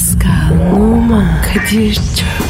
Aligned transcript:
Pascal, 0.00 0.72
Oman, 0.72 1.42
Kadir 1.42 1.94
çok 1.94 2.49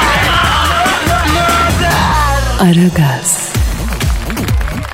Aragaz, 2.61 3.53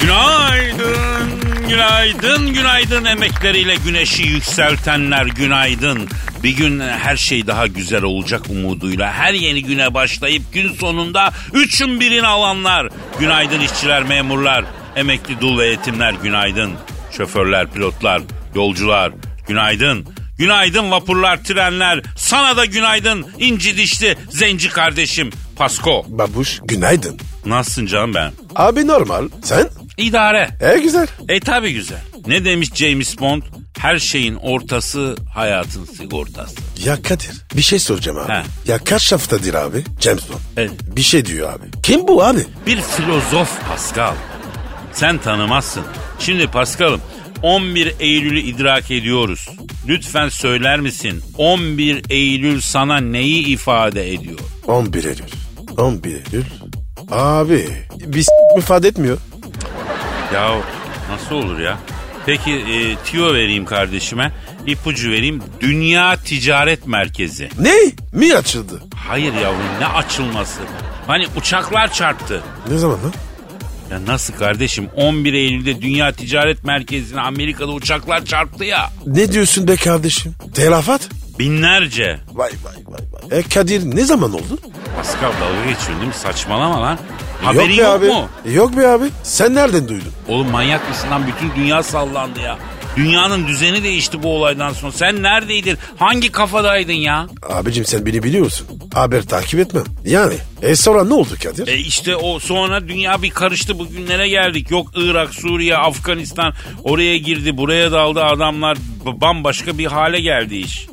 Günaydın, 0.02 1.32
günaydın, 1.70 2.54
günaydın 2.54 3.06
emekleriyle 3.06 3.76
güneşi 3.76 4.24
yükseltenler 4.24 5.26
günaydın. 5.26 6.10
Bir 6.44 6.50
gün 6.50 6.80
her 6.80 7.18
şey 7.18 7.48
daha 7.48 7.68
güzel 7.68 8.04
olacak 8.04 8.42
umuduyla 8.50 9.14
her 9.14 9.34
yeni 9.34 9.64
güne 9.64 9.94
başlayıp 9.94 10.54
gün 10.54 10.74
sonunda 10.74 11.32
üçün 11.54 12.00
birini 12.00 12.28
alanlar. 12.28 12.90
Günaydın 13.20 13.60
işçiler, 13.60 14.04
memurlar, 14.04 14.66
emekli 14.96 15.42
dul 15.42 15.60
ve 15.60 15.68
yetimler 15.68 16.14
günaydın. 16.24 16.74
Şoförler, 17.18 17.72
pilotlar, 17.72 18.22
yolcular 18.56 19.12
günaydın. 19.48 20.06
Günaydın 20.38 20.92
vapurlar, 20.92 21.44
trenler. 21.44 22.02
Sana 22.18 22.58
da 22.58 22.66
günaydın 22.66 23.26
inci 23.40 23.78
dişli 23.78 24.16
zenci 24.30 24.70
kardeşim 24.70 25.30
Pasko. 25.56 26.06
Babuş 26.08 26.60
günaydın. 26.64 27.20
Nasılsın 27.50 27.86
canım 27.86 28.14
ben? 28.14 28.32
Abi 28.56 28.88
normal. 28.88 29.30
Sen? 29.44 29.70
İdare. 29.98 30.50
E 30.62 30.80
güzel. 30.80 31.08
E 31.30 31.40
tabi 31.40 31.74
güzel. 31.74 32.02
Ne 32.28 32.46
demiş 32.46 32.70
James 32.76 33.20
Bond? 33.20 33.42
Her 33.80 34.00
şeyin 34.00 34.36
ortası 34.36 35.16
hayatın 35.36 35.86
sigortası. 35.86 36.56
Ya 36.86 37.02
Kadir 37.02 37.32
bir 37.56 37.62
şey 37.62 37.80
soracağım 37.80 38.18
abi. 38.18 38.32
He. 38.34 38.44
Ya 38.68 38.78
kaç 38.78 39.12
haftadır 39.12 39.54
abi 39.54 39.84
James 40.02 40.30
Bond? 40.30 40.40
Evet. 40.58 40.72
Bir 40.96 41.02
şey 41.02 41.26
diyor 41.26 41.54
abi. 41.54 41.66
Kim 41.84 42.08
bu 42.08 42.24
abi? 42.24 42.40
Bir 42.66 42.82
filozof 42.82 43.68
Pascal. 43.70 44.14
Sen 44.94 45.18
tanımazsın. 45.18 45.84
Şimdi 46.20 46.48
Pascal'ım 46.48 47.02
11 47.42 47.94
Eylül'ü 48.00 48.40
idrak 48.40 48.92
ediyoruz. 48.92 49.50
Lütfen 49.88 50.30
söyler 50.30 50.80
misin 50.80 51.24
11 51.38 52.04
Eylül 52.10 52.62
sana 52.62 52.98
neyi 52.98 53.46
ifade 53.48 54.14
ediyor? 54.14 54.40
11 54.68 55.04
Eylül. 55.04 55.24
11 55.78 56.10
Eylül. 56.10 56.44
Abi 57.12 57.70
bir 58.06 58.22
s- 58.22 58.32
ifade 58.58 58.88
etmiyor. 58.88 59.18
Ya 60.34 60.56
nasıl 61.12 61.36
olur 61.36 61.60
ya? 61.60 61.78
Peki 62.26 62.52
e, 62.52 62.96
tiyo 62.96 63.34
vereyim 63.34 63.66
kardeşime. 63.66 64.32
ipucu 64.66 65.12
vereyim. 65.12 65.42
Dünya 65.62 66.16
Ticaret 66.16 66.88
Merkezi. 66.88 67.50
Ne? 67.60 67.74
Mi 68.12 68.36
açıldı? 68.36 68.82
Hayır 68.96 69.34
yavrum 69.34 69.60
ne 69.80 69.86
açılması? 69.88 70.60
Hani 71.08 71.26
uçaklar 71.38 71.94
çarptı. 71.94 72.42
Ne 72.70 72.78
zaman 72.78 72.96
lan? 73.04 73.14
Ya 73.92 74.06
nasıl 74.06 74.34
kardeşim 74.34 74.90
11 74.96 75.34
Eylül'de 75.34 75.82
Dünya 75.82 76.12
Ticaret 76.12 76.64
Merkezi'ne 76.64 77.22
Amerika'da 77.22 77.72
uçaklar 77.72 78.26
çarptı 78.26 78.64
ya. 78.66 78.90
Ne 79.06 79.32
diyorsun 79.32 79.68
be 79.68 79.76
kardeşim? 79.76 80.34
Telafat? 80.54 81.10
Binlerce. 81.40 82.20
Vay 82.34 82.52
vay 82.64 82.76
vay 82.88 83.02
vay. 83.32 83.40
E 83.40 83.44
Kadir 83.44 83.96
ne 83.96 84.04
zaman 84.06 84.34
oldu? 84.34 84.60
Pascal 84.98 85.32
dalga 85.42 85.60
geçiyorsun 85.70 85.96
değil 85.96 86.08
mi? 86.08 86.14
Saçmalama 86.14 86.82
lan. 86.82 86.98
Haberin 87.44 87.70
be 87.78 87.82
yok, 87.82 87.96
abi. 87.96 88.06
mu? 88.06 88.30
Yok 88.54 88.78
be 88.78 88.88
abi. 88.88 89.06
Sen 89.24 89.56
nereden 89.56 89.88
duydun? 89.88 90.12
Oğlum 90.28 90.50
manyak 90.52 90.90
mısın 90.90 91.12
lan? 91.12 91.24
Bütün 91.28 91.56
dünya 91.62 91.84
sallandı 91.84 92.40
ya. 92.40 92.58
Dünyanın 92.96 93.48
düzeni 93.48 93.84
değişti 93.84 94.24
bu 94.24 94.36
olaydan 94.36 94.74
sonra. 94.74 94.92
Sen 94.92 95.24
neredeydin? 95.24 95.78
Hangi 95.98 96.32
kafadaydın 96.32 96.94
ya? 96.94 97.28
Abicim 97.50 97.86
sen 97.86 98.06
beni 98.06 98.24
biliyorsun. 98.24 98.68
Haber 98.94 99.22
takip 99.24 99.60
etmem. 99.60 99.84
Yani. 100.06 100.34
E 100.62 100.76
sonra 100.76 101.04
ne 101.04 101.14
oldu 101.14 101.30
Kadir? 101.44 101.68
E 101.68 101.76
işte 101.78 102.16
o 102.16 102.40
sonra 102.40 102.88
dünya 102.88 103.22
bir 103.22 103.30
karıştı 103.30 103.80
bugünlere 103.80 104.30
geldik. 104.30 104.72
Yok 104.72 104.88
Irak, 104.96 105.34
Suriye, 105.34 105.78
Afganistan 105.78 106.54
oraya 106.84 107.18
girdi 107.18 107.58
buraya 107.58 107.92
daldı 107.92 108.24
adamlar 108.24 108.78
bambaşka 109.06 109.78
bir 109.78 109.86
hale 109.86 110.22
geldi 110.22 110.56
iş. 110.56 110.88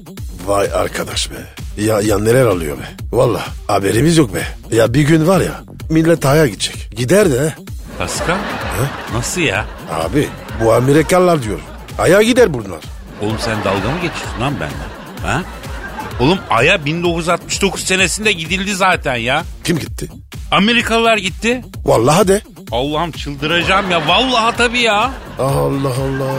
Vay 0.46 0.68
arkadaş 0.74 1.30
be. 1.30 1.63
Ya, 1.76 2.00
ya 2.00 2.18
neler 2.18 2.46
alıyor 2.46 2.78
be. 2.78 2.82
Valla 3.12 3.40
haberimiz 3.66 4.16
yok 4.16 4.34
be. 4.34 4.42
Ya 4.76 4.94
bir 4.94 5.02
gün 5.02 5.26
var 5.26 5.40
ya 5.40 5.60
millet 5.90 6.26
aya 6.26 6.46
gidecek. 6.46 6.90
Gider 6.96 7.32
de. 7.32 7.54
Pascal? 7.98 8.36
Nasıl 9.14 9.40
ya? 9.40 9.66
Abi 9.92 10.28
bu 10.64 10.72
Amerikalılar 10.72 11.42
diyor. 11.42 11.58
Aya 11.98 12.22
gider 12.22 12.54
bunlar. 12.54 12.80
Oğlum 13.22 13.36
sen 13.38 13.58
dalga 13.64 13.90
mı 13.90 13.96
geçiyorsun 14.02 14.40
lan 14.40 14.54
benden? 14.54 15.28
Ha? 15.28 15.42
Oğlum 16.20 16.38
Ay'a 16.50 16.84
1969 16.84 17.84
senesinde 17.84 18.32
gidildi 18.32 18.74
zaten 18.74 19.16
ya. 19.16 19.44
Kim 19.64 19.78
gitti? 19.78 20.08
Amerikalılar 20.50 21.16
gitti. 21.16 21.62
Vallahi 21.84 22.28
de. 22.28 22.42
Allah'ım 22.72 23.10
çıldıracağım 23.12 23.90
ya. 23.90 24.08
Vallahi 24.08 24.56
tabii 24.56 24.80
ya. 24.80 25.10
Allah 25.38 25.88
Allah. 25.88 26.34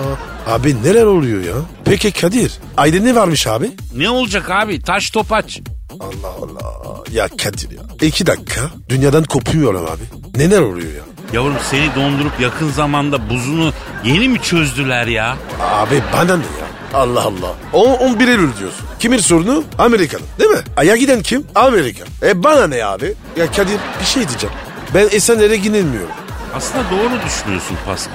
Abi 0.48 0.84
neler 0.84 1.04
oluyor 1.06 1.44
ya? 1.44 1.54
Peki 1.86 2.12
Kadir 2.12 2.52
ayda 2.78 3.00
ne 3.00 3.16
varmış 3.16 3.48
abi? 3.48 3.72
Ne 3.96 4.10
olacak 4.10 4.50
abi? 4.52 4.82
Taş 4.82 5.10
topaç. 5.10 5.60
Allah 6.00 6.28
Allah. 6.42 7.04
Ya 7.12 7.28
Kadir 7.28 7.72
ya. 7.72 7.82
İki 8.02 8.26
dakika 8.26 8.62
dünyadan 8.90 9.24
kopuyorum 9.24 9.86
abi. 9.86 10.38
Neler 10.44 10.62
oluyor 10.62 10.94
ya? 10.94 11.04
Yavrum 11.34 11.56
seni 11.72 11.96
dondurup 11.96 12.40
yakın 12.40 12.70
zamanda 12.72 13.30
buzunu 13.30 13.74
yeni 14.04 14.30
mi 14.30 14.42
çözdüler 14.42 15.08
ya? 15.08 15.38
Abi 15.62 16.04
bana 16.14 16.38
ne 16.38 16.44
ya? 16.44 16.66
Allah 16.94 17.22
Allah. 17.22 17.54
O 17.74 17.84
11 17.94 18.28
Eylül 18.28 18.58
diyorsun. 18.60 18.86
Kimin 19.00 19.18
sorunu? 19.18 19.64
Amerika'nın 19.78 20.26
değil 20.40 20.50
mi? 20.50 20.60
Aya 20.78 20.96
giden 20.96 21.22
kim? 21.22 21.48
Amerika. 21.56 22.04
E 22.24 22.44
bana 22.44 22.68
ne 22.68 22.86
abi? 22.86 23.14
Ya 23.38 23.52
Kadir 23.52 23.78
bir 24.02 24.06
şey 24.06 24.28
diyeceğim. 24.30 24.56
Ben 24.96 25.08
Esenler'e 25.12 25.58
gidilmiyorum. 25.58 26.16
Aslında 26.56 26.84
doğru 26.92 27.26
düşünüyorsun 27.26 27.78
Pasko. 27.86 28.14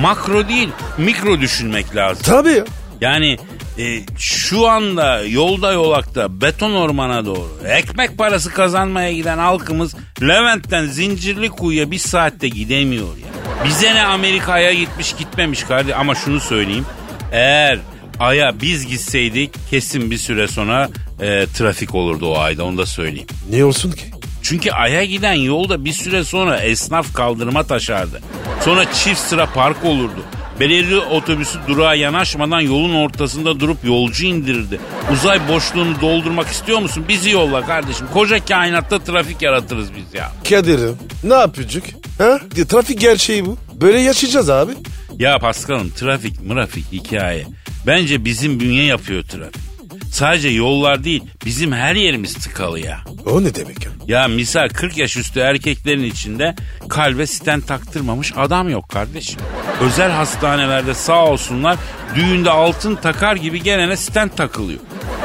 Makro 0.00 0.48
değil, 0.48 0.68
mikro 0.98 1.40
düşünmek 1.40 1.96
lazım. 1.96 2.22
Tabii 2.26 2.52
ya. 2.52 2.64
Yani 3.00 3.38
e, 3.78 4.00
şu 4.18 4.68
anda 4.68 5.22
yolda 5.22 5.72
yolakta 5.72 6.40
beton 6.40 6.72
ormana 6.72 7.26
doğru 7.26 7.58
ekmek 7.68 8.18
parası 8.18 8.50
kazanmaya 8.50 9.12
giden 9.12 9.38
halkımız 9.38 9.94
Levent'ten 10.22 10.86
Zincirli 10.86 11.48
Kuyu'ya 11.48 11.90
bir 11.90 11.98
saatte 11.98 12.48
gidemiyor 12.48 13.16
ya. 13.16 13.28
Bize 13.64 13.94
ne 13.94 14.02
Amerika'ya 14.02 14.72
gitmiş 14.72 15.12
gitmemiş 15.12 15.62
kardeş 15.62 15.94
ama 15.94 16.14
şunu 16.14 16.40
söyleyeyim. 16.40 16.86
Eğer 17.32 17.78
Ay'a 18.20 18.60
biz 18.60 18.86
gitseydik 18.86 19.54
kesin 19.70 20.10
bir 20.10 20.18
süre 20.18 20.48
sonra 20.48 20.88
e, 21.20 21.46
trafik 21.46 21.94
olurdu 21.94 22.26
o 22.26 22.38
ayda 22.38 22.64
onu 22.64 22.78
da 22.78 22.86
söyleyeyim. 22.86 23.26
Ne 23.50 23.64
olsun 23.64 23.92
ki? 23.92 24.17
Çünkü 24.48 24.70
Ay'a 24.70 25.04
giden 25.04 25.32
yolda 25.32 25.84
bir 25.84 25.92
süre 25.92 26.24
sonra 26.24 26.58
esnaf 26.58 27.14
kaldırıma 27.14 27.62
taşardı. 27.62 28.20
Sonra 28.64 28.92
çift 28.92 29.20
sıra 29.20 29.46
park 29.46 29.84
olurdu. 29.84 30.24
Belediye 30.60 30.98
otobüsü 30.98 31.58
durağa 31.68 31.94
yanaşmadan 31.94 32.60
yolun 32.60 32.94
ortasında 32.94 33.60
durup 33.60 33.84
yolcu 33.84 34.26
indirirdi. 34.26 34.80
Uzay 35.12 35.48
boşluğunu 35.48 36.00
doldurmak 36.00 36.48
istiyor 36.48 36.78
musun? 36.78 37.04
Bizi 37.08 37.30
yolla 37.30 37.66
kardeşim. 37.66 38.06
Koca 38.12 38.44
kainatta 38.44 38.98
trafik 38.98 39.42
yaratırız 39.42 39.88
biz 39.96 40.14
ya. 40.14 40.32
Kadir'im 40.48 40.96
ne 41.24 41.34
yapacak? 41.34 41.82
Ha? 42.18 42.38
Ya, 42.56 42.64
Trafik 42.64 43.00
gerçeği 43.00 43.46
bu. 43.46 43.56
Böyle 43.80 44.00
yaşayacağız 44.00 44.50
abi. 44.50 44.72
Ya 45.18 45.38
Paskal'ım 45.38 45.90
trafik 45.90 46.42
mırafik 46.42 46.92
hikaye. 46.92 47.46
Bence 47.86 48.24
bizim 48.24 48.60
bünye 48.60 48.84
yapıyor 48.84 49.22
trafik. 49.24 49.67
Sadece 50.12 50.48
yollar 50.48 51.04
değil 51.04 51.22
bizim 51.44 51.72
her 51.72 51.94
yerimiz 51.94 52.34
tıkalı 52.34 52.80
ya. 52.80 52.98
O 53.26 53.44
ne 53.44 53.54
demek 53.54 53.84
ya? 53.84 53.90
Ya 54.06 54.28
misal 54.28 54.68
40 54.68 54.98
yaş 54.98 55.16
üstü 55.16 55.40
erkeklerin 55.40 56.04
içinde 56.04 56.54
kalbe 56.88 57.26
stent 57.26 57.66
taktırmamış 57.68 58.32
adam 58.36 58.68
yok 58.68 58.88
kardeşim. 58.88 59.40
Özel 59.80 60.10
hastanelerde 60.10 60.94
sağ 60.94 61.24
olsunlar 61.26 61.76
düğünde 62.14 62.50
altın 62.50 62.94
takar 62.94 63.36
gibi 63.36 63.62
gelene 63.62 63.96
stent 63.96 64.36
takılıyor. 64.36 64.80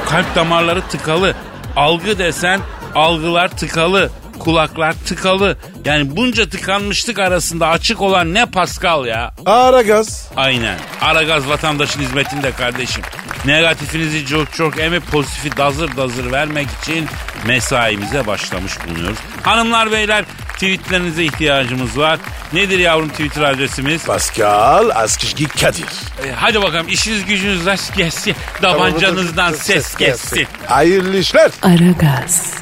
Kalp 0.09 0.35
damarları 0.35 0.81
tıkalı. 0.81 1.35
Algı 1.75 2.17
desen 2.19 2.59
algılar 2.95 3.57
tıkalı. 3.57 4.09
Kulaklar 4.43 4.93
tıkalı. 5.05 5.57
Yani 5.85 6.15
bunca 6.15 6.49
tıkanmışlık 6.49 7.19
arasında 7.19 7.67
açık 7.67 8.01
olan 8.01 8.33
ne 8.33 8.45
Pascal 8.45 9.05
ya? 9.05 9.33
Ara 9.45 9.81
gaz. 9.81 10.27
Aynen. 10.35 10.77
Aragaz 11.01 11.49
vatandaşın 11.49 12.01
hizmetinde 12.01 12.51
kardeşim. 12.51 13.03
Negatifinizi 13.45 14.25
çok 14.25 14.53
çok 14.53 14.79
emip 14.79 15.11
pozitifi 15.11 15.57
dazır 15.57 15.97
dazır 15.97 16.31
vermek 16.31 16.67
için 16.81 17.07
mesaimize 17.47 18.27
başlamış 18.27 18.73
bulunuyoruz. 18.87 19.17
Hanımlar 19.43 19.91
beyler 19.91 20.25
tweetlerinize 20.53 21.23
ihtiyacımız 21.23 21.97
var. 21.97 22.19
Nedir 22.53 22.79
yavrum 22.79 23.09
Twitter 23.09 23.41
adresimiz? 23.41 24.05
Pascal 24.05 24.89
Askışgi 24.89 25.47
Kadir. 25.47 25.85
E, 26.27 26.31
hadi 26.35 26.61
bakalım 26.61 26.87
işiniz 26.87 27.25
gücünüz 27.25 27.65
rast 27.65 27.95
gelsin. 27.97 28.35
Tabancanızdan 28.61 29.53
ses 29.53 29.95
gelsin. 29.95 30.47
Hayırlı 30.67 31.17
işler. 31.17 31.51
Aragaz, 31.61 32.53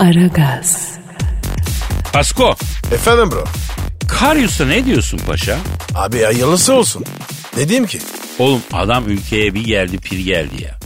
Aragaz, 0.00 0.98
Pasko, 2.12 2.56
Efendim 2.94 3.30
bro. 3.30 3.44
Karyus'a 4.08 4.66
ne 4.66 4.84
diyorsun 4.84 5.18
paşa? 5.18 5.56
Abi 5.94 6.22
hayırlısı 6.22 6.74
olsun. 6.74 7.04
Ne 7.56 7.68
diyeyim 7.68 7.86
ki? 7.86 7.98
Oğlum 8.38 8.62
adam 8.72 9.08
ülkeye 9.08 9.54
bir 9.54 9.64
geldi 9.64 9.98
pir 9.98 10.18
geldi 10.18 10.62
ya. 10.62 10.78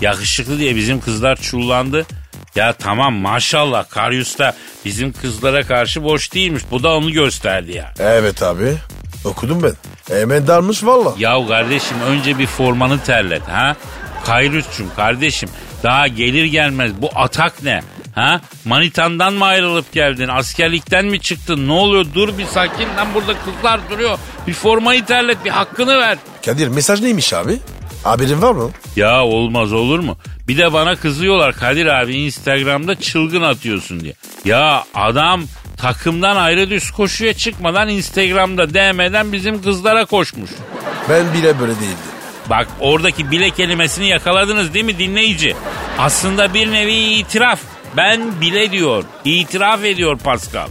Yakışıklı 0.00 0.58
diye 0.58 0.76
bizim 0.76 1.00
kızlar 1.00 1.36
çullandı. 1.36 2.06
Ya 2.54 2.72
tamam 2.72 3.14
maşallah 3.14 3.88
Karyus 3.88 4.38
da 4.38 4.56
bizim 4.84 5.12
kızlara 5.12 5.62
karşı 5.62 6.04
boş 6.04 6.34
değilmiş. 6.34 6.62
Bu 6.70 6.82
da 6.82 6.96
onu 6.96 7.12
gösterdi 7.12 7.76
ya. 7.76 7.94
Evet 7.98 8.42
abi. 8.42 8.74
Okudum 9.24 9.62
ben. 9.62 9.72
Hemen 10.16 10.46
darmış 10.46 10.84
valla. 10.84 11.14
Yahu 11.18 11.48
kardeşim 11.48 11.96
önce 12.00 12.38
bir 12.38 12.46
formanı 12.46 13.00
terlet 13.00 13.48
ha. 13.48 13.76
Kayrus'cum 14.24 14.86
kardeşim 14.96 15.48
daha 15.82 16.06
gelir 16.08 16.44
gelmez 16.44 16.92
bu 17.00 17.10
atak 17.14 17.62
ne? 17.62 17.82
Ha? 18.14 18.40
Manitandan 18.64 19.34
mı 19.34 19.44
ayrılıp 19.44 19.92
geldin? 19.92 20.28
Askerlikten 20.28 21.04
mi 21.06 21.20
çıktın? 21.20 21.68
Ne 21.68 21.72
oluyor? 21.72 22.06
Dur 22.14 22.38
bir 22.38 22.46
sakin 22.46 22.96
lan 22.96 23.08
burada 23.14 23.32
kızlar 23.44 23.80
duruyor. 23.90 24.18
Bir 24.46 24.52
formayı 24.52 25.04
terlet 25.04 25.44
bir 25.44 25.50
hakkını 25.50 25.98
ver. 25.98 26.18
Kadir 26.44 26.68
mesaj 26.68 27.00
neymiş 27.00 27.32
abi? 27.32 27.58
Haberin 28.04 28.42
var 28.42 28.52
mı? 28.52 28.70
Ya 28.96 29.24
olmaz 29.24 29.72
olur 29.72 29.98
mu? 29.98 30.16
Bir 30.48 30.58
de 30.58 30.72
bana 30.72 30.96
kızıyorlar 30.96 31.52
Kadir 31.56 31.86
abi 31.86 32.14
Instagram'da 32.14 32.94
çılgın 33.00 33.42
atıyorsun 33.42 34.00
diye. 34.00 34.14
Ya 34.44 34.84
adam 34.94 35.42
takımdan 35.76 36.36
ayrı 36.36 36.70
düz 36.70 36.90
koşuya 36.90 37.34
çıkmadan 37.34 37.88
Instagram'da 37.88 38.74
DM'den 38.74 39.32
bizim 39.32 39.62
kızlara 39.62 40.04
koşmuş. 40.04 40.50
Ben 41.08 41.34
bile 41.34 41.60
böyle 41.60 41.72
değildim. 41.74 41.96
Bak 42.50 42.68
oradaki 42.80 43.30
bile 43.30 43.50
kelimesini 43.50 44.08
yakaladınız 44.08 44.74
değil 44.74 44.84
mi 44.84 44.98
dinleyici? 44.98 45.56
Aslında 45.98 46.54
bir 46.54 46.72
nevi 46.72 46.92
itiraf. 46.94 47.60
Ben 47.96 48.40
bile 48.40 48.70
diyor. 48.72 49.04
İtiraf 49.24 49.84
ediyor 49.84 50.18
Pascal. 50.18 50.68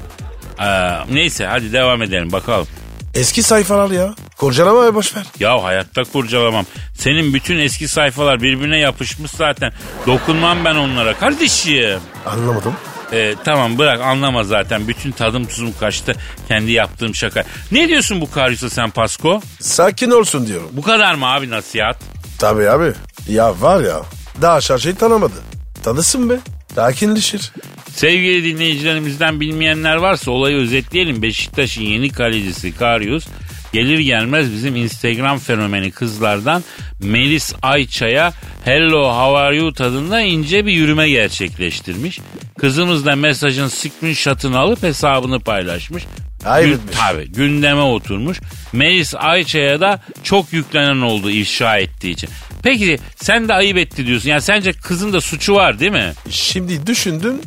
Ee, 0.62 0.66
neyse 1.13 1.45
hadi 1.45 1.74
devam 1.74 2.01
edelim 2.01 2.31
bakalım. 2.31 2.68
Eski 3.13 3.44
sayfalar 3.44 3.89
ya. 3.92 4.13
Kurcalamaya 4.38 4.95
boş 4.95 5.16
ver. 5.16 5.24
Ya 5.39 5.63
hayatta 5.63 6.04
kurcalamam. 6.04 6.66
Senin 6.98 7.33
bütün 7.33 7.60
eski 7.60 7.88
sayfalar 7.88 8.42
birbirine 8.42 8.77
yapışmış 8.80 9.31
zaten. 9.31 9.74
Dokunmam 10.07 10.66
ben 10.66 10.75
onlara 10.75 11.13
kardeşim. 11.18 12.00
Anlamadım. 12.25 12.74
Ee, 13.13 13.36
tamam 13.45 13.77
bırak 13.77 14.01
anlama 14.01 14.44
zaten. 14.44 14.88
Bütün 14.88 15.12
tadım 15.12 15.45
tuzum 15.45 15.74
kaçtı. 15.80 16.16
Kendi 16.48 16.71
yaptığım 16.71 17.16
şaka. 17.16 17.44
Ne 17.71 17.88
diyorsun 17.88 18.21
bu 18.21 18.31
Karyus'a 18.31 18.69
sen 18.69 18.89
Pasko? 18.89 19.42
Sakin 19.60 20.12
olsun 20.12 20.48
diyorum. 20.48 20.69
Bu 20.71 20.81
kadar 20.81 21.13
mı 21.16 21.25
abi 21.25 21.50
nasihat? 21.50 21.98
Tabii 22.39 22.69
abi. 22.69 22.94
Ya 23.27 23.62
var 23.62 23.80
ya. 23.83 24.01
Daha 24.42 24.62
şarjıyı 24.62 24.95
tanımadı. 24.95 25.33
Tanısın 25.83 26.30
be. 26.30 26.33
Sakinleşir. 26.80 27.52
Sevgili 27.92 28.44
dinleyicilerimizden 28.44 29.40
bilmeyenler 29.40 29.96
varsa 29.96 30.31
olayı 30.31 30.58
özetleyelim. 30.58 31.22
Beşiktaş'ın 31.22 31.81
yeni 31.81 32.10
kalecisi 32.10 32.76
Karyus 32.76 33.28
gelir 33.74 34.00
gelmez 34.00 34.54
bizim 34.54 34.76
Instagram 34.76 35.40
fenomeni 35.40 35.92
kızlardan 35.92 36.64
Melis 37.04 37.54
Ayça'ya 37.62 38.34
Hello 38.66 39.04
How 39.04 39.38
Are 39.38 39.58
You 39.58 39.74
tadında 39.74 40.22
ince 40.22 40.66
bir 40.66 40.72
yürüme 40.72 41.10
gerçekleştirmiş. 41.10 42.20
Kızımız 42.60 43.06
da 43.06 43.16
mesajın 43.16 43.68
screenshot'ını 43.68 44.60
alıp 44.60 44.84
hesabını 44.84 45.40
paylaşmış. 45.40 46.04
Etmiş. 46.46 46.98
Tabii 46.98 47.32
gündeme 47.32 47.82
oturmuş. 47.82 48.40
Melis 48.74 49.16
Ayça'ya 49.16 49.80
da 49.82 50.02
çok 50.24 50.54
yüklenen 50.54 51.02
oldu 51.02 51.30
ifşa 51.30 51.78
ettiği 51.78 52.12
için. 52.12 52.30
Peki 52.64 53.00
sen 53.16 53.48
de 53.50 53.54
ayıp 53.54 53.78
etti 53.78 54.06
diyorsun. 54.08 54.30
Yani 54.30 54.42
sence 54.42 54.74
kızın 54.74 55.14
da 55.14 55.22
suçu 55.22 55.56
var 55.56 55.80
değil 55.80 55.92
mi? 55.92 56.14
Şimdi 56.30 56.88
düşündün 56.88 57.42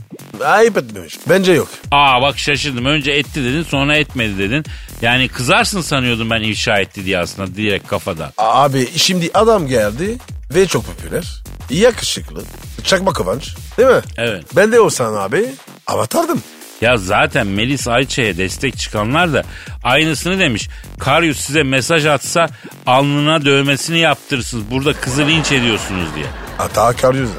ayıp 0.45 0.77
etmemiş. 0.77 1.19
Bence 1.29 1.53
yok. 1.53 1.69
Aa 1.91 2.23
bak 2.23 2.39
şaşırdım. 2.39 2.85
Önce 2.85 3.13
etti 3.13 3.45
dedin 3.45 3.63
sonra 3.63 3.97
etmedi 3.97 4.39
dedin. 4.39 4.65
Yani 5.03 5.29
kızarsın 5.29 5.81
sanıyordum 5.81 6.31
ben 6.31 6.43
ifşa 6.43 6.79
etti 6.79 7.05
diye 7.05 7.19
aslında 7.19 7.55
direkt 7.57 7.89
kafada. 7.89 8.33
Abi 8.39 8.89
şimdi 8.97 9.31
adam 9.35 9.67
geldi 9.67 10.19
ve 10.55 10.67
çok 10.67 10.87
popüler. 10.87 11.43
Yakışıklı. 11.71 12.43
Çakma 12.85 13.13
kıvanç. 13.13 13.55
Değil 13.79 13.89
mi? 13.89 14.01
Evet. 14.17 14.45
Ben 14.57 14.73
de 14.73 14.81
olsan 14.81 15.15
abi 15.15 15.47
avatardım. 15.87 16.43
Ya 16.83 16.97
zaten 16.97 17.47
Melis 17.47 17.89
Ayça'ya 17.89 18.37
destek 18.37 18.79
çıkanlar 18.79 19.33
da 19.33 19.43
aynısını 19.85 20.39
demiş. 20.39 20.69
Karyus 20.99 21.41
size 21.41 21.63
mesaj 21.63 22.07
atsa 22.07 22.49
alnına 22.87 23.45
dövmesini 23.45 23.99
yaptırırsınız. 23.99 24.71
Burada 24.71 24.93
kızı 24.93 25.27
linç 25.27 25.53
ediyorsunuz 25.53 26.09
diye. 26.15 26.27
Hata 26.59 26.93
karıyoruz. 26.93 27.31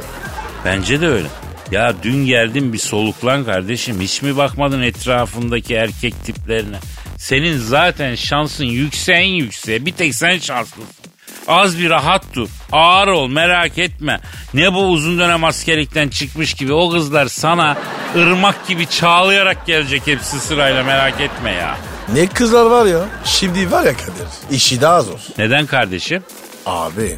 Bence 0.65 1.01
de 1.01 1.07
öyle. 1.07 1.27
Ya 1.71 1.93
dün 2.03 2.25
geldim 2.25 2.73
bir 2.73 2.77
soluklan 2.77 3.45
kardeşim. 3.45 4.01
Hiç 4.01 4.21
mi 4.21 4.37
bakmadın 4.37 4.81
etrafındaki 4.81 5.73
erkek 5.73 6.25
tiplerine? 6.25 6.77
Senin 7.17 7.57
zaten 7.57 8.15
şansın 8.15 8.65
yükseğin 8.65 9.33
yükseğe. 9.33 9.85
Bir 9.85 9.91
tek 9.91 10.15
sen 10.15 10.37
şanslısın. 10.37 10.83
Az 11.47 11.79
bir 11.79 11.89
rahat 11.89 12.23
dur. 12.33 12.49
Ağır 12.71 13.07
ol 13.07 13.27
merak 13.27 13.77
etme. 13.77 14.19
Ne 14.53 14.73
bu 14.73 14.87
uzun 14.87 15.19
dönem 15.19 15.43
askerlikten 15.43 16.09
çıkmış 16.09 16.53
gibi 16.53 16.73
o 16.73 16.89
kızlar 16.89 17.25
sana 17.25 17.77
ırmak 18.15 18.67
gibi 18.67 18.87
çağlayarak 18.87 19.65
gelecek 19.65 20.07
hepsi 20.07 20.39
sırayla 20.39 20.83
merak 20.83 21.21
etme 21.21 21.51
ya. 21.51 21.77
Ne 22.13 22.27
kızlar 22.27 22.65
var 22.65 22.85
ya. 22.85 22.99
Şimdi 23.25 23.71
var 23.71 23.83
ya 23.83 23.93
Kadir. 23.93 24.55
işi 24.55 24.81
daha 24.81 25.01
zor. 25.01 25.19
Neden 25.37 25.65
kardeşim? 25.65 26.23
Abi 26.65 27.17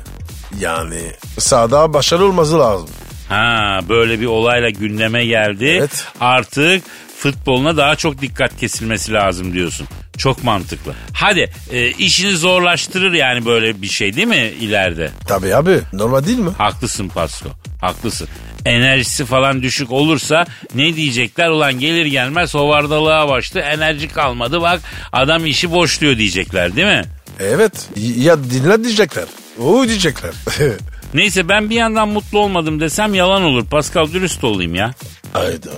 yani 0.60 1.02
sahada 1.40 1.94
başarılı 1.94 2.26
olması 2.26 2.60
lazım. 2.60 2.90
Ha 3.30 3.80
böyle 3.90 4.20
bir 4.22 4.26
olayla 4.26 4.70
gündeme 4.70 5.26
geldi. 5.26 5.66
Evet. 5.80 6.06
Artık 6.20 6.84
futboluna 7.18 7.78
daha 7.78 7.96
çok 7.96 8.22
dikkat 8.22 8.58
kesilmesi 8.58 9.14
lazım 9.14 9.54
diyorsun. 9.54 9.88
Çok 10.18 10.44
mantıklı. 10.44 10.94
Hadi 11.14 11.52
e, 11.72 11.88
işini 11.88 12.32
zorlaştırır 12.38 13.14
yani 13.14 13.46
böyle 13.46 13.82
bir 13.82 13.88
şey 13.88 14.16
değil 14.16 14.28
mi 14.28 14.38
ileride? 14.60 15.10
Tabii 15.28 15.56
abi 15.56 15.80
normal 15.94 16.26
değil 16.26 16.40
mi? 16.40 16.52
Haklısın 16.58 17.08
Pasko. 17.08 17.50
Haklısın. 17.82 18.28
Enerjisi 18.66 19.26
falan 19.26 19.64
düşük 19.64 19.92
olursa 19.92 20.46
ne 20.76 20.96
diyecekler? 20.96 21.50
Ulan 21.50 21.80
gelir 21.80 22.06
gelmez 22.06 22.54
hovardalığa 22.54 23.30
başladı. 23.30 23.64
Enerji 23.64 24.08
kalmadı 24.08 24.62
bak 24.62 24.82
adam 25.12 25.46
işi 25.46 25.72
boşluyor 25.72 26.18
diyecekler 26.18 26.76
değil 26.76 26.88
mi? 26.88 27.04
Evet 27.40 27.90
ya 28.18 28.44
dinle 28.44 28.84
diyecekler. 28.84 29.26
O 29.60 29.88
diyecekler. 29.88 30.32
Neyse 31.14 31.50
ben 31.50 31.70
bir 31.70 31.76
yandan 31.76 32.10
mutlu 32.10 32.40
olmadım 32.40 32.80
desem 32.80 33.14
yalan 33.14 33.44
olur. 33.44 33.66
Pascal 33.66 34.14
dürüst 34.14 34.44
olayım 34.44 34.76
ya. 34.76 34.94
Hayda. 35.34 35.70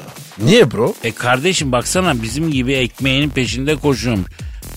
Niye 0.43 0.71
bro? 0.71 0.95
E 1.03 1.11
kardeşim 1.11 1.71
baksana 1.71 2.21
bizim 2.21 2.51
gibi 2.51 2.73
ekmeğinin 2.73 3.29
peşinde 3.29 3.75
koşuyormuş. 3.75 4.27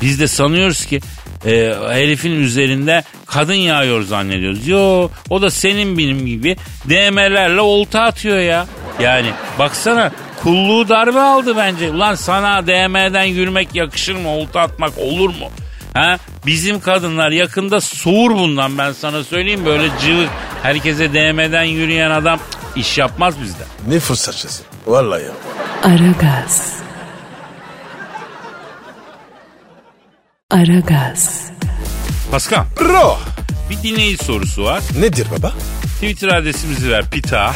Biz 0.02 0.20
de 0.20 0.28
sanıyoruz 0.28 0.86
ki 0.86 1.00
e, 1.46 1.74
herifin 1.90 2.30
üzerinde 2.30 3.04
kadın 3.26 3.54
yağıyor 3.54 4.02
zannediyoruz. 4.02 4.66
Yo 4.68 5.08
o 5.30 5.42
da 5.42 5.50
senin 5.50 5.98
benim 5.98 6.26
gibi 6.26 6.56
DM'lerle 6.88 7.60
olta 7.60 8.00
atıyor 8.00 8.38
ya. 8.38 8.66
Yani 9.00 9.30
baksana 9.58 10.12
kulluğu 10.42 10.88
darbe 10.88 11.20
aldı 11.20 11.56
bence. 11.56 11.90
Ulan 11.90 12.14
sana 12.14 12.66
DM'den 12.66 13.24
yürümek 13.24 13.74
yakışır 13.74 14.14
mı? 14.14 14.28
Olta 14.28 14.60
atmak 14.60 14.98
olur 14.98 15.28
mu? 15.28 15.50
Ha? 15.94 16.18
Bizim 16.46 16.80
kadınlar 16.80 17.30
yakında 17.30 17.80
soğur 17.80 18.30
bundan 18.30 18.78
ben 18.78 18.92
sana 18.92 19.24
söyleyeyim. 19.24 19.66
Böyle 19.66 19.88
cıvık 20.06 20.28
herkese 20.62 21.12
DM'den 21.12 21.62
yürüyen 21.62 22.10
adam 22.10 22.38
iş 22.76 22.98
yapmaz 22.98 23.34
bizde. 23.42 23.62
Ne 23.88 24.00
fırsatçısı. 24.00 24.62
Vallahi 24.86 25.22
ya. 25.22 25.32
Aragaz. 25.82 26.80
Aragaz. 30.50 31.50
Pascal 32.30 32.64
Bro. 32.80 33.18
bir 33.70 33.82
dinleyici 33.82 34.24
sorusu 34.24 34.64
var. 34.64 34.82
Nedir 35.00 35.26
baba? 35.38 35.52
Twitter 35.94 36.28
adresimizi 36.28 36.90
ver 36.90 37.10
Pita. 37.10 37.54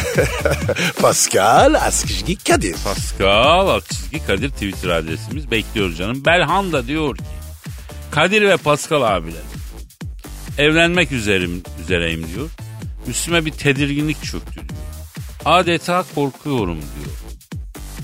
Pascal 1.03 1.75
Askışgi 1.75 2.37
Kadir. 2.37 2.77
Pascal 2.85 3.81
çizgi 3.81 4.27
Kadir 4.27 4.51
Twitter 4.51 4.89
adresimiz. 4.89 5.51
Bekliyoruz 5.51 5.99
canım. 5.99 6.25
Belhanda 6.25 6.87
diyor 6.87 7.17
ki 7.17 7.25
Kadir 8.11 8.43
ve 8.43 8.57
Pascal 8.57 9.03
abiler 9.03 9.43
evlenmek 10.59 11.13
üzerim, 11.13 11.63
üzereyim 11.83 12.27
diyor. 12.35 12.51
Üstüme 13.07 13.45
bir 13.45 13.51
tedirginlik 13.51 14.25
çöktü 14.25 14.55
diyor. 14.55 14.65
Adeta 15.45 16.05
korkuyorum 16.15 16.79
diyor. 16.79 17.17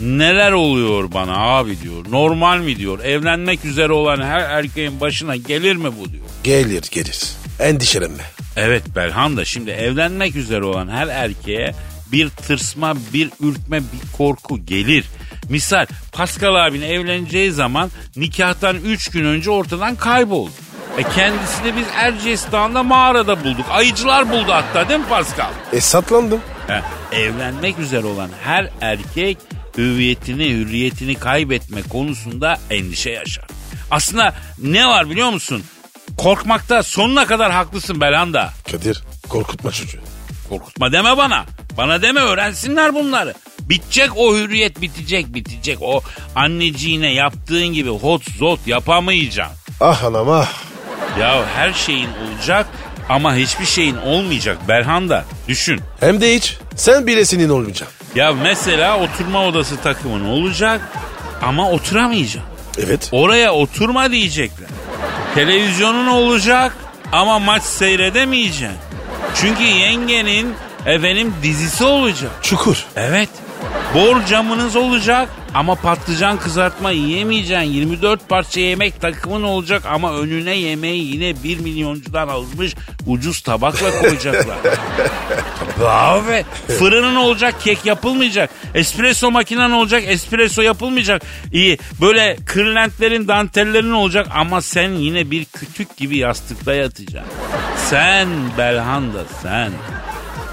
Neler 0.01 0.53
oluyor 0.53 1.13
bana 1.13 1.37
abi 1.37 1.81
diyor. 1.81 2.05
Normal 2.11 2.59
mi 2.59 2.77
diyor. 2.77 3.05
Evlenmek 3.05 3.65
üzere 3.65 3.93
olan 3.93 4.23
her 4.23 4.41
erkeğin 4.41 5.01
başına 5.01 5.37
gelir 5.37 5.77
mi 5.77 5.91
bu 6.01 6.13
diyor. 6.13 6.25
Gelir 6.45 6.83
gelir. 6.91 7.21
Endişelenme. 7.61 8.23
Evet 8.57 8.83
Belhan 8.97 9.37
da 9.37 9.45
şimdi 9.45 9.71
evlenmek 9.71 10.37
üzere 10.37 10.65
olan 10.65 10.89
her 10.89 11.07
erkeğe 11.07 11.75
bir 12.13 12.29
tırsma, 12.29 12.97
bir 13.13 13.31
ürkme, 13.41 13.81
bir 13.81 14.17
korku 14.17 14.67
gelir. 14.67 15.05
Misal 15.49 15.87
Pascal 16.13 16.55
abinin 16.67 16.87
evleneceği 16.87 17.53
zaman 17.53 17.91
nikahtan 18.17 18.77
3 18.77 19.09
gün 19.11 19.25
önce 19.25 19.51
ortadan 19.51 19.97
kayboldu. 19.97 20.51
E 20.99 21.03
kendisini 21.03 21.77
biz 21.77 21.87
Erciyes 21.95 22.53
Dağı'nda 22.53 22.83
mağarada 22.83 23.45
bulduk. 23.45 23.67
Ayıcılar 23.71 24.31
buldu 24.31 24.53
hatta 24.53 24.89
değil 24.89 25.01
mi 25.01 25.07
Pascal? 25.09 25.51
E 25.73 25.81
satlandım. 25.81 26.41
He, 26.67 26.83
evlenmek 27.17 27.79
üzere 27.79 28.07
olan 28.07 28.31
her 28.43 28.71
erkek 28.81 29.39
hüviyetini, 29.79 30.49
hürriyetini 30.49 31.15
kaybetme 31.15 31.83
konusunda 31.83 32.59
endişe 32.71 33.11
yaşar. 33.11 33.45
Aslında 33.91 34.35
ne 34.59 34.87
var 34.87 35.11
biliyor 35.11 35.31
musun? 35.31 35.63
Korkmakta 36.17 36.83
sonuna 36.83 37.27
kadar 37.27 37.53
haklısın 37.53 38.01
Belhanda. 38.01 38.53
Kadir 38.71 39.03
korkutma 39.29 39.73
çocuğu. 39.73 40.01
Korkutma 40.49 40.93
deme 40.93 41.17
bana. 41.17 41.45
Bana 41.77 42.03
deme 42.03 42.21
öğrensinler 42.21 42.95
bunları. 42.95 43.35
Bitecek 43.61 44.11
o 44.17 44.37
hürriyet 44.37 44.81
bitecek 44.81 45.35
bitecek. 45.35 45.79
O 45.83 46.03
anneciğine 46.37 47.13
yaptığın 47.13 47.67
gibi 47.67 47.91
hot 47.91 48.31
zot 48.39 48.67
yapamayacaksın. 48.67 49.57
Ah 49.81 50.05
anam 50.05 50.31
ah. 50.31 50.53
Ya 51.21 51.47
her 51.57 51.73
şeyin 51.73 52.09
olacak 52.09 52.67
ama 53.11 53.35
hiçbir 53.35 53.67
şeyin 53.67 53.97
olmayacak 53.97 54.59
Berhanda. 54.69 55.25
Düşün. 55.49 55.81
Hem 56.01 56.21
de 56.21 56.35
hiç 56.35 56.59
sen 56.77 57.07
bilesinin 57.07 57.49
olmayacak. 57.49 57.89
Ya 58.15 58.33
mesela 58.33 58.99
oturma 58.99 59.47
odası 59.47 59.77
takımın 59.77 60.25
olacak 60.25 60.81
ama 61.43 61.71
oturamayacaksın. 61.71 62.43
Evet. 62.79 63.09
Oraya 63.13 63.53
oturma 63.53 64.11
diyecekler. 64.11 64.69
Televizyonun 65.35 66.07
olacak 66.07 66.77
ama 67.13 67.39
maç 67.39 67.63
seyredemeyeceksin. 67.63 68.79
Çünkü 69.35 69.63
yengenin 69.63 70.55
efendim 70.87 71.35
dizisi 71.43 71.85
olacak. 71.85 72.31
Çukur. 72.43 72.85
Evet. 72.97 73.29
Bor 73.95 74.25
camınız 74.27 74.77
olacak 74.77 75.29
ama 75.55 75.75
patlıcan 75.75 76.39
kızartma 76.39 76.91
yiyemeyeceksin. 76.91 77.65
24 77.65 78.29
parça 78.29 78.61
yemek 78.61 79.01
takımın 79.01 79.43
olacak 79.43 79.83
ama 79.87 80.17
önüne 80.17 80.57
yemeği 80.57 81.15
yine 81.15 81.43
1 81.45 81.59
milyoncudan 81.59 82.29
alınmış 82.29 82.75
ucuz 83.07 83.41
tabakla 83.41 84.01
koyacaklar. 84.01 84.59
Abi. 85.87 86.45
Fırının 86.79 87.17
olacak 87.17 87.55
kek 87.61 87.87
yapılmayacak. 87.87 88.51
Espresso 88.75 89.31
makinen 89.31 89.71
olacak 89.71 90.03
espresso 90.07 90.63
yapılmayacak. 90.63 91.23
İyi 91.53 91.79
böyle 92.01 92.37
kırlentlerin 92.47 93.29
dantellerin 93.29 93.93
olacak 93.93 94.27
ama 94.35 94.63
sen 94.63 94.93
yine 94.93 95.31
bir 95.31 95.45
kütük 95.45 95.97
gibi 95.97 96.17
yastıkta 96.17 96.75
yatacaksın. 96.75 97.33
Sen 97.77 98.29
Belhanda 98.59 99.25
sen. 99.43 99.73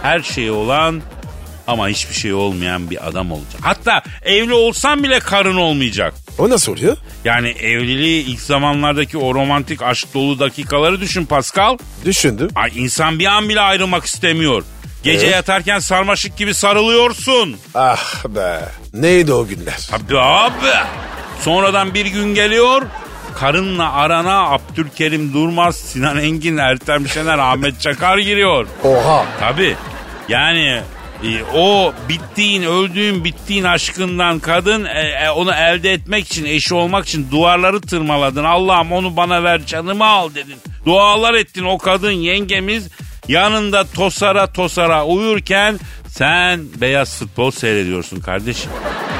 Her 0.01 0.19
şey 0.19 0.51
olan 0.51 1.01
ama 1.67 1.87
hiçbir 1.89 2.15
şey 2.15 2.33
olmayan 2.33 2.89
bir 2.89 3.07
adam 3.07 3.31
olacak. 3.31 3.61
Hatta 3.61 4.01
evli 4.23 4.53
olsan 4.53 5.03
bile 5.03 5.19
karın 5.19 5.57
olmayacak. 5.57 6.13
O 6.39 6.49
nasıl 6.49 6.71
oluyor? 6.71 6.97
Yani 7.25 7.49
evliliği 7.49 8.25
ilk 8.25 8.39
zamanlardaki 8.41 9.17
o 9.17 9.35
romantik 9.35 9.81
aşk 9.81 10.13
dolu 10.13 10.39
dakikaları 10.39 11.01
düşün 11.01 11.25
Pascal. 11.25 11.77
Düşündüm. 12.05 12.49
Ay 12.55 12.71
insan 12.75 13.19
bir 13.19 13.25
an 13.25 13.49
bile 13.49 13.61
ayrılmak 13.61 14.05
istemiyor. 14.05 14.63
Gece 15.03 15.25
Evet. 15.25 15.35
yatarken 15.35 15.79
sarmaşık 15.79 16.37
gibi 16.37 16.53
sarılıyorsun. 16.53 17.55
Ah 17.75 18.25
be. 18.25 18.59
Neydi 18.93 19.33
o 19.33 19.47
günler? 19.47 19.87
Tabii 19.91 20.19
abi. 20.19 20.51
Sonradan 21.41 21.93
bir 21.93 22.05
gün 22.05 22.35
geliyor. 22.35 22.81
Karınla 23.35 23.93
arana 23.93 24.39
Abdülkerim 24.49 25.33
Durmaz, 25.33 25.75
Sinan 25.75 26.17
Engin, 26.19 26.57
Ertem 26.57 27.07
Şener, 27.07 27.37
Ahmet 27.37 27.81
Çakar 27.81 28.17
giriyor. 28.17 28.67
Oha. 28.83 29.25
Tabii. 29.39 29.75
Yani 30.29 30.81
e, 31.23 31.43
o 31.55 31.93
bittiğin, 32.09 32.63
öldüğün, 32.63 33.23
bittiğin 33.23 33.63
aşkından 33.63 34.39
kadın 34.39 34.85
e, 34.85 34.99
e, 34.99 35.29
onu 35.29 35.51
elde 35.53 35.93
etmek 35.93 36.27
için, 36.27 36.45
eşi 36.45 36.75
olmak 36.75 37.07
için 37.07 37.31
duvarları 37.31 37.81
tırmaladın. 37.81 38.43
Allah'ım 38.43 38.91
onu 38.91 39.17
bana 39.17 39.43
ver, 39.43 39.65
canımı 39.65 40.05
al 40.05 40.29
dedin. 40.35 40.57
Dualar 40.85 41.33
ettin 41.33 41.63
o 41.63 41.77
kadın 41.77 42.11
yengemiz 42.11 42.87
yanında 43.27 43.83
tosara 43.83 44.47
tosara 44.47 45.05
uyurken 45.05 45.79
sen 46.07 46.61
beyaz 46.81 47.19
futbol 47.19 47.51
seyrediyorsun 47.51 48.19
kardeşim. 48.19 48.71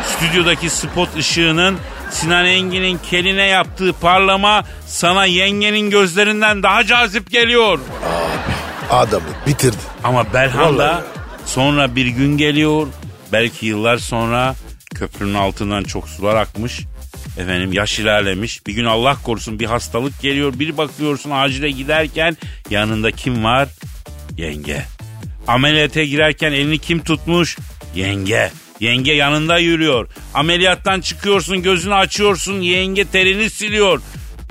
Stüdyodaki 0.06 0.70
spot 0.70 1.10
ışığının 1.18 1.78
Sinan 2.12 2.46
Engin'in 2.46 3.00
keline 3.10 3.44
yaptığı 3.44 3.94
parlama 3.94 4.64
sana 4.86 5.26
yengenin 5.26 5.90
gözlerinden 5.90 6.64
daha 6.64 6.84
cazip 6.84 7.32
geliyor. 7.32 7.80
Adamı 8.92 9.26
bitirdi. 9.48 9.78
Ama 10.04 10.34
Belhanda 10.34 10.88
Vallahi. 10.88 11.17
Sonra 11.48 11.96
bir 11.96 12.06
gün 12.06 12.38
geliyor. 12.38 12.88
Belki 13.32 13.66
yıllar 13.66 13.98
sonra 13.98 14.56
köprünün 14.96 15.34
altından 15.34 15.84
çok 15.84 16.10
sular 16.10 16.36
akmış. 16.36 16.82
Efendim 17.38 17.74
yaş 17.74 18.00
ilerlemiş. 18.00 18.68
Bir 18.68 18.74
gün 18.74 18.86
Allah 18.86 19.18
korusun 19.24 19.60
bir 19.60 19.66
hastalık 19.66 20.22
geliyor. 20.22 20.60
Bir 20.60 20.78
bakıyorsun 20.78 21.32
acile 21.34 21.72
giderken 21.72 22.38
yanında 22.70 23.12
kim 23.12 23.44
var? 23.44 23.70
Yenge. 24.38 24.86
Ameliyata 25.48 26.04
girerken 26.04 26.52
elini 26.52 26.80
kim 26.80 27.04
tutmuş? 27.04 27.58
Yenge. 27.96 28.52
Yenge 28.80 29.14
yanında 29.14 29.58
yürüyor. 29.58 30.08
Ameliyattan 30.34 31.02
çıkıyorsun 31.02 31.64
gözünü 31.64 31.94
açıyorsun 31.94 32.62
yenge 32.62 33.06
terini 33.06 33.50
siliyor. 33.50 34.02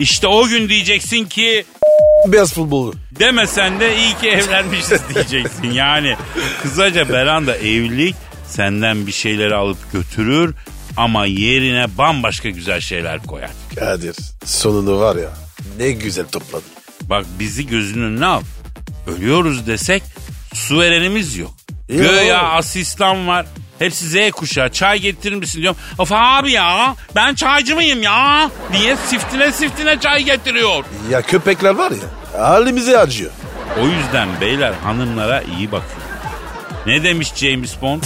İşte 0.01 0.27
o 0.27 0.47
gün 0.47 0.69
diyeceksin 0.69 1.25
ki 1.25 1.65
Beyaz 2.27 2.55
futbolu. 2.55 2.95
Demesen 3.19 3.81
de 3.81 3.97
iyi 3.97 4.15
ki 4.17 4.29
evlenmişiz 4.29 5.01
diyeceksin. 5.15 5.71
Yani 5.71 6.17
kısaca 6.63 7.09
Beranda 7.09 7.57
evlilik 7.57 8.15
senden 8.49 9.07
bir 9.07 9.13
şeyleri 9.13 9.55
alıp 9.55 9.93
götürür 9.93 10.55
ama 10.97 11.27
yerine 11.27 11.99
bambaşka 11.99 12.49
güzel 12.51 12.81
şeyler 12.81 13.23
koyar. 13.23 13.51
Kadir 13.79 14.17
sonunu 14.45 14.99
var 15.01 15.17
ya 15.17 15.31
ne 15.79 15.91
güzel 15.91 16.27
topladın. 16.27 16.69
Bak 17.03 17.27
bizi 17.39 17.67
gözünün 17.67 18.05
önüne 18.05 18.27
al. 18.27 18.43
Ölüyoruz 19.07 19.67
desek 19.67 20.03
su 20.55 20.81
verenimiz 20.81 21.37
yok. 21.37 21.55
Ya. 21.89 21.97
Göya 21.97 22.43
asistan 22.43 23.29
var. 23.29 23.47
Hepsi 23.79 24.09
Z 24.09 24.31
kuşağı. 24.31 24.69
Çay 24.73 24.99
getirir 24.99 25.35
misin 25.37 25.61
diyorum. 25.63 25.81
Of 25.99 26.13
abi 26.13 26.53
ya 26.53 26.95
ben 27.17 27.35
çaycı 27.35 27.75
mıyım 27.75 28.03
ya? 28.03 28.51
Diye 28.73 28.97
siftine 28.97 29.53
siftine 29.53 30.01
çay 30.01 30.23
getiriyor. 30.25 30.85
Ya 31.11 31.23
köpekler 31.23 31.75
var 31.75 31.91
ya 31.91 32.43
halimize 32.49 32.99
acıyor. 32.99 33.31
O 33.83 33.87
yüzden 33.87 34.29
beyler 34.41 34.73
hanımlara 34.85 35.43
iyi 35.43 35.73
bakın. 35.73 35.89
Ne 36.87 37.03
demiş 37.03 37.33
James 37.37 37.83
Bond? 37.83 38.03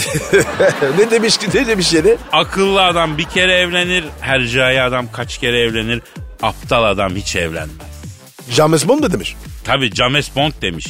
ne 0.99 1.11
demiş 1.11 1.37
ki 1.37 1.47
ne 1.53 1.67
demiş 1.67 1.93
yine? 1.93 2.15
Akıllı 2.31 2.81
adam 2.83 3.17
bir 3.17 3.23
kere 3.23 3.53
evlenir, 3.53 4.03
hercai 4.21 4.81
adam 4.81 5.11
kaç 5.11 5.37
kere 5.37 5.59
evlenir, 5.59 6.01
aptal 6.43 6.83
adam 6.83 7.15
hiç 7.15 7.35
evlenmez. 7.35 7.75
James 8.49 8.87
Bond 8.87 8.99
mu 8.99 9.11
demiş? 9.13 9.35
Tabi 9.63 9.95
James 9.95 10.35
Bond 10.35 10.53
demiş. 10.61 10.87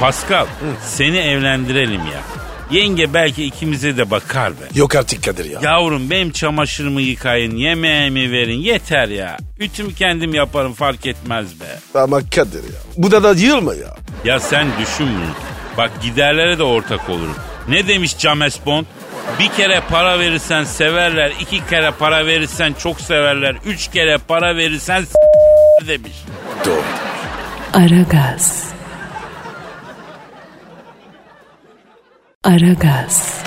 Pascal 0.00 0.46
seni 0.86 1.18
evlendirelim 1.18 2.00
ya. 2.06 2.41
Yenge 2.72 3.14
belki 3.14 3.44
ikimize 3.44 3.96
de 3.96 4.10
bakar 4.10 4.50
be. 4.52 4.64
Yok 4.74 4.94
artık 4.96 5.24
Kadir 5.24 5.44
ya. 5.44 5.60
Yavrum 5.62 6.10
benim 6.10 6.30
çamaşırımı 6.32 7.00
yıkayın, 7.02 7.56
yemeğimi 7.56 8.32
verin 8.32 8.58
yeter 8.58 9.08
ya. 9.08 9.36
Ütümü 9.58 9.94
kendim 9.94 10.34
yaparım 10.34 10.72
fark 10.72 11.06
etmez 11.06 11.60
be. 11.60 11.98
Ama 12.00 12.20
Kadir 12.20 12.62
ya. 12.62 12.80
Bu 12.96 13.10
da 13.10 13.22
da 13.22 13.32
yığılma 13.32 13.74
ya. 13.74 13.94
Ya 14.24 14.40
sen 14.40 14.66
düşün 14.80 15.06
bunu. 15.06 15.34
Bak 15.76 15.90
giderlere 16.02 16.58
de 16.58 16.62
ortak 16.62 17.08
olurum. 17.10 17.34
Ne 17.68 17.88
demiş 17.88 18.14
James 18.18 18.58
Bond? 18.66 18.84
Bir 19.40 19.48
kere 19.48 19.82
para 19.90 20.18
verirsen 20.18 20.64
severler, 20.64 21.32
iki 21.40 21.66
kere 21.66 21.90
para 21.90 22.26
verirsen 22.26 22.72
çok 22.72 23.00
severler, 23.00 23.56
üç 23.66 23.88
kere 23.90 24.18
para 24.28 24.56
verirsen 24.56 25.04
s- 25.04 25.88
demiş. 25.88 26.12
Doğru. 26.66 26.82
Aragaz. 27.72 28.71
Aragaz. 32.44 33.42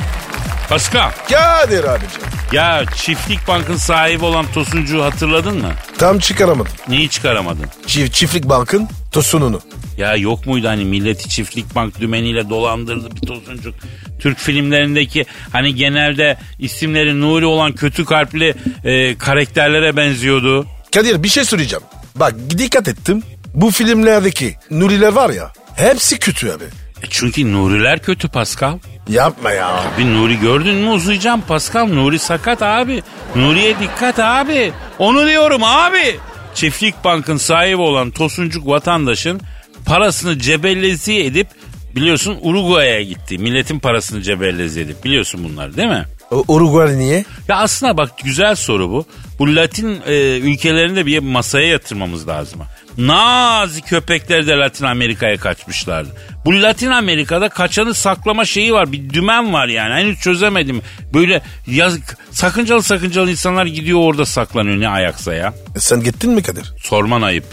Pascal, 0.70 1.12
Kadir 1.30 1.84
abicim. 1.84 2.22
ya 2.52 2.84
Çiftlik 2.96 3.48
Bank'ın 3.48 3.76
sahibi 3.76 4.26
olan 4.26 4.46
Tosuncu'yu 4.54 5.04
hatırladın 5.04 5.58
mı? 5.62 5.72
Tam 5.98 6.20
çıkaramadım. 6.20 6.72
Neyi 6.90 7.10
çıkaramadın? 7.10 7.66
Çift, 7.88 8.14
çiftlik 8.14 8.50
bankın 8.50 8.88
tosununu. 9.12 9.62
Ya 9.98 10.16
yok 10.16 10.46
muydu 10.46 10.68
hani 10.68 10.86
milleti 10.86 11.30
Çiftlik 11.30 11.76
Bank 11.76 12.00
dümeniyle 12.00 12.50
dolandırdı 12.50 13.16
bir 13.16 13.28
Tosuncuk? 13.28 13.76
Türk 14.20 14.38
filmlerindeki 14.38 15.26
hani 15.52 15.76
genelde 15.76 16.38
isimleri 16.60 17.22
Nuri 17.22 17.46
olan 17.46 17.72
kötü 17.74 18.06
kalpli 18.06 18.54
e, 18.84 19.18
karakterlere 19.18 19.98
benziyordu. 19.98 20.66
Kadir 20.94 21.24
bir 21.24 21.30
şey 21.30 21.46
söyleyeceğim. 21.46 21.84
Bak 22.16 22.34
dikkat 22.50 22.88
ettim. 22.88 23.24
Bu 23.54 23.72
filmlerdeki 23.72 24.56
Nuriler 24.72 25.12
var 25.14 25.30
ya 25.30 25.54
hepsi 25.76 26.20
kötü 26.20 26.52
abi. 26.52 26.64
E 27.06 27.08
çünkü 27.10 27.54
Nuriler 27.54 28.02
kötü 28.02 28.28
Pascal. 28.28 28.80
Yapma 29.10 29.52
ya. 29.52 29.84
Bir 29.98 30.06
Nuri 30.06 30.40
gördün 30.40 30.76
mü 30.76 30.90
uzayacağım 30.90 31.42
Pascal. 31.42 31.88
Nuri 31.88 32.20
sakat 32.20 32.62
abi. 32.62 33.04
Nuri'ye 33.36 33.80
dikkat 33.80 34.20
abi. 34.20 34.72
Onu 35.00 35.28
diyorum 35.28 35.64
abi. 35.64 36.20
Çiftlik 36.56 37.04
Bank'ın 37.04 37.38
sahibi 37.38 37.82
olan 37.82 38.12
Tosuncuk 38.12 38.68
vatandaşın 38.68 39.42
parasını 39.86 40.40
cebellezi 40.40 41.14
edip 41.14 41.48
biliyorsun 41.96 42.38
Uruguay'a 42.42 43.02
gitti. 43.02 43.38
Milletin 43.38 43.80
parasını 43.80 44.22
cebellezi 44.22 44.82
edip 44.82 45.04
biliyorsun 45.04 45.44
bunları 45.44 45.78
değil 45.78 45.90
mi? 45.90 46.06
Uruguay 46.48 46.98
niye? 47.00 47.26
Ya 47.48 47.56
aslında 47.58 47.98
bak 47.98 48.12
güzel 48.24 48.56
soru 48.56 48.90
bu. 48.90 49.06
Bu 49.40 49.56
Latin 49.56 50.02
e, 50.08 50.38
ülkelerinde 50.38 51.06
bir 51.06 51.20
masaya 51.20 51.68
yatırmamız 51.68 52.28
lazım. 52.28 52.62
Nazik 52.98 53.88
köpekler 53.88 54.48
de 54.48 54.52
Latin 54.58 54.86
Amerika'ya 54.86 55.38
kaçmışlardı. 55.38 56.10
Bu 56.46 56.62
Latin 56.62 56.92
Amerika'da 56.92 57.50
kaçanı 57.50 57.94
saklama 57.94 58.46
şeyi 58.46 58.74
var. 58.74 58.92
Bir 58.92 59.10
dümen 59.10 59.54
var 59.54 59.68
yani. 59.68 59.94
Henüz 59.94 60.20
çözemedim. 60.20 60.82
Böyle 61.14 61.42
yazık 61.68 62.18
sakıncalı 62.32 62.84
sakıncalı 62.84 63.32
insanlar 63.32 63.66
gidiyor 63.66 64.00
orada 64.00 64.26
saklanıyor 64.26 64.80
ne 64.80 64.90
ayaksa 64.90 65.34
ya. 65.34 65.54
E 65.76 65.80
sen 65.80 66.04
gittin 66.04 66.32
mi 66.32 66.44
Kadir? 66.44 66.74
Sorman 66.80 67.22
ayıp. 67.22 67.46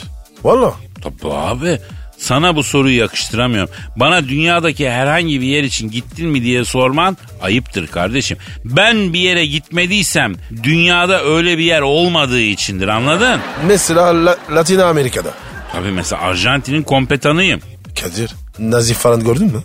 Valla. 0.45 0.75
Tabii 1.03 1.35
abi. 1.35 1.79
Sana 2.23 2.57
bu 2.57 2.63
soruyu 2.63 2.99
yakıştıramıyorum. 2.99 3.71
Bana 3.97 4.29
dünyadaki 4.29 4.91
herhangi 4.91 5.41
bir 5.41 5.47
yer 5.47 5.63
için 5.63 5.91
gittin 5.91 6.29
mi 6.29 6.43
diye 6.43 6.65
sorman 6.65 7.17
ayıptır 7.43 7.87
kardeşim. 7.87 8.39
Ben 8.65 9.13
bir 9.13 9.19
yere 9.19 9.47
gitmediysem 9.47 10.35
dünyada 10.63 11.25
öyle 11.25 11.59
bir 11.59 11.65
yer 11.65 11.81
olmadığı 11.81 12.41
içindir 12.41 12.89
anladın? 12.89 13.41
Mesela 13.67 14.25
La- 14.27 14.37
Latin 14.55 14.79
Amerika'da. 14.79 15.31
Tabii 15.73 15.91
mesela 15.91 16.23
Arjantin'in 16.23 16.83
kompetanıyım. 16.83 17.61
Kadir 18.01 18.31
Nazi 18.59 18.95
falan 18.95 19.25
gördün 19.25 19.47
mü? 19.47 19.63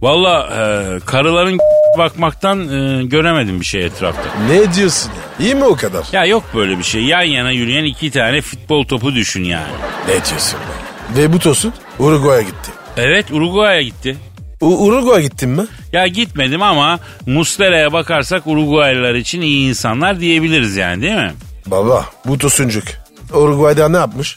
Valla 0.00 0.48
e, 0.50 0.60
karıların 1.06 1.58
bakmaktan 1.98 2.60
e, 2.68 3.04
göremedim 3.04 3.60
bir 3.60 3.64
şey 3.64 3.84
etrafta. 3.84 4.22
Ne 4.50 4.74
diyorsun 4.74 5.10
ya? 5.10 5.46
İyi 5.46 5.54
mi 5.54 5.64
o 5.64 5.76
kadar? 5.76 6.04
Ya 6.12 6.24
yok 6.24 6.44
böyle 6.54 6.78
bir 6.78 6.82
şey. 6.84 7.02
Yan 7.04 7.22
yana 7.22 7.50
yürüyen 7.50 7.84
iki 7.84 8.10
tane 8.10 8.40
futbol 8.40 8.84
topu 8.84 9.14
düşün 9.14 9.44
yani. 9.44 9.72
Ne 10.08 10.12
diyorsun 10.12 10.58
be? 10.60 10.85
Ve 11.16 11.32
bu 11.32 11.38
tosun 11.38 11.72
Uruguay'a 11.98 12.42
gitti. 12.42 12.70
Evet 12.96 13.30
Uruguay'a 13.32 13.82
gitti. 13.82 14.16
U- 14.60 14.84
Uruguay'a 14.86 15.20
gittin 15.22 15.48
mi? 15.48 15.66
Ya 15.92 16.06
gitmedim 16.06 16.62
ama 16.62 16.98
Muslera'ya 17.26 17.92
bakarsak 17.92 18.46
Uruguaylılar 18.46 19.14
için 19.14 19.40
iyi 19.40 19.68
insanlar 19.68 20.20
diyebiliriz 20.20 20.76
yani 20.76 21.02
değil 21.02 21.14
mi? 21.14 21.34
Baba 21.66 22.04
bu 22.26 22.38
tosuncuk. 22.38 22.84
Uruguay'da 23.32 23.88
ne 23.88 23.96
yapmış? 23.96 24.36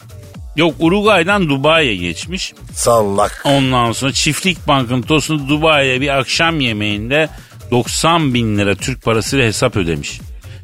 Yok 0.56 0.74
Uruguay'dan 0.78 1.48
Dubai'ye 1.48 1.96
geçmiş. 1.96 2.52
Sallak. 2.72 3.42
Ondan 3.44 3.92
sonra 3.92 4.12
Çiftlik 4.12 4.68
Bank'ın 4.68 5.02
tosunu 5.02 5.48
Dubai'ye 5.48 6.00
bir 6.00 6.18
akşam 6.18 6.60
yemeğinde 6.60 7.28
90 7.70 8.34
bin 8.34 8.58
lira 8.58 8.74
Türk 8.74 9.02
parasıyla 9.02 9.46
hesap 9.46 9.76
ödemiş. 9.76 10.20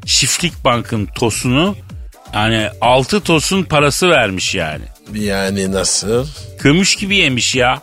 Çiftlik 0.06 0.64
Bank'ın 0.64 1.06
tosunu 1.06 1.76
yani 2.34 2.68
6 2.80 3.20
tosun 3.20 3.62
parası 3.62 4.10
vermiş 4.10 4.54
yani. 4.54 4.84
Yani 5.14 5.72
nasıl? 5.72 6.26
Kömüş 6.58 6.96
gibi 6.96 7.16
yemiş 7.16 7.54
ya. 7.54 7.80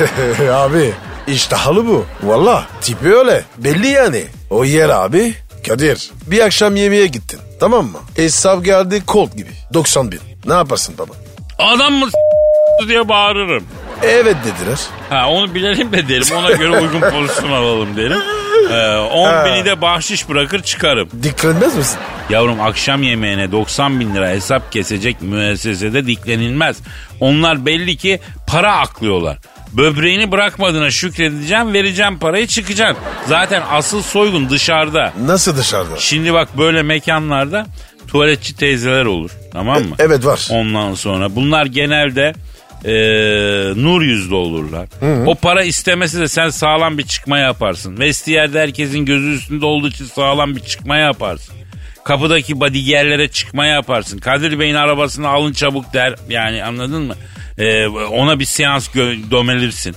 abi 0.52 0.92
iştahlı 1.26 1.86
bu. 1.86 2.06
Valla 2.22 2.66
tipi 2.80 3.14
öyle. 3.14 3.44
Belli 3.58 3.86
yani. 3.88 4.24
O 4.50 4.64
yer 4.64 4.88
abi. 4.88 5.34
Kadir 5.68 6.10
bir 6.26 6.40
akşam 6.40 6.76
yemeğe 6.76 7.06
gittin. 7.06 7.40
Tamam 7.60 7.86
mı? 7.86 7.98
Hesap 8.16 8.64
geldi 8.64 9.02
Colt 9.08 9.36
gibi. 9.36 9.50
90 9.74 10.12
bin. 10.12 10.20
Ne 10.46 10.54
yaparsın 10.54 10.94
baba? 10.98 11.12
Adam 11.58 11.92
mı 11.94 12.08
diye 12.88 13.08
bağırırım. 13.08 13.64
Evet 14.02 14.36
dediler. 14.44 14.78
Ha 15.10 15.28
onu 15.30 15.54
bilelim 15.54 15.92
de 15.92 16.08
derim. 16.08 16.36
Ona 16.36 16.50
göre 16.52 16.70
uygun 16.70 17.00
pozisyon 17.10 17.50
alalım 17.52 17.96
derim. 17.96 18.18
Ee, 18.70 18.96
10 18.96 19.44
bini 19.46 19.64
de 19.64 19.80
bahşiş 19.80 20.28
bırakır 20.28 20.62
çıkarım. 20.62 21.08
Dikkat 21.22 21.56
etmez 21.56 21.76
misin? 21.76 21.98
Yavrum 22.30 22.60
akşam 22.60 23.02
yemeğine 23.02 23.52
90 23.52 24.00
bin 24.00 24.14
lira 24.14 24.28
hesap 24.28 24.72
kesecek 24.72 25.22
müessesede 25.22 26.06
diklenilmez. 26.06 26.76
Onlar 27.20 27.66
belli 27.66 27.96
ki 27.96 28.20
para 28.46 28.76
aklıyorlar. 28.76 29.38
Böbreğini 29.72 30.32
bırakmadığına 30.32 30.90
şükredeceğim 30.90 31.72
vereceğim 31.72 32.18
parayı 32.18 32.46
çıkacaksın. 32.46 33.04
Zaten 33.26 33.62
asıl 33.70 34.02
soygun 34.02 34.50
dışarıda. 34.50 35.12
Nasıl 35.24 35.56
dışarıda? 35.56 35.96
Şimdi 35.98 36.32
bak 36.34 36.58
böyle 36.58 36.82
mekanlarda 36.82 37.66
tuvaletçi 38.08 38.56
teyzeler 38.56 39.04
olur 39.04 39.30
tamam 39.52 39.82
mı? 39.82 39.94
Evet 39.98 40.24
var. 40.26 40.48
Ondan 40.50 40.94
sonra 40.94 41.36
bunlar 41.36 41.66
genelde 41.66 42.32
e, 42.84 42.92
nur 43.82 44.02
yüzlü 44.02 44.34
olurlar. 44.34 44.88
O 45.26 45.34
para 45.34 45.62
istemesi 45.64 46.20
de 46.20 46.28
sen 46.28 46.48
sağlam 46.48 46.98
bir 46.98 47.06
çıkma 47.06 47.38
yaparsın. 47.38 47.98
Vestiyerde 47.98 48.60
herkesin 48.60 49.04
gözü 49.04 49.34
üstünde 49.34 49.66
olduğu 49.66 49.88
için 49.88 50.04
sağlam 50.04 50.56
bir 50.56 50.60
çıkma 50.60 50.96
yaparsın. 50.96 51.54
Kapıdaki 52.04 52.60
bodyguardlere 52.60 53.28
çıkma 53.28 53.66
yaparsın. 53.66 54.18
Kadir 54.18 54.58
Bey'in 54.58 54.74
arabasını 54.74 55.28
alın 55.28 55.52
çabuk 55.52 55.92
der. 55.94 56.14
Yani 56.28 56.64
anladın 56.64 57.02
mı? 57.02 57.14
E, 57.58 57.86
ona 57.88 58.38
bir 58.40 58.44
seans 58.44 58.88
gö- 58.88 59.30
domelirsin. 59.30 59.96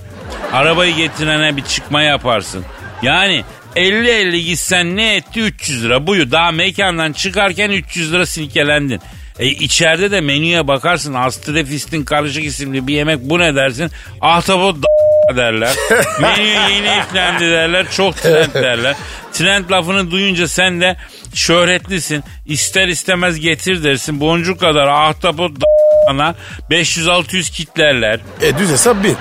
Arabayı 0.52 0.96
getirene 0.96 1.56
bir 1.56 1.62
çıkma 1.64 2.02
yaparsın. 2.02 2.64
Yani 3.02 3.44
50-50 3.76 4.36
gitsen 4.36 4.96
ne 4.96 5.14
etti 5.16 5.40
300 5.40 5.84
lira 5.84 6.06
buyu. 6.06 6.30
Daha 6.30 6.50
mekandan 6.50 7.12
çıkarken 7.12 7.70
300 7.70 8.12
lira 8.12 8.26
silkelendin. 8.26 9.00
E 9.38 9.46
içeride 9.46 10.10
de 10.10 10.20
menüye 10.20 10.68
bakarsın. 10.68 11.14
Astrefistin 11.14 12.04
karışık 12.04 12.44
isimli 12.44 12.86
bir 12.86 12.94
yemek 12.94 13.18
bu 13.20 13.38
ne 13.38 13.54
dersin? 13.54 13.90
Ahtapot 14.20 14.76
da 14.76 14.86
derler. 15.36 15.72
Menü 16.20 16.46
yeni 16.46 16.88
eklendi 16.88 17.50
derler. 17.50 17.86
Çok 17.90 18.16
trend 18.16 18.54
derler. 18.54 18.96
Trend 19.32 19.70
lafını 19.70 20.10
duyunca 20.10 20.48
sen 20.48 20.80
de 20.80 20.96
şöhretlisin. 21.34 22.24
İster 22.46 22.88
istemez 22.88 23.40
getir 23.40 23.84
dersin. 23.84 24.20
Boncuk 24.20 24.60
kadar 24.60 24.86
ahtapot 24.86 25.52
da 25.60 25.64
500-600 26.70 27.52
kitlerler. 27.52 28.20
E 28.42 28.58
düz 28.58 28.70
hesap 28.70 29.04
bir. 29.04 29.12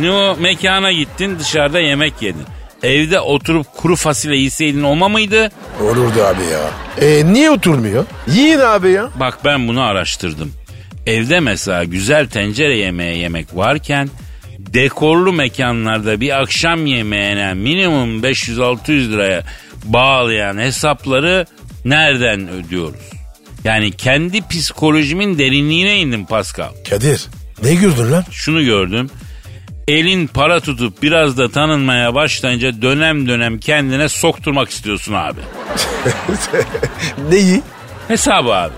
Ne 0.00 0.10
o 0.10 0.36
mekana 0.40 0.92
gittin 0.92 1.38
dışarıda 1.38 1.80
yemek 1.80 2.22
yedin. 2.22 2.44
Evde 2.82 3.20
oturup 3.20 3.66
kuru 3.76 3.96
fasulye 3.96 4.40
yeseydin 4.42 4.82
olma 4.82 5.08
mıydı? 5.08 5.50
Olurdu 5.82 6.22
abi 6.24 6.42
ya. 6.52 6.70
E 7.08 7.32
niye 7.32 7.50
oturmuyor? 7.50 8.04
Yiyin 8.34 8.58
abi 8.58 8.90
ya. 8.90 9.08
Bak 9.20 9.38
ben 9.44 9.68
bunu 9.68 9.82
araştırdım. 9.82 10.52
Evde 11.06 11.40
mesela 11.40 11.84
güzel 11.84 12.28
tencere 12.28 12.76
yemeği 12.78 13.18
yemek 13.18 13.56
varken 13.56 14.08
dekorlu 14.58 15.32
mekanlarda 15.32 16.20
bir 16.20 16.40
akşam 16.42 16.86
yemeğine 16.86 17.54
minimum 17.54 18.22
500-600 18.22 19.10
liraya 19.12 19.42
bağlayan 19.84 20.58
hesapları 20.58 21.46
nereden 21.84 22.48
ödüyoruz? 22.48 23.00
Yani 23.64 23.92
kendi 23.92 24.48
psikolojimin 24.48 25.38
derinliğine 25.38 25.98
indim 25.98 26.26
Pascal. 26.26 26.68
Kadir 26.90 27.26
ne 27.62 27.74
gördün 27.74 28.12
lan? 28.12 28.24
Şunu 28.30 28.64
gördüm. 28.64 29.10
Elin 29.88 30.26
para 30.26 30.60
tutup 30.60 31.02
biraz 31.02 31.38
da 31.38 31.50
tanınmaya 31.50 32.14
başlayınca 32.14 32.82
dönem 32.82 33.28
dönem 33.28 33.58
kendine 33.58 34.08
sokturmak 34.08 34.70
istiyorsun 34.70 35.12
abi. 35.12 35.40
Neyi? 37.30 37.62
Hesabı 38.08 38.54
abi. 38.54 38.72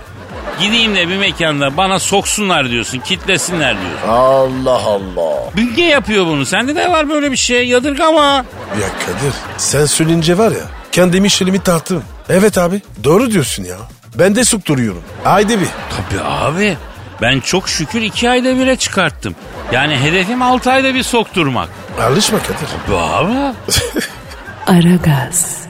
Gideyim 0.61 0.95
de 0.95 1.07
bir 1.09 1.17
mekanda 1.17 1.77
bana 1.77 1.99
soksunlar 1.99 2.69
diyorsun, 2.69 2.99
kitlesinler 2.99 3.75
diyorsun. 3.81 4.07
Allah 4.07 4.81
Allah. 4.85 5.53
Bünge 5.57 5.81
yapıyor 5.83 6.25
bunu. 6.25 6.45
Sende 6.45 6.75
de 6.75 6.89
var 6.89 7.09
böyle 7.09 7.31
bir 7.31 7.37
şey. 7.37 7.67
Yadırgama. 7.67 8.45
Ya 8.81 8.87
Kadir 9.05 9.33
sen 9.57 9.85
söyleyince 9.85 10.37
var 10.37 10.51
ya 10.51 10.63
kendimi 10.91 11.29
şelimi 11.29 11.59
tarttım. 11.63 12.03
Evet 12.29 12.57
abi 12.57 12.81
doğru 13.03 13.31
diyorsun 13.31 13.63
ya. 13.63 13.77
Ben 14.15 14.35
de 14.35 14.45
sokturuyorum. 14.45 15.03
Haydi 15.23 15.59
bir. 15.59 15.67
Tabii 16.09 16.23
abi. 16.23 16.77
Ben 17.21 17.39
çok 17.39 17.69
şükür 17.69 18.01
iki 18.01 18.29
ayda 18.29 18.57
bire 18.57 18.75
çıkarttım. 18.75 19.35
Yani 19.71 19.97
hedefim 19.97 20.41
altı 20.41 20.71
ayda 20.71 20.95
bir 20.95 21.03
sokturmak. 21.03 21.69
Alışma 22.01 22.39
Kadir. 22.39 22.69
Bu 22.89 22.97
abi. 22.97 23.31
Aragaz. 24.67 25.61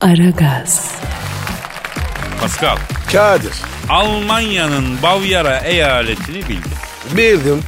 Aragaz. 0.00 0.92
Pascal. 2.40 2.76
Kadir. 3.12 3.52
Almanya'nın 3.88 5.02
Bavyera 5.02 5.58
eyaletini 5.58 6.48
bildin. 6.48 6.72
Bildim. 7.16 7.62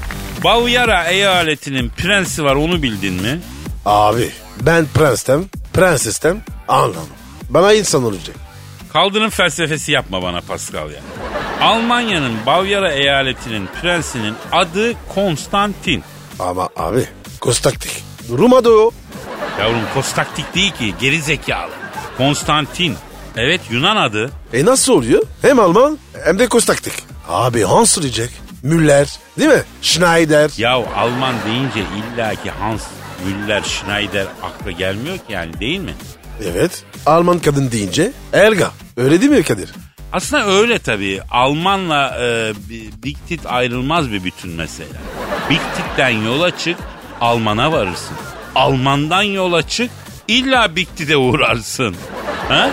Bavyera 0.45 1.05
eyaletinin 1.05 1.89
prensi 1.89 2.45
var 2.45 2.55
onu 2.55 2.83
bildin 2.83 3.23
mi? 3.23 3.41
Abi 3.87 4.31
ben 4.61 4.87
prenstem, 4.95 5.45
prensestem 5.73 6.41
anladım. 6.69 7.07
Bana 7.51 7.73
insan 7.73 8.05
olacak. 8.05 8.37
Kaldırım 8.93 9.31
felsefesi 9.31 9.93
yapma 9.93 10.23
bana 10.23 10.41
Pascal 10.41 10.91
ya. 10.91 11.01
Almanya'nın 11.61 12.33
Bavyera 12.47 12.93
eyaletinin 12.93 13.69
prensinin 13.83 14.35
adı 14.53 14.93
Konstantin. 15.15 16.05
Ama 16.39 16.69
abi 16.77 17.05
kostaktik. 17.41 18.03
Ruma'da 18.31 18.71
o. 18.71 18.91
Yavrum 19.61 19.81
Kostaktik 19.95 20.55
değil 20.55 20.73
ki 20.73 20.95
geri 21.01 21.23
zekalı. 21.23 21.71
Konstantin. 22.17 22.95
Evet 23.37 23.61
Yunan 23.71 23.97
adı. 23.97 24.31
E 24.53 24.65
nasıl 24.65 24.93
oluyor? 24.93 25.23
Hem 25.43 25.59
Alman 25.59 25.99
hem 26.25 26.39
de 26.39 26.49
kostaktik. 26.49 26.93
Abi 27.29 27.63
Hans 27.63 27.99
diyecek. 28.01 28.31
Müller 28.63 29.09
değil 29.39 29.51
mi? 29.51 29.63
Schneider. 29.83 30.51
Ya 30.59 30.73
Alman 30.73 31.35
deyince 31.47 31.81
illaki 31.81 32.51
Hans 32.51 32.83
Müller 33.25 33.63
Schneider 33.63 34.27
akla 34.43 34.71
gelmiyor 34.71 35.17
ki 35.17 35.23
yani 35.29 35.61
değil 35.61 35.81
mi? 35.81 35.95
Evet. 36.45 36.83
Alman 37.07 37.39
kadın 37.39 37.71
deyince 37.71 38.13
Elga. 38.33 38.71
Öyle 38.97 39.21
değil 39.21 39.33
mi 39.33 39.43
Kadir? 39.43 39.71
Aslında 40.13 40.47
öyle 40.47 40.79
tabii. 40.79 41.21
Almanla 41.31 42.17
e, 42.21 42.53
Bi- 42.69 42.91
Big 43.05 43.17
Tit 43.29 43.41
ayrılmaz 43.47 44.11
bir 44.13 44.25
bütün 44.25 44.51
mesela. 44.51 44.89
Big 45.51 45.61
Tit'ten 45.77 46.09
yola 46.11 46.59
çık 46.59 46.77
Alman'a 47.21 47.73
varırsın. 47.73 48.17
Almandan 48.55 49.23
yola 49.23 49.69
çık 49.69 49.91
illa 50.29 50.77
Big 50.77 50.89
Tit'e 50.97 51.17
uğrarsın. 51.17 51.97
Ha? 52.49 52.71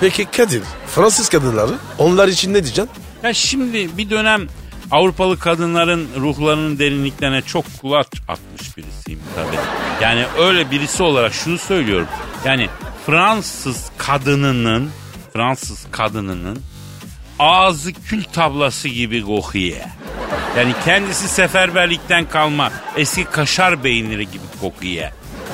Peki 0.00 0.24
Kadir 0.24 0.62
Fransız 0.94 1.28
kadınları 1.28 1.72
onlar 1.98 2.28
için 2.28 2.50
ne 2.54 2.64
diyeceksin? 2.64 2.88
Ya 3.22 3.34
şimdi 3.34 3.98
bir 3.98 4.10
dönem 4.10 4.46
Avrupalı 4.94 5.38
kadınların 5.38 6.08
ruhlarının 6.16 6.78
derinliklerine 6.78 7.42
çok 7.42 7.64
kulaç 7.80 8.06
atmış 8.28 8.76
birisiyim 8.76 9.20
tabii. 9.34 9.56
Yani 10.02 10.24
öyle 10.38 10.70
birisi 10.70 11.02
olarak 11.02 11.34
şunu 11.34 11.58
söylüyorum. 11.58 12.06
Yani 12.44 12.68
Fransız 13.06 13.90
kadınının 13.98 14.90
Fransız 15.32 15.86
kadınının 15.90 16.62
ağzı 17.38 17.92
kül 17.92 18.24
tablası 18.24 18.88
gibi 18.88 19.22
kokuyor. 19.22 19.80
Yani 20.56 20.72
kendisi 20.84 21.28
seferberlikten 21.28 22.28
kalma 22.28 22.72
eski 22.96 23.24
kaşar 23.24 23.84
beyinleri 23.84 24.30
gibi 24.30 24.44
kokuyor. 24.60 25.10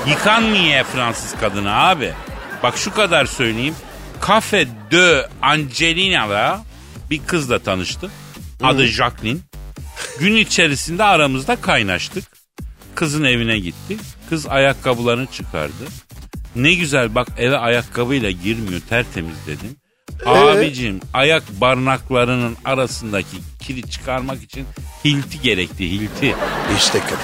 Yıkanmıyor 0.07 0.85
Fransız 0.85 1.41
kadını 1.41 1.77
abi. 1.77 2.13
Bak 2.63 2.77
şu 2.77 2.95
kadar 2.95 3.27
söyleyeyim. 3.27 3.75
Cafe 4.29 4.67
de 4.91 5.29
Angelina'da 5.43 6.61
bir 7.11 7.21
kızla 7.27 7.59
tanıştı. 7.59 8.11
Adı 8.63 8.87
Jacqueline. 8.87 9.39
Gün 10.19 10.37
içerisinde 10.37 11.05
aramızda 11.05 11.57
kaynaştık. 11.57 12.25
Kızın 12.95 13.25
evine 13.25 13.59
gittik. 13.59 14.01
Kız 14.31 14.47
ayakkabılarını 14.47 15.27
çıkardı. 15.27 15.85
Ne 16.57 16.75
güzel 16.75 17.15
bak 17.15 17.29
eve 17.39 17.59
ayakkabıyla 17.59 18.31
girmiyor 18.31 18.81
tertemiz 18.89 19.37
dedim. 19.47 19.77
Abicim 20.27 21.01
ayak 21.15 21.43
barnaklarının 21.61 22.57
arasındaki 22.65 23.37
kiri 23.61 23.91
çıkarmak 23.91 24.43
için 24.43 24.67
hilti 25.05 25.41
gerekti 25.41 25.91
hilti. 25.91 26.35
İşte 26.77 27.01
Kadir. 27.01 27.17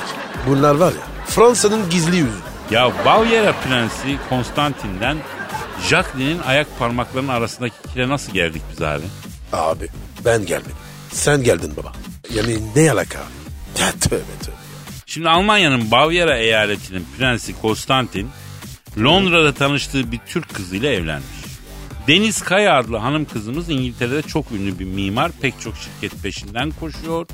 Bunlar 0.47 0.75
var 0.75 0.93
ya 0.93 1.27
Fransa'nın 1.27 1.91
gizli 1.91 2.17
yüzü. 2.17 2.31
Ya 2.71 2.93
Bavyera 3.05 3.53
Prensi 3.53 4.19
Konstantin'den 4.29 5.17
Jacqueline'in 5.89 6.39
ayak 6.39 6.79
parmaklarının 6.79 7.29
arasındaki 7.33 7.75
kire 7.93 8.09
nasıl 8.09 8.33
geldik 8.33 8.63
biz 8.73 8.83
abi? 8.83 9.05
Abi 9.53 9.89
ben 10.25 10.47
gelmedim. 10.47 10.77
Sen 11.17 11.43
geldin 11.43 11.73
baba. 11.77 11.93
Yani 12.35 12.59
ne 12.77 12.93
alaka? 12.93 13.19
Ya 13.81 13.93
tövbe 13.93 14.17
tövbe. 14.43 14.57
Şimdi 15.07 15.29
Almanya'nın 15.29 15.91
Bavyera 15.91 16.39
eyaletinin 16.39 17.07
prensi 17.19 17.61
Konstantin 17.61 18.29
Londra'da 18.99 19.53
tanıştığı 19.55 20.13
bir 20.13 20.19
Türk 20.27 20.55
kızıyla 20.55 20.91
evlenmiş. 20.91 21.27
Deniz 22.09 22.43
Kaya 22.43 22.79
adlı 22.79 22.97
hanım 22.97 23.25
kızımız 23.25 23.71
İngiltere'de 23.71 24.23
çok 24.23 24.53
ünlü 24.53 24.79
bir 24.79 24.85
mimar. 24.85 25.33
Pek 25.41 25.61
çok 25.61 25.75
şirket 25.77 26.23
peşinden 26.23 26.71
koşuyor. 26.71 27.27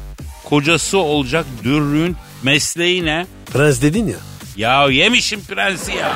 Kocası 0.45 0.99
olacak 0.99 1.47
dürrün 1.64 2.16
mesleği 2.42 3.05
ne? 3.05 3.27
Prens 3.53 3.83
dedin 3.83 4.07
ya. 4.07 4.18
Ya 4.57 4.87
yemişim 4.91 5.45
prensi 5.45 5.93
ya. 5.93 6.12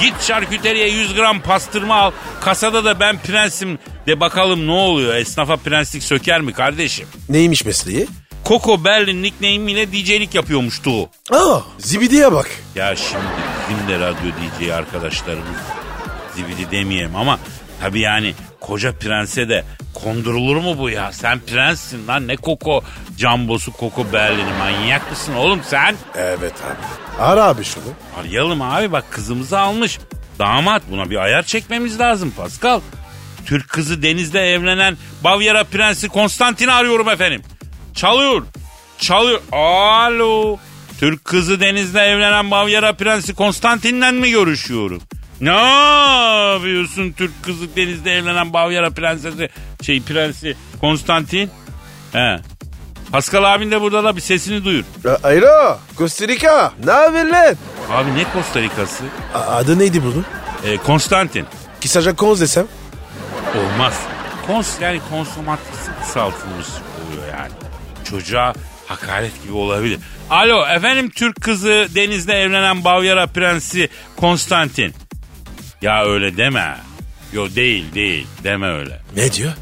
Git 0.00 0.22
şarküteriye 0.22 0.88
100 0.88 1.14
gram 1.14 1.40
pastırma 1.40 1.94
al. 1.94 2.10
Kasada 2.40 2.84
da 2.84 3.00
ben 3.00 3.18
prensim 3.18 3.78
de 4.06 4.20
bakalım 4.20 4.66
ne 4.66 4.70
oluyor. 4.72 5.14
Esnafa 5.14 5.56
prenslik 5.56 6.02
söker 6.02 6.40
mi 6.40 6.52
kardeşim? 6.52 7.08
Neymiş 7.28 7.64
mesleği? 7.64 8.06
Coco 8.46 8.84
Berlin 8.84 9.22
nickname 9.22 9.72
ile 9.72 9.92
DJ'lik 9.92 10.34
yapıyormuştu 10.34 10.90
o. 10.90 11.10
Aa 11.36 11.60
zibidiye 11.78 12.32
bak. 12.32 12.50
Ya 12.74 12.96
şimdi 12.96 13.22
bizim 13.70 13.88
de 13.88 13.98
radyo 14.06 14.30
DJ 14.30 14.70
arkadaşlarımız 14.70 15.56
zibidi 16.36 16.70
demeyelim 16.70 17.16
ama 17.16 17.38
tabii 17.80 18.00
yani 18.00 18.34
koca 18.60 18.92
prense 18.92 19.48
de 19.48 19.64
kondurulur 19.94 20.56
mu 20.56 20.78
bu 20.78 20.90
ya? 20.90 21.12
Sen 21.12 21.40
prenssin 21.40 22.06
lan 22.08 22.28
ne 22.28 22.36
koko 22.36 22.82
cambosu 23.18 23.72
koko 23.72 24.12
Berlin'i 24.12 24.52
manyak 24.58 25.10
mısın 25.10 25.34
oğlum 25.34 25.60
sen? 25.68 25.96
Evet 26.16 26.54
abi. 26.66 27.07
Ara 27.18 27.44
abi 27.44 27.64
şunu. 27.64 27.84
Arayalım 28.20 28.62
abi 28.62 28.92
bak 28.92 29.04
kızımızı 29.10 29.58
almış. 29.58 29.98
Damat 30.38 30.82
buna 30.90 31.10
bir 31.10 31.16
ayar 31.16 31.42
çekmemiz 31.42 32.00
lazım 32.00 32.30
Pascal. 32.36 32.80
Türk 33.46 33.68
kızı 33.68 34.02
denizde 34.02 34.40
evlenen 34.40 34.96
Bavyera 35.24 35.64
Prensi 35.64 36.08
Konstantin'i 36.08 36.72
arıyorum 36.72 37.08
efendim. 37.08 37.42
Çalıyor. 37.94 38.42
Çalıyor. 38.98 39.40
Alo. 39.52 40.58
Türk 41.00 41.24
kızı 41.24 41.60
denizde 41.60 42.00
evlenen 42.00 42.50
Bavyera 42.50 42.92
Prensi 42.92 43.34
Konstantin'le 43.34 44.12
mi 44.12 44.30
görüşüyorum? 44.30 45.02
Ne 45.40 45.50
yapıyorsun 46.52 47.12
Türk 47.12 47.42
kızı 47.42 47.76
denizde 47.76 48.12
evlenen 48.12 48.52
Bavyera 48.52 48.90
Prensesi 48.90 49.48
şey 49.82 50.02
prensi 50.02 50.56
Konstantin? 50.80 51.50
He. 52.12 52.38
Pascal 53.12 53.44
abin 53.54 53.70
de 53.70 53.80
burada 53.80 54.04
da 54.04 54.16
bir 54.16 54.20
sesini 54.20 54.64
duyur. 54.64 54.84
A- 55.08 55.28
Alo 55.28 55.78
Costa 55.96 56.28
Rica. 56.28 56.72
Ne 56.84 56.90
haber 56.90 57.26
lan? 57.26 57.56
Abi 57.92 58.14
ne 58.14 58.24
Costa 58.34 58.60
Rica'sı? 58.62 59.04
A- 59.34 59.38
adı 59.38 59.78
neydi 59.78 60.02
bunun? 60.02 60.24
Ee, 60.64 60.76
Konstantin. 60.76 61.46
Kısaca 61.82 62.16
Konz 62.16 62.40
desem. 62.40 62.66
Olmaz. 63.58 64.00
Kons 64.46 64.80
yani 64.80 65.00
konsomatisi 65.10 65.90
kısaltılmış 66.02 66.66
oluyor 66.68 67.28
yani. 67.38 67.52
Çocuğa 68.10 68.52
hakaret 68.86 69.42
gibi 69.42 69.52
olabilir. 69.52 69.98
Alo 70.30 70.66
efendim 70.66 71.10
Türk 71.10 71.40
kızı 71.40 71.88
denizde 71.94 72.32
evlenen 72.34 72.84
Bavyera 72.84 73.26
prensi 73.26 73.88
Konstantin. 74.16 74.94
Ya 75.82 76.04
öyle 76.04 76.36
deme. 76.36 76.76
Yo 77.32 77.48
değil 77.54 77.94
değil 77.94 78.26
deme 78.44 78.66
öyle. 78.68 79.00
Ne 79.16 79.32
diyor? 79.32 79.52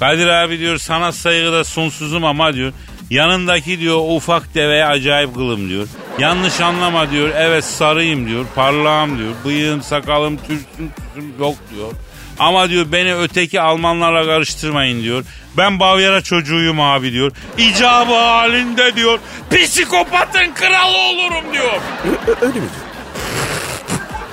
Kadir 0.00 0.26
abi 0.26 0.58
diyor 0.58 0.78
sana 0.78 1.12
saygıda 1.12 1.64
sonsuzum 1.64 2.24
ama 2.24 2.54
diyor. 2.54 2.72
Yanındaki 3.10 3.80
diyor 3.80 3.98
ufak 4.16 4.54
deveye 4.54 4.84
acayip 4.86 5.34
kılım 5.34 5.68
diyor. 5.68 5.86
Yanlış 6.18 6.60
anlama 6.60 7.10
diyor. 7.10 7.30
Evet 7.36 7.64
sarıyım 7.64 8.28
diyor. 8.28 8.46
Parlağım 8.54 9.18
diyor. 9.18 9.32
Bıyığım 9.44 9.82
sakalım 9.82 10.36
türsüm 10.36 10.90
türsüm 10.96 11.32
yok 11.40 11.54
diyor. 11.74 11.92
Ama 12.38 12.68
diyor 12.70 12.86
beni 12.92 13.14
öteki 13.14 13.60
Almanlarla 13.60 14.24
karıştırmayın 14.24 15.02
diyor. 15.02 15.24
Ben 15.56 15.80
Bavyera 15.80 16.20
çocuğuyum 16.20 16.80
abi 16.80 17.12
diyor. 17.12 17.32
İcabı 17.58 18.14
halinde 18.14 18.96
diyor. 18.96 19.18
Psikopatın 19.50 20.52
kralı 20.54 20.96
olurum 20.96 21.52
diyor. 21.52 21.80
Öyle 22.40 22.60
mi 22.60 22.66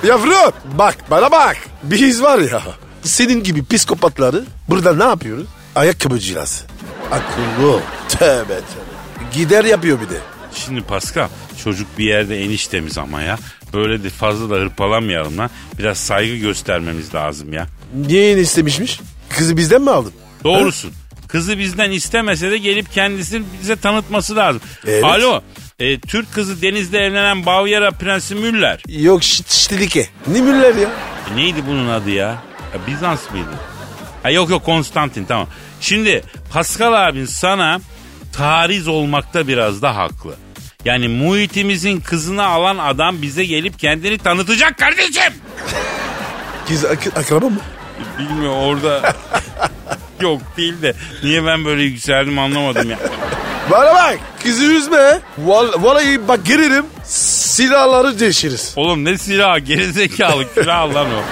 diyor? 0.02 0.14
Yavrum 0.14 0.52
bak 0.64 0.96
bana 1.10 1.32
bak. 1.32 1.56
Biz 1.82 2.22
var 2.22 2.38
ya 2.38 2.62
senin 3.02 3.42
gibi 3.42 3.64
psikopatları 3.66 4.44
burada 4.68 4.94
ne 4.94 5.04
yapıyoruz? 5.04 5.46
Ayakkabıcıyız. 5.76 6.64
Akıllı 7.10 7.72
ol. 7.72 7.80
Tövbe 8.08 8.48
tövbe. 8.48 9.30
Gider 9.32 9.64
yapıyor 9.64 10.00
bir 10.00 10.08
de. 10.14 10.18
Şimdi 10.54 10.80
Pascal 10.82 11.28
çocuk 11.64 11.98
bir 11.98 12.04
yerde 12.04 12.44
eniştemiz 12.44 12.98
ama 12.98 13.22
ya. 13.22 13.38
Böyle 13.74 14.04
de 14.04 14.10
fazla 14.10 14.50
da 14.50 14.54
hırpalamayalım 14.54 15.38
lan. 15.38 15.50
Biraz 15.78 15.98
saygı 15.98 16.36
göstermemiz 16.36 17.14
lazım 17.14 17.52
ya. 17.52 17.66
Niye 18.06 18.38
istemişmiş? 18.38 19.00
Kızı 19.30 19.56
bizden 19.56 19.82
mi 19.82 19.90
aldın? 19.90 20.12
Doğrusun. 20.44 20.92
Kızı 21.28 21.58
bizden 21.58 21.90
istemese 21.90 22.50
de 22.50 22.58
gelip 22.58 22.92
kendisini 22.92 23.44
bize 23.62 23.76
tanıtması 23.76 24.36
lazım. 24.36 24.60
Evet. 24.86 25.04
Alo. 25.04 25.40
e, 25.78 26.00
Türk 26.00 26.34
kızı 26.34 26.62
denizde 26.62 26.98
evlenen 26.98 27.46
Bavyera 27.46 27.90
Prensi 27.90 28.34
Müller. 28.34 28.82
Yok 28.88 29.22
şit 29.22 29.50
ştilike. 29.50 30.06
Ne 30.26 30.40
müller 30.40 30.74
ya? 30.74 30.88
E, 31.32 31.36
neydi 31.36 31.58
bunun 31.68 31.88
adı 31.88 32.10
ya? 32.10 32.26
ya 32.74 32.80
Bizans 32.86 33.30
mıydı? 33.30 33.50
Ha, 34.22 34.30
yok 34.30 34.50
yok 34.50 34.64
Konstantin 34.64 35.24
tamam. 35.24 35.46
Şimdi 35.80 36.22
Pascal 36.52 37.08
abin 37.08 37.24
sana 37.26 37.80
tariz 38.32 38.88
olmakta 38.88 39.48
biraz 39.48 39.82
da 39.82 39.96
haklı. 39.96 40.34
Yani 40.84 41.08
muhitimizin 41.08 42.00
kızını 42.00 42.46
alan 42.46 42.78
adam 42.78 43.22
bize 43.22 43.44
gelip 43.44 43.78
kendini 43.78 44.18
tanıtacak 44.18 44.78
kardeşim. 44.78 45.32
Kız 46.68 46.84
ak- 46.84 47.16
akraba 47.18 47.48
mı? 47.48 47.60
Bilmiyorum 48.18 48.58
orada 48.58 49.14
yok 50.20 50.42
değil 50.56 50.82
de 50.82 50.94
niye 51.22 51.46
ben 51.46 51.64
böyle 51.64 51.82
yükseldim 51.82 52.38
anlamadım 52.38 52.90
ya. 52.90 52.98
Bana 53.70 53.94
bak 53.94 54.18
kızı 54.42 54.64
üzme. 54.64 55.20
Val- 55.46 55.82
vallahi 55.82 56.28
bak 56.28 56.46
gelirim 56.46 56.86
silahları 57.04 58.20
değişiriz. 58.20 58.72
Oğlum 58.76 59.04
ne 59.04 59.18
silah 59.18 59.66
gerizekalı 59.66 60.54
külah 60.54 60.94
lan 60.94 61.06
o. 61.06 61.22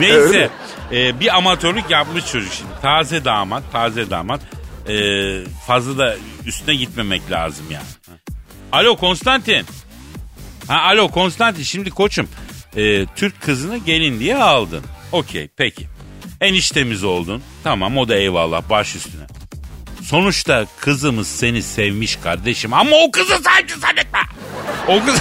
Neyse 0.00 0.50
e, 0.92 1.20
bir 1.20 1.36
amatörlük 1.36 1.90
yapmış 1.90 2.26
çocuk 2.32 2.52
şimdi. 2.52 2.70
Taze 2.82 3.24
damat 3.24 3.62
taze 3.72 4.10
damat. 4.10 4.40
E, 4.88 4.94
fazla 5.66 5.98
da 5.98 6.16
üstüne 6.46 6.74
gitmemek 6.74 7.30
lazım 7.30 7.66
yani. 7.70 7.86
Alo 8.72 8.96
Konstantin. 8.96 9.66
Ha 10.68 10.80
alo 10.82 11.08
Konstantin 11.08 11.62
şimdi 11.62 11.90
koçum. 11.90 12.28
e, 12.76 13.06
Türk 13.06 13.42
kızını 13.42 13.76
gelin 13.76 14.20
diye 14.20 14.36
aldın. 14.36 14.82
Okey 15.12 15.48
peki. 15.56 15.86
Eniştemiz 16.40 17.04
oldun. 17.04 17.42
Tamam 17.64 17.96
o 17.98 18.08
da 18.08 18.16
eyvallah 18.16 18.62
baş 18.70 18.96
üstüne. 18.96 19.26
Sonuçta 20.02 20.66
kızımız 20.80 21.28
seni 21.28 21.62
sevmiş 21.62 22.16
kardeşim 22.16 22.72
ama 22.72 22.96
o 22.96 23.10
kızı 23.10 23.38
sadece 23.44 23.74
zannetme. 23.76 24.18
O 24.88 25.04
kız... 25.04 25.18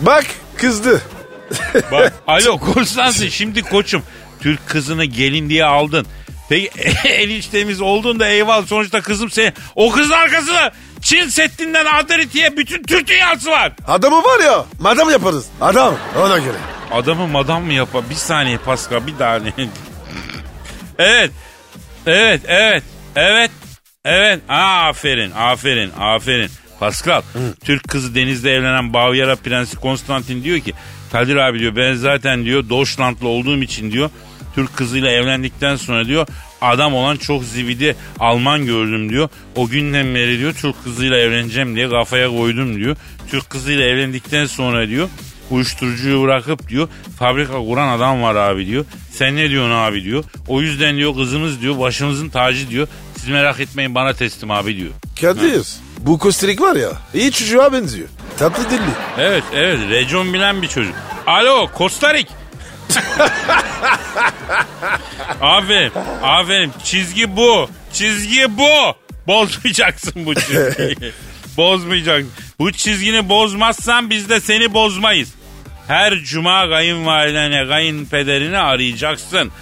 Bak 0.00 0.26
kızdı. 0.56 1.02
Bak 1.92 2.12
alo 2.26 2.58
Konstantin 2.58 3.28
şimdi 3.28 3.62
koçum 3.62 4.02
Türk 4.40 4.68
kızını 4.68 5.04
gelin 5.04 5.50
diye 5.50 5.64
aldın. 5.64 6.06
Peki 6.48 6.70
eniştemiz 7.08 7.80
oldun 7.80 8.20
da 8.20 8.26
eyvallah 8.28 8.66
sonuçta 8.66 9.00
kızım 9.00 9.30
senin. 9.30 9.52
O 9.76 9.90
kızın 9.90 10.12
arkasında 10.12 10.72
Çin 11.02 11.28
Seddi'nden 11.28 11.86
Adriti'ye 11.86 12.56
bütün 12.56 12.82
Türk 12.82 13.08
dünyası 13.08 13.50
var. 13.50 13.72
Adamı 13.86 14.16
var 14.16 14.40
ya 14.44 14.64
madam 14.80 15.10
yaparız. 15.10 15.46
Adam 15.60 15.94
ona 16.18 16.38
göre. 16.38 16.56
adamı 16.92 17.26
madam 17.28 17.64
mı 17.64 17.72
yapar? 17.72 18.10
Bir 18.10 18.14
saniye 18.14 18.58
Pascal 18.58 19.06
bir 19.06 19.18
daha. 19.18 19.36
evet. 20.98 21.30
Evet 22.06 22.40
evet. 22.46 22.82
Evet. 23.16 23.50
Evet. 24.04 24.40
Aa, 24.48 24.88
aferin 24.88 25.30
aferin 25.30 25.92
aferin. 26.00 26.50
Pascal, 26.80 27.22
Türk 27.64 27.88
kızı 27.88 28.14
denizde 28.14 28.54
evlenen 28.54 28.92
Bavyera 28.94 29.36
Prensi 29.36 29.76
Konstantin 29.76 30.44
diyor 30.44 30.60
ki 30.60 30.74
Kadir 31.12 31.36
abi 31.36 31.58
diyor 31.58 31.76
ben 31.76 31.94
zaten 31.94 32.44
diyor 32.44 32.68
Deutschlandlı 32.68 33.28
olduğum 33.28 33.62
için 33.62 33.92
diyor 33.92 34.10
Türk 34.54 34.76
kızıyla 34.76 35.10
evlendikten 35.10 35.76
sonra 35.76 36.06
diyor 36.06 36.26
adam 36.60 36.94
olan 36.94 37.16
çok 37.16 37.44
zividi 37.44 37.96
Alman 38.18 38.66
gördüm 38.66 39.10
diyor. 39.10 39.28
O 39.56 39.68
günden 39.68 40.14
beri 40.14 40.38
diyor 40.38 40.52
Türk 40.52 40.84
kızıyla 40.84 41.16
evleneceğim 41.16 41.76
diye 41.76 41.88
kafaya 41.88 42.28
koydum 42.28 42.76
diyor. 42.76 42.96
Türk 43.30 43.50
kızıyla 43.50 43.84
evlendikten 43.84 44.46
sonra 44.46 44.88
diyor 44.88 45.08
uyuşturucuyu 45.50 46.22
bırakıp 46.22 46.68
diyor 46.68 46.88
fabrika 47.18 47.52
kuran 47.52 47.88
adam 47.98 48.22
var 48.22 48.34
abi 48.34 48.66
diyor. 48.66 48.84
Sen 49.12 49.36
ne 49.36 49.50
diyorsun 49.50 49.70
abi 49.70 50.04
diyor. 50.04 50.24
O 50.48 50.62
yüzden 50.62 50.96
diyor 50.96 51.14
kızımız 51.14 51.60
diyor 51.60 51.78
başımızın 51.78 52.28
tacı 52.28 52.70
diyor. 52.70 52.88
Siz 53.16 53.28
merak 53.28 53.60
etmeyin 53.60 53.94
bana 53.94 54.12
teslim 54.12 54.50
abi 54.50 54.76
diyor. 54.76 54.90
Kadir 55.20 55.66
bu 56.00 56.18
Kostirik 56.18 56.60
var 56.60 56.76
ya 56.76 56.92
iyi 57.14 57.32
çocuğa 57.32 57.72
benziyor. 57.72 58.08
Tatlı 58.38 58.70
dilli. 58.70 58.90
Evet 59.18 59.44
evet 59.54 59.78
racon 59.90 60.32
bilen 60.32 60.62
bir 60.62 60.68
çocuk. 60.68 60.94
Alo 61.26 61.66
Kostarik. 61.74 62.28
aferin 65.40 65.92
aferin 66.22 66.72
çizgi 66.84 67.36
bu 67.36 67.68
çizgi 67.92 68.58
bu. 68.58 68.96
Bozmayacaksın 69.26 70.26
bu 70.26 70.34
çizgiyi. 70.34 70.96
Bozmayacaksın. 71.56 72.32
Bu 72.58 72.72
çizgini 72.72 73.28
bozmazsan 73.28 74.10
biz 74.10 74.30
de 74.30 74.40
seni 74.40 74.74
bozmayız. 74.74 75.34
Her 75.86 76.14
cuma 76.14 76.68
kayınvalidene 76.68 77.68
kayınpederini 77.68 78.58
arayacaksın. 78.58 79.52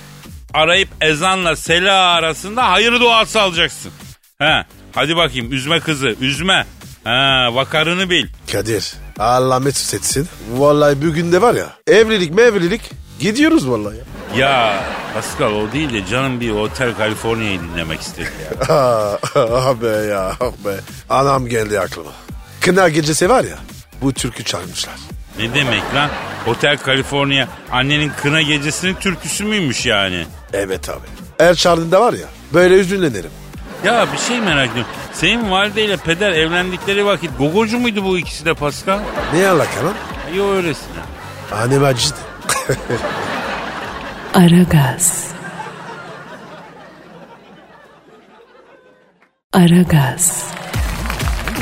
Arayıp 0.55 0.89
ezanla 1.01 1.57
sela 1.57 1.95
arasında 1.95 2.71
hayır 2.71 2.93
duası 2.93 3.41
alacaksın. 3.41 3.93
He, 4.39 4.65
hadi 4.95 5.17
bakayım 5.17 5.53
üzme 5.53 5.81
kızı 5.81 6.17
üzme. 6.21 6.67
Ha, 7.11 7.49
vakarını 7.55 8.11
bil. 8.11 8.27
Kadir 8.53 8.95
Allah 9.19 9.59
mesut 9.61 9.95
etsin. 9.95 10.29
Vallahi 10.53 11.03
bugün 11.03 11.33
de 11.33 11.43
var 11.43 11.55
ya 11.55 11.67
evlilik 11.87 12.35
mi 12.35 12.41
evlilik 12.41 12.81
gidiyoruz 13.19 13.71
vallahi 13.71 13.97
ya. 13.97 14.05
Ya 14.39 14.85
Pascal 15.15 15.53
o 15.53 15.73
değil 15.73 15.93
de 15.93 16.07
canım 16.07 16.41
bir 16.41 16.51
Otel 16.51 16.97
California'yı 16.99 17.61
dinlemek 17.61 18.01
istedi 18.01 18.31
ya. 18.45 18.67
Ah, 19.39 19.83
be 19.83 19.87
ya 19.87 20.33
ah 20.41 20.53
be. 20.65 20.77
Anam 21.11 21.47
geldi 21.47 21.81
aklıma. 21.81 22.11
Kına 22.61 22.89
gecesi 22.89 23.29
var 23.31 23.45
ya 23.45 23.59
bu 24.03 24.13
türkü 24.13 24.45
çalmışlar. 24.45 24.95
ne 25.39 25.55
demek 25.55 25.83
lan? 25.95 26.11
Otel 26.47 26.79
California 26.87 27.47
annenin 27.73 28.13
kına 28.23 28.43
gecesinin 28.43 28.95
türküsü 28.95 29.45
müymüş 29.45 29.87
yani? 29.87 30.27
Evet 30.53 30.89
abi. 30.89 31.07
Her 31.39 31.55
çaldığında 31.55 32.01
var 32.01 32.13
ya 32.13 32.27
böyle 32.55 32.75
üzünlenirim. 32.75 33.31
Ya 33.85 34.07
bir 34.13 34.19
şey 34.19 34.41
merak 34.41 34.71
ediyorum. 34.71 34.91
Senin 35.13 35.51
valideyle 35.51 35.97
peder 35.97 36.33
evlendikleri 36.33 37.07
vakit 37.07 37.39
gogocu 37.39 37.79
muydu 37.79 38.05
bu 38.05 38.19
ikisi 38.19 38.45
de 38.45 38.55
Pascal? 38.55 39.01
Ne 39.35 39.49
alaka 39.49 39.85
lan? 39.85 39.95
Yok 40.37 40.47
öylesine. 40.57 40.97
Annem 41.53 41.85
acıdı. 41.85 42.17
Aragaz. 44.35 45.27
Aragaz. 49.53 50.45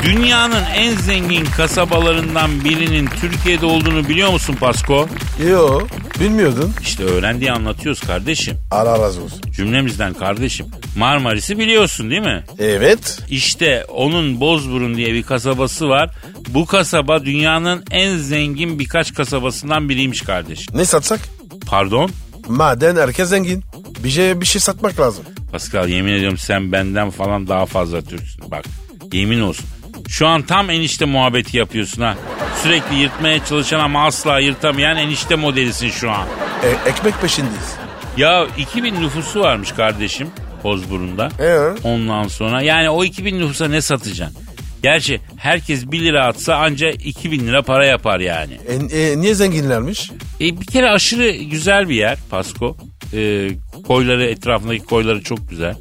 Dünyanın 0.05 0.65
en 0.75 0.95
zengin 0.97 1.45
kasabalarından 1.45 2.65
birinin 2.65 3.07
Türkiye'de 3.07 3.67
olduğunu 3.67 4.09
biliyor 4.09 4.31
musun 4.33 4.57
Pasko? 4.61 5.09
Yo 5.49 5.81
bilmiyordun. 6.21 6.73
İşte 6.83 7.05
öğren 7.05 7.41
diye 7.41 7.53
anlatıyoruz 7.53 8.01
kardeşim. 8.01 8.57
Allah 8.71 8.99
razı 8.99 9.23
olsun. 9.23 9.41
Cümlemizden 9.57 10.15
kardeşim. 10.15 10.67
Marmaris'i 10.97 11.59
biliyorsun 11.59 12.11
değil 12.11 12.23
mi? 12.23 12.45
Evet. 12.59 13.19
İşte 13.29 13.85
onun 13.89 14.41
Bozburun 14.41 14.97
diye 14.97 15.13
bir 15.13 15.23
kasabası 15.23 15.89
var. 15.89 16.11
Bu 16.49 16.67
kasaba 16.67 17.25
dünyanın 17.25 17.85
en 17.91 18.17
zengin 18.17 18.79
birkaç 18.79 19.15
kasabasından 19.15 19.89
biriymiş 19.89 20.21
kardeşim. 20.23 20.79
Ne 20.79 20.85
satsak? 20.85 21.21
Pardon? 21.67 22.11
Maden 22.49 22.97
herkes 22.97 23.29
zengin. 23.29 23.65
Bir 24.05 24.11
şey, 24.11 24.41
bir 24.41 24.47
şey 24.47 24.61
satmak 24.61 25.01
lazım. 25.01 25.25
Pascal 25.53 25.89
yemin 25.89 26.13
ediyorum 26.13 26.39
sen 26.39 26.73
benden 26.73 27.11
falan 27.11 27.49
daha 27.49 27.67
fazla 27.67 28.03
Türksün. 28.03 28.51
Bak 28.51 28.65
yemin 29.13 29.41
olsun. 29.41 29.67
Şu 30.09 30.27
an 30.27 30.43
tam 30.43 30.71
enişte 30.71 31.05
muhabbeti 31.05 31.57
yapıyorsun 31.57 32.03
ha. 32.03 32.15
Sürekli 32.63 32.97
yırtmaya 32.97 33.45
çalışan 33.45 33.81
ama 33.81 34.07
asla 34.07 34.39
yırtamayan 34.39 34.97
enişte 34.97 35.35
modelisin 35.37 35.91
şu 35.91 36.11
an. 36.11 36.27
E, 36.65 36.91
ekmek 36.91 37.21
peşindeyiz. 37.21 37.75
Ya 38.17 38.47
2000 38.59 38.95
nüfusu 38.95 39.41
varmış 39.41 39.73
kardeşim 39.73 40.29
Bozburun'da. 40.65 41.29
Ee? 41.41 41.89
Ondan 41.89 42.29
sonra 42.29 42.63
yani 42.63 42.91
o 42.91 43.05
2000 43.05 43.41
nüfusa 43.41 43.69
ne 43.69 43.81
satacaksın? 43.81 44.37
Gerçi 44.83 45.21
herkes 45.37 45.87
1 45.93 46.01
lira 46.01 46.27
atsa 46.27 46.55
anca 46.57 46.91
2000 46.91 47.47
lira 47.47 47.63
para 47.63 47.87
yapar 47.87 48.21
yani. 48.21 48.59
E, 48.69 49.01
e, 49.01 49.21
niye 49.21 49.35
zenginlermiş? 49.35 50.11
E, 50.41 50.61
bir 50.61 50.67
kere 50.67 50.91
aşırı 50.91 51.31
güzel 51.31 51.89
bir 51.89 51.95
yer 51.95 52.19
Pasko. 52.31 52.77
E, 53.15 53.49
koyları 53.87 54.25
etrafındaki 54.25 54.85
koyları 54.85 55.23
çok 55.23 55.51
güzel. 55.51 55.77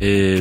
E, 0.00 0.36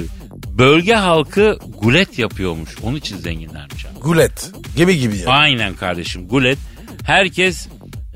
bölge 0.57 0.93
halkı 0.93 1.57
gulet 1.81 2.19
yapıyormuş. 2.19 2.69
Onun 2.83 2.95
için 2.97 3.17
zenginlermiş. 3.17 3.85
abi. 3.85 3.99
Gulet. 3.99 4.51
Gemi 4.75 4.97
gibi 4.97 5.17
yani. 5.17 5.29
Aynen 5.29 5.73
kardeşim 5.75 6.27
gulet. 6.27 6.57
Herkes 7.05 7.67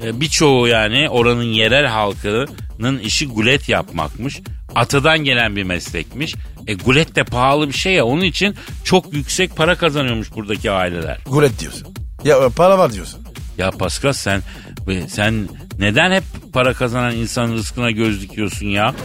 e, 0.04 0.22
birçoğu 0.22 0.68
yani 0.68 1.10
oranın 1.10 1.44
yerel 1.44 1.86
halkının 1.86 3.00
işi 3.00 3.28
gulet 3.28 3.70
yapmakmış. 3.70 4.40
Atadan 4.76 5.20
gelen 5.24 5.56
bir 5.56 5.64
meslekmiş. 5.64 6.36
E 6.68 6.74
gulet 6.74 7.16
de 7.16 7.24
pahalı 7.24 7.68
bir 7.68 7.74
şey 7.74 7.94
ya 7.94 8.06
onun 8.06 8.24
için 8.24 8.56
çok 8.84 9.14
yüksek 9.14 9.56
para 9.56 9.76
kazanıyormuş 9.76 10.36
buradaki 10.36 10.72
aileler. 10.72 11.18
Gulet 11.30 11.60
diyorsun. 11.60 11.88
Ya 12.24 12.38
e, 12.38 12.50
para 12.50 12.78
var 12.78 12.94
diyorsun. 12.94 13.20
Ya 13.58 13.72
Pascal 13.72 14.14
sen 14.14 14.42
sen 15.08 15.50
neden 15.80 16.12
hep 16.12 16.24
para 16.54 16.74
kazanan 16.74 17.16
insanın 17.16 17.54
rızkına 17.54 17.92
göz 17.92 18.22
dikiyorsun 18.22 18.66
ya? 18.68 18.96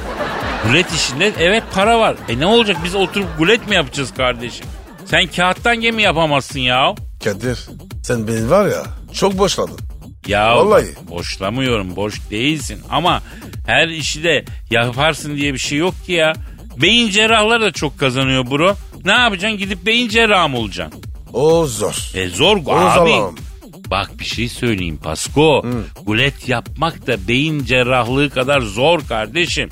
Gulet 0.67 0.93
işinde 0.93 1.33
evet 1.41 1.63
para 1.75 1.99
var. 2.01 2.17
E 2.29 2.39
ne 2.39 2.47
olacak 2.47 2.77
biz 2.85 2.95
oturup 2.95 3.39
gulet 3.39 3.69
mi 3.69 3.75
yapacağız 3.75 4.15
kardeşim? 4.15 4.67
Sen 5.05 5.27
kağıttan 5.27 5.81
gemi 5.81 6.03
yapamazsın 6.03 6.61
ya. 6.61 6.95
Kadir 7.25 7.59
sen 8.03 8.29
beni 8.29 8.51
var 8.51 8.67
ya 8.67 8.83
çok 9.13 9.39
boşladın. 9.39 9.79
Ya 10.27 10.57
Vallahi. 10.57 10.87
boşlamıyorum 11.11 11.97
boş 11.97 12.31
değilsin 12.31 12.81
ama 12.91 13.23
her 13.67 13.89
işi 13.89 14.25
de 14.25 14.45
yaparsın 14.71 15.37
diye 15.37 15.53
bir 15.55 15.59
şey 15.59 15.79
yok 15.79 15.95
ki 16.07 16.13
ya. 16.13 16.33
Beyin 16.83 17.11
cerrahları 17.11 17.63
da 17.63 17.73
çok 17.73 17.99
kazanıyor 17.99 18.51
bro. 18.51 18.75
Ne 19.05 19.13
yapacaksın 19.13 19.59
gidip 19.59 19.87
beyin 19.87 20.09
cerrahı 20.09 20.49
mı 20.49 20.59
olacaksın? 20.59 21.03
O 21.33 21.67
zor. 21.67 22.11
E 22.15 22.29
zor 22.29 22.57
Onu 22.57 22.71
abi. 22.77 22.95
zalamam. 22.95 23.35
Bak 23.91 24.11
bir 24.19 24.25
şey 24.25 24.49
söyleyeyim 24.49 24.99
Pasko. 25.03 25.65
Gulet 26.07 26.49
yapmak 26.49 27.07
da 27.07 27.29
beyin 27.29 27.65
cerrahlığı 27.65 28.31
kadar 28.31 28.61
zor 28.61 29.01
kardeşim. 29.09 29.69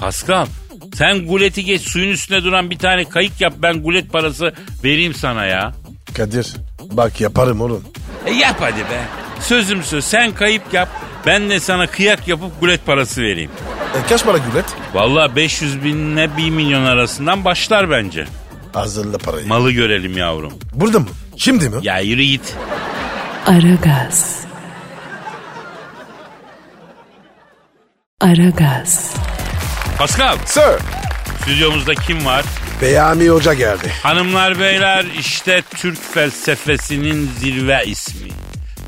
Pascal 0.00 0.46
sen 0.94 1.26
guleti 1.26 1.64
geç 1.64 1.82
suyun 1.82 2.10
üstünde 2.10 2.44
duran 2.44 2.70
bir 2.70 2.78
tane 2.78 3.04
kayık 3.04 3.40
yap 3.40 3.52
ben 3.58 3.82
gulet 3.82 4.12
parası 4.12 4.54
vereyim 4.84 5.14
sana 5.14 5.44
ya. 5.46 5.72
Kadir 6.16 6.56
bak 6.80 7.20
yaparım 7.20 7.60
oğlum. 7.60 7.84
E 8.26 8.32
yap 8.32 8.56
hadi 8.60 8.80
be. 8.80 9.00
Sözüm 9.40 9.82
söz 9.82 10.04
sen 10.04 10.32
kayıp 10.32 10.62
yap 10.74 10.88
ben 11.26 11.50
de 11.50 11.60
sana 11.60 11.86
kıyak 11.86 12.28
yapıp 12.28 12.60
gulet 12.60 12.86
parası 12.86 13.22
vereyim. 13.22 13.50
E, 13.94 14.08
kaç 14.08 14.24
para 14.24 14.38
gulet? 14.38 14.64
Vallahi 14.94 15.36
500 15.36 15.84
binle 15.84 16.36
1 16.36 16.50
milyon 16.50 16.84
arasından 16.84 17.44
başlar 17.44 17.90
bence. 17.90 18.26
Hazırla 18.72 19.18
parayı. 19.18 19.46
Malı 19.46 19.72
görelim 19.72 20.16
yavrum. 20.16 20.52
Burada 20.74 20.98
mı? 21.00 21.06
Şimdi 21.36 21.68
mi? 21.68 21.76
Ya 21.82 21.98
yürü 21.98 22.22
git. 22.22 22.56
Aragaz. 23.46 24.40
Aragaz. 28.20 29.14
Pascal 30.00 30.38
Sir. 30.46 30.78
stüdyomuzda 31.42 31.94
kim 31.94 32.24
var? 32.24 32.44
Beyami 32.82 33.28
Hoca 33.28 33.54
geldi. 33.54 33.92
Hanımlar 34.02 34.60
beyler 34.60 35.06
işte 35.18 35.62
Türk 35.76 36.12
felsefesinin 36.14 37.30
zirve 37.38 37.82
ismi. 37.86 38.28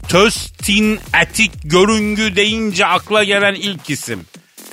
Töstin 0.09 1.01
etik 1.23 1.53
görüngü 1.65 2.37
deyince 2.37 2.87
akla 2.87 3.25
gelen 3.25 3.55
ilk 3.55 3.91
isim. 3.91 4.21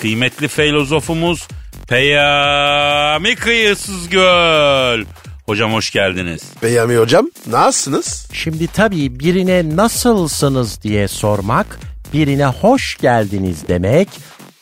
Kıymetli 0.01 0.47
filozofumuz 0.47 1.47
Peyami 1.87 3.35
Kıyısız 3.35 4.09
Göl. 4.09 5.05
Hocam 5.45 5.73
hoş 5.73 5.91
geldiniz. 5.91 6.41
Beyami 6.63 6.97
Hocam 6.97 7.27
nasılsınız? 7.47 8.29
Şimdi 8.33 8.67
tabii 8.67 9.19
birine 9.19 9.75
nasılsınız 9.75 10.83
diye 10.83 11.07
sormak, 11.07 11.79
birine 12.13 12.45
hoş 12.45 12.97
geldiniz 12.97 13.67
demek, 13.67 14.09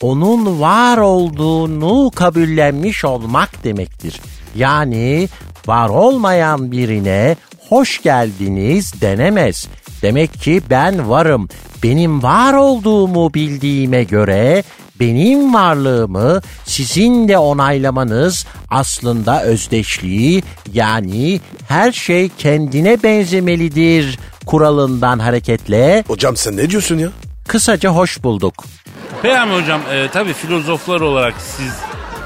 onun 0.02 0.60
var 0.60 0.98
olduğunu 0.98 2.12
kabullenmiş 2.16 3.06
olmak 3.06 3.64
demektir. 3.64 4.22
Yani 4.56 5.30
var 5.68 5.90
olmayan 5.90 6.72
birine 6.72 7.36
hoş 7.70 8.02
geldiniz 8.02 9.02
denemez. 9.02 9.68
Demek 10.02 10.34
ki 10.34 10.62
ben 10.70 11.10
varım, 11.10 11.50
benim 11.84 12.24
var 12.24 12.54
olduğumu 12.54 13.34
bildiğime 13.34 14.04
göre 14.04 14.64
benim 15.00 15.54
varlığımı 15.54 16.42
sizin 16.66 17.28
de 17.28 17.38
onaylamanız 17.38 18.46
aslında 18.70 19.44
özdeşliği 19.44 20.44
yani 20.74 21.40
her 21.68 21.92
şey 21.92 22.30
kendine 22.30 23.04
benzemelidir 23.04 24.20
kuralından 24.46 25.20
hareketle 25.20 26.04
Hocam 26.08 26.38
sen 26.38 26.58
ne 26.58 26.70
diyorsun 26.70 26.98
ya? 26.98 27.10
kısaca 27.48 27.90
hoş 27.90 28.24
bulduk. 28.24 28.64
Peyami 29.22 29.54
hocam 29.62 29.82
e, 29.92 30.08
tabii 30.14 30.34
filozoflar 30.34 31.02
olarak 31.02 31.34
siz 31.42 31.74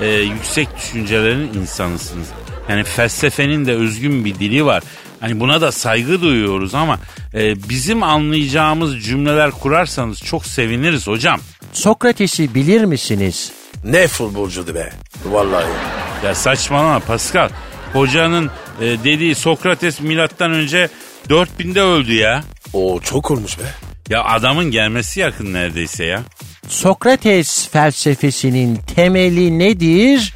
e, 0.02 0.08
yüksek 0.08 0.68
düşüncelerin 0.78 1.54
insanısınız. 1.54 2.28
Yani 2.70 2.84
felsefenin 2.84 3.66
de 3.66 3.74
özgün 3.74 4.26
bir 4.26 4.36
dili 4.36 4.66
var. 4.66 4.84
Hani 5.20 5.40
buna 5.40 5.62
da 5.62 5.72
saygı 5.72 6.22
duyuyoruz 6.22 6.76
ama 6.76 7.00
e, 7.34 7.70
bizim 7.70 8.04
anlayacağımız 8.04 9.04
cümleler 9.06 9.52
kurarsanız 9.52 10.20
çok 10.20 10.46
seviniriz 10.46 11.08
hocam. 11.08 11.40
Sokrates'i 11.74 12.56
bilir 12.56 12.84
misiniz? 12.86 13.52
Ne 13.84 14.08
futbolcuydu 14.08 14.76
be. 14.76 14.94
Vallahi. 15.26 15.66
Ya 16.26 16.36
saçmalama 16.36 17.00
Pascal. 17.00 17.50
Hocanın 17.94 18.52
e, 18.82 18.86
dediği 18.86 19.36
Sokrates 19.36 20.02
milattan 20.02 20.52
önce 20.52 20.90
4000'de 21.30 21.82
öldü 21.82 22.14
ya. 22.14 22.44
O 22.74 23.00
çok 23.02 23.32
olmuş 23.32 23.60
be. 23.60 23.64
Ya 24.10 24.24
adamın 24.24 24.72
gelmesi 24.72 25.20
yakın 25.20 25.54
neredeyse 25.54 26.06
ya. 26.06 26.22
Sokrates 26.72 27.70
felsefesinin 27.70 28.76
temeli 28.96 29.60
nedir? 29.60 30.34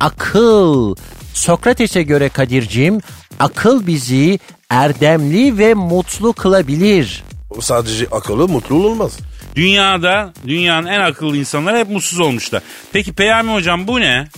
Akıl. 0.00 0.94
Sokrates'e 1.34 2.02
göre 2.02 2.28
Kadir'cim 2.28 3.00
akıl 3.40 3.86
bizi 3.86 4.38
erdemli 4.70 5.58
ve 5.58 5.74
mutlu 5.74 6.32
kılabilir. 6.32 7.24
O 7.50 7.60
sadece 7.60 8.06
akıllı 8.12 8.48
mutlu 8.48 8.86
olmaz. 8.86 9.18
Dünyada 9.54 10.32
dünyanın 10.46 10.86
en 10.86 11.00
akıllı 11.00 11.36
insanları 11.36 11.78
hep 11.78 11.90
mutsuz 11.90 12.20
olmuşlar. 12.20 12.62
Peki 12.92 13.12
Peyami 13.12 13.52
hocam 13.52 13.86
bu 13.86 14.00
ne? 14.00 14.28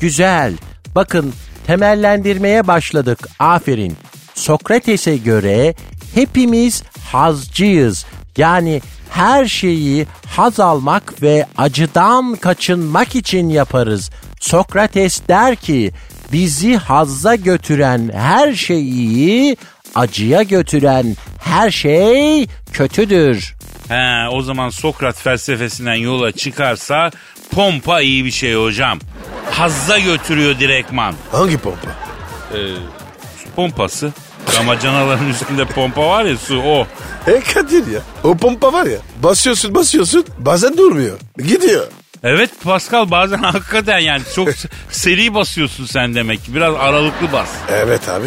Güzel. 0.00 0.54
Bakın 0.94 1.32
temellendirmeye 1.66 2.66
başladık. 2.66 3.28
Aferin. 3.38 3.96
Sokrates'e 4.34 5.16
göre 5.16 5.74
hepimiz 6.14 6.82
hazcıyız. 7.12 8.06
Yani 8.36 8.82
her 9.10 9.46
şeyi 9.46 10.06
haz 10.36 10.60
almak 10.60 11.22
ve 11.22 11.46
acıdan 11.56 12.36
kaçınmak 12.36 13.14
için 13.14 13.48
yaparız. 13.48 14.10
Sokrates 14.40 15.20
der 15.28 15.56
ki 15.56 15.92
bizi 16.32 16.76
hazza 16.76 17.34
götüren 17.34 18.10
her 18.14 18.52
şey 18.54 18.82
iyi, 18.88 19.56
acıya 19.94 20.42
götüren 20.42 21.16
her 21.44 21.70
şey 21.70 22.46
kötüdür. 22.72 23.54
He, 23.88 24.28
o 24.30 24.42
zaman 24.42 24.68
Sokrat 24.70 25.16
felsefesinden 25.16 25.94
yola 25.94 26.32
çıkarsa 26.32 27.10
pompa 27.50 28.00
iyi 28.00 28.24
bir 28.24 28.30
şey 28.30 28.54
hocam. 28.54 28.98
Hazza 29.50 29.98
götürüyor 29.98 30.58
direktman. 30.58 31.14
Hangi 31.32 31.58
pompa? 31.58 31.88
Su 33.44 33.50
pompası. 33.56 34.12
Damacanaların 34.56 35.28
üstünde 35.28 35.64
pompa 35.64 36.08
var 36.08 36.24
ya 36.24 36.36
su 36.36 36.58
o. 36.66 36.86
E 37.26 37.40
Kadir 37.40 37.86
ya. 37.86 38.00
O 38.24 38.36
pompa 38.36 38.72
var 38.72 38.86
ya. 38.86 38.98
Basıyorsun 39.22 39.74
basıyorsun. 39.74 40.24
Bazen 40.38 40.76
durmuyor. 40.76 41.18
Gidiyor. 41.38 41.86
Evet 42.22 42.50
Pascal 42.64 43.10
bazen 43.10 43.38
hakikaten 43.38 43.98
yani 43.98 44.22
çok 44.34 44.48
seri 44.90 45.34
basıyorsun 45.34 45.86
sen 45.86 46.14
demek 46.14 46.44
ki. 46.44 46.54
Biraz 46.54 46.74
aralıklı 46.74 47.32
bas. 47.32 47.48
Evet 47.72 48.08
abi. 48.08 48.26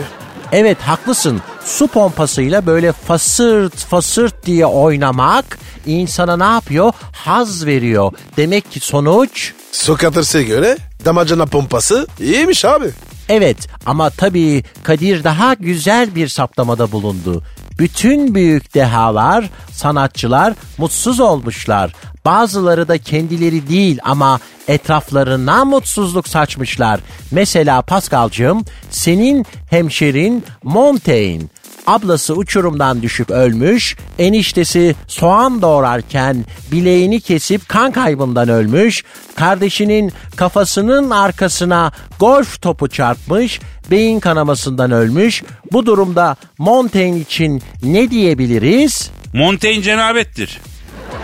Evet 0.51 0.77
haklısın. 0.81 1.41
Su 1.65 1.87
pompasıyla 1.87 2.65
böyle 2.65 2.91
fasırt 2.91 3.75
fasırt 3.77 4.45
diye 4.45 4.65
oynamak 4.65 5.57
insana 5.85 6.37
ne 6.37 6.43
yapıyor? 6.53 6.93
Haz 7.13 7.65
veriyor. 7.65 8.11
Demek 8.37 8.71
ki 8.71 8.79
sonuç 8.79 9.51
Sokrates'e 9.71 10.43
göre 10.43 10.77
damacana 11.05 11.45
pompası 11.45 12.07
iyiymiş 12.19 12.65
abi. 12.65 12.85
Evet 13.31 13.67
ama 13.85 14.09
tabii 14.09 14.63
Kadir 14.83 15.23
daha 15.23 15.53
güzel 15.53 16.15
bir 16.15 16.27
saptamada 16.27 16.91
bulundu. 16.91 17.43
Bütün 17.79 18.35
büyük 18.35 18.73
dehalar, 18.73 19.49
sanatçılar 19.71 20.53
mutsuz 20.77 21.19
olmuşlar. 21.19 21.93
Bazıları 22.25 22.87
da 22.87 22.97
kendileri 22.97 23.69
değil 23.69 23.99
ama 24.03 24.39
etraflarına 24.67 25.65
mutsuzluk 25.65 26.27
saçmışlar. 26.27 26.99
Mesela 27.31 27.81
Pascal'cığım 27.81 28.65
senin 28.89 29.45
hemşerin 29.69 30.43
Montaigne. 30.63 31.43
Ablası 31.91 32.33
uçurumdan 32.35 33.01
düşüp 33.01 33.29
ölmüş, 33.29 33.95
eniştesi 34.19 34.95
soğan 35.07 35.61
doğrarken 35.61 36.45
bileğini 36.71 37.21
kesip 37.21 37.69
kan 37.69 37.91
kaybından 37.91 38.49
ölmüş, 38.49 39.03
kardeşinin 39.35 40.11
kafasının 40.35 41.09
arkasına 41.09 41.91
golf 42.19 42.61
topu 42.61 42.87
çarpmış, 42.87 43.59
beyin 43.91 44.19
kanamasından 44.19 44.91
ölmüş. 44.91 45.43
Bu 45.71 45.85
durumda 45.85 46.35
Montaigne 46.57 47.19
için 47.19 47.61
ne 47.83 48.11
diyebiliriz? 48.11 49.11
Montaigne 49.33 49.83
cenabettir. 49.83 50.59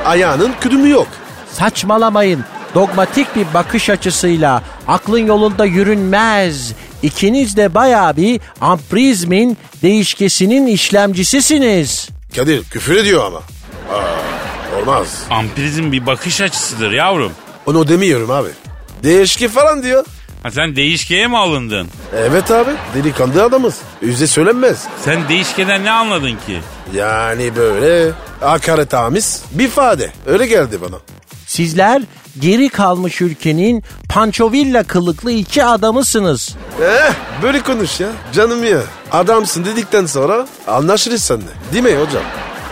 Ayağının 0.06 0.52
kudümü 0.64 0.90
yok. 0.90 1.08
Saçmalamayın. 1.52 2.44
Dogmatik 2.78 3.36
bir 3.36 3.54
bakış 3.54 3.90
açısıyla 3.90 4.64
aklın 4.88 5.26
yolunda 5.28 5.66
yürünmez. 5.66 6.74
İkiniz 7.02 7.58
de 7.58 7.74
bayağı 7.74 8.18
bir 8.18 8.42
amprizmin 8.62 9.58
değişkesinin 9.84 10.68
işlemcisisiniz. 10.68 12.10
Kadir 12.36 12.64
küfür 12.64 12.96
ediyor 12.96 13.26
ama. 13.26 13.38
Aa, 13.38 14.80
olmaz. 14.82 15.24
Ampirizm 15.30 15.92
bir 15.92 16.06
bakış 16.06 16.42
açısıdır 16.42 16.92
yavrum. 16.92 17.32
Onu 17.66 17.88
demiyorum 17.88 18.32
abi. 18.32 18.50
Değişki 19.04 19.48
falan 19.48 19.84
diyor. 19.84 20.06
Ha 20.44 20.52
sen 20.52 20.76
değişkeye 20.76 21.28
mi 21.28 21.38
alındın? 21.38 21.88
Evet 22.16 22.52
abi 22.52 22.72
delikanlı 22.96 23.44
adamız. 23.44 23.76
Yüzde 24.02 24.28
söylenmez. 24.28 24.88
Sen 25.06 25.30
değişkeden 25.30 25.84
ne 25.84 25.92
anladın 25.92 26.38
ki? 26.48 26.60
Yani 26.94 27.56
böyle 27.56 28.12
hakaret 28.40 28.94
amiz 28.94 29.44
bir 29.52 29.66
ifade. 29.66 30.12
Öyle 30.26 30.48
geldi 30.48 30.78
bana. 30.82 31.17
Sizler 31.48 32.02
geri 32.40 32.70
kalmış 32.70 33.22
ülkenin 33.22 33.84
Panchovilla 34.10 34.84
kılıklı 34.84 35.32
iki 35.32 35.64
adamısınız. 35.64 36.56
Eh 36.82 37.14
böyle 37.44 37.60
konuş 37.62 38.00
ya 38.00 38.08
canım 38.34 38.64
ya. 38.64 38.80
Adamsın 39.12 39.66
dedikten 39.66 40.06
sonra 40.06 40.48
anlaşırız 40.68 41.22
seninle. 41.24 41.52
Değil 41.74 41.84
mi 41.84 41.92
hocam? 41.92 42.24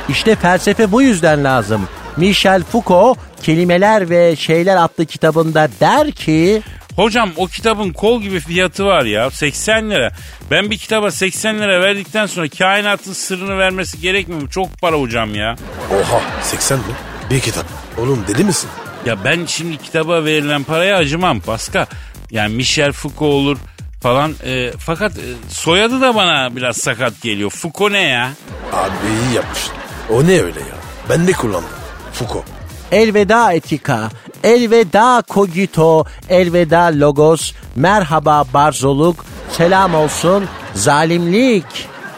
İşte 0.10 0.36
felsefe 0.36 0.92
bu 0.92 1.02
yüzden 1.02 1.44
lazım. 1.44 1.88
Michel 2.18 2.64
Foucault 2.64 3.18
Kelimeler 3.44 4.10
ve 4.10 4.36
Şeyler 4.36 4.76
adlı 4.84 5.06
kitabında 5.06 5.70
der 5.80 6.12
ki 6.12 6.62
Hocam 6.96 7.30
o 7.38 7.48
kitabın 7.48 7.94
kol 7.94 8.22
gibi 8.22 8.40
fiyatı 8.40 8.86
var 8.86 9.06
ya 9.06 9.32
80 9.32 9.90
lira. 9.90 10.12
Ben 10.52 10.70
bir 10.72 10.78
kitaba 10.78 11.12
80 11.12 11.60
lira 11.60 11.82
verdikten 11.82 12.26
sonra 12.26 12.50
kainatın 12.50 13.14
sırrını 13.14 13.58
vermesi 13.58 14.02
gerekmiyor 14.02 14.42
mu? 14.42 14.50
Çok 14.50 14.82
para 14.82 14.96
hocam 15.00 15.36
ya. 15.36 15.56
Oha 15.92 16.22
80 16.42 16.78
mi? 16.78 16.84
Bir 17.30 17.40
kitap. 17.40 17.66
Oğlum 17.98 18.26
deli 18.28 18.44
misin? 18.44 18.70
Ya 19.06 19.24
ben 19.24 19.46
şimdi 19.46 19.78
kitaba 19.78 20.26
verilen 20.26 20.64
paraya 20.64 20.98
acımam 20.98 21.40
Pascal. 21.40 21.86
Yani 22.32 22.56
Michel 22.56 22.92
Foucault 22.92 23.22
olur 23.34 23.58
falan. 24.02 24.34
E, 24.46 24.72
fakat 24.80 25.18
e, 25.18 25.22
soyadı 25.50 26.02
da 26.02 26.16
bana 26.16 26.56
biraz 26.56 26.78
sakat 26.78 27.22
geliyor. 27.22 27.50
Foucault 27.50 27.92
ne 27.92 28.02
ya? 28.02 28.32
Abi 28.74 28.94
iyi 29.30 29.36
yapmışsın. 29.36 29.74
O 30.10 30.24
ne 30.28 30.42
öyle 30.42 30.60
ya? 30.60 30.76
Ben 31.10 31.28
de 31.28 31.32
kullandım. 31.32 31.70
Foucault. 32.14 32.46
Elveda 32.92 33.54
etika, 33.54 34.10
elveda 34.44 35.24
kogito, 35.28 36.06
elveda 36.30 36.86
logos, 36.94 37.54
merhaba 37.76 38.46
barzoluk, 38.54 39.26
selam 39.52 39.96
olsun 39.96 40.46
zalimlik. 40.74 41.66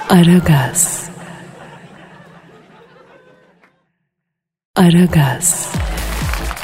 Aragaz. 0.10 1.07
Aragaz. 4.78 5.68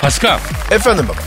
Pascal 0.02 0.40
Efendim 0.72 1.06
baba. 1.10 1.18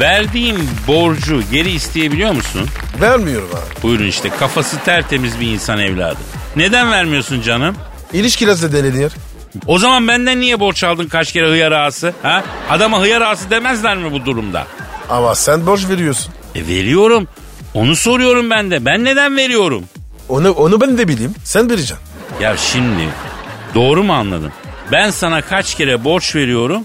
verdiğin 0.00 0.58
borcu 0.88 1.42
geri 1.50 1.70
isteyebiliyor 1.70 2.32
musun? 2.32 2.68
Vermiyorum 3.00 3.48
abi. 3.52 3.82
Buyurun 3.82 4.06
işte 4.06 4.28
kafası 4.28 4.78
tertemiz 4.84 5.40
bir 5.40 5.46
insan 5.46 5.78
evladı. 5.78 6.18
Neden 6.56 6.90
vermiyorsun 6.92 7.40
canım? 7.42 7.76
İlişki 8.12 8.46
nasıl 8.46 8.72
deniliyor? 8.72 9.10
O 9.66 9.78
zaman 9.78 10.08
benden 10.08 10.40
niye 10.40 10.60
borç 10.60 10.84
aldın 10.84 11.06
kaç 11.06 11.32
kere 11.32 11.48
hıyar 11.50 11.72
ağası? 11.72 12.12
Ha? 12.22 12.44
Adama 12.70 13.00
hıyar 13.00 13.20
ağası 13.20 13.50
demezler 13.50 13.96
mi 13.96 14.12
bu 14.12 14.24
durumda? 14.24 14.66
Ama 15.08 15.34
sen 15.34 15.66
borç 15.66 15.88
veriyorsun. 15.88 16.32
E 16.54 16.66
veriyorum. 16.66 17.28
Onu 17.74 17.96
soruyorum 17.96 18.50
ben 18.50 18.70
de. 18.70 18.84
Ben 18.84 19.04
neden 19.04 19.36
veriyorum? 19.36 19.84
Onu, 20.28 20.50
onu 20.50 20.80
ben 20.80 20.98
de 20.98 21.08
bileyim. 21.08 21.34
Sen 21.44 21.70
vereceksin. 21.70 21.98
Ya 22.40 22.56
şimdi 22.56 23.08
doğru 23.74 24.02
mu 24.04 24.12
anladım? 24.12 24.52
Ben 24.92 25.10
sana 25.10 25.42
kaç 25.42 25.74
kere 25.74 26.04
borç 26.04 26.34
veriyorum 26.36 26.84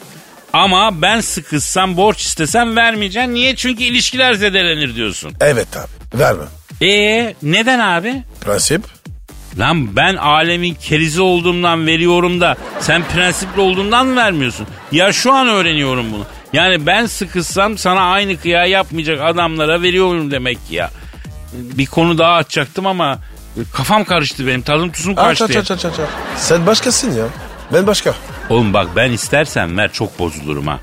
ama 0.53 1.01
ben 1.01 1.21
sıkışsam 1.21 1.97
borç 1.97 2.21
istesem 2.21 2.75
vermeyeceksin. 2.75 3.33
Niye? 3.33 3.55
Çünkü 3.55 3.83
ilişkiler 3.83 4.33
zedelenir 4.33 4.95
diyorsun. 4.95 5.33
Evet 5.41 5.67
abi. 5.77 6.19
Vermem. 6.21 6.47
E 6.81 7.35
neden 7.43 7.79
abi? 7.79 8.23
Prensip. 8.41 8.81
Lan 9.59 9.95
ben 9.95 10.15
alemin 10.15 10.73
kerizi 10.73 11.21
olduğumdan 11.21 11.87
veriyorum 11.87 12.41
da 12.41 12.55
sen 12.79 13.03
prensipli 13.13 13.61
olduğundan 13.61 14.07
mı 14.07 14.15
vermiyorsun? 14.15 14.67
Ya 14.91 15.13
şu 15.13 15.33
an 15.33 15.47
öğreniyorum 15.47 16.13
bunu. 16.13 16.25
Yani 16.53 16.85
ben 16.85 17.05
sıkışsam 17.05 17.77
sana 17.77 18.01
aynı 18.11 18.37
kıya 18.37 18.65
yapmayacak 18.65 19.21
adamlara 19.21 19.81
veriyorum 19.81 20.31
demek 20.31 20.67
ki 20.67 20.75
ya. 20.75 20.89
Bir 21.53 21.85
konu 21.85 22.17
daha 22.17 22.33
açacaktım 22.35 22.85
ama 22.87 23.19
kafam 23.73 24.03
karıştı 24.03 24.47
benim. 24.47 24.61
Tadım 24.61 24.91
tuzum 24.91 25.13
Aç 25.17 25.39
kaçtı. 25.39 25.59
aç 25.59 25.71
aç 25.71 25.71
aç 25.71 25.85
aç. 25.85 25.99
aç. 25.99 26.09
Sen 26.37 26.65
başkasın 26.67 27.11
ya. 27.17 27.25
Ben 27.73 27.87
başka. 27.87 28.13
Oğlum 28.49 28.73
bak 28.73 28.87
ben 28.95 29.11
istersen 29.11 29.77
ver 29.77 29.91
çok 29.93 30.19
bozulurum 30.19 30.67
ha. 30.67 30.79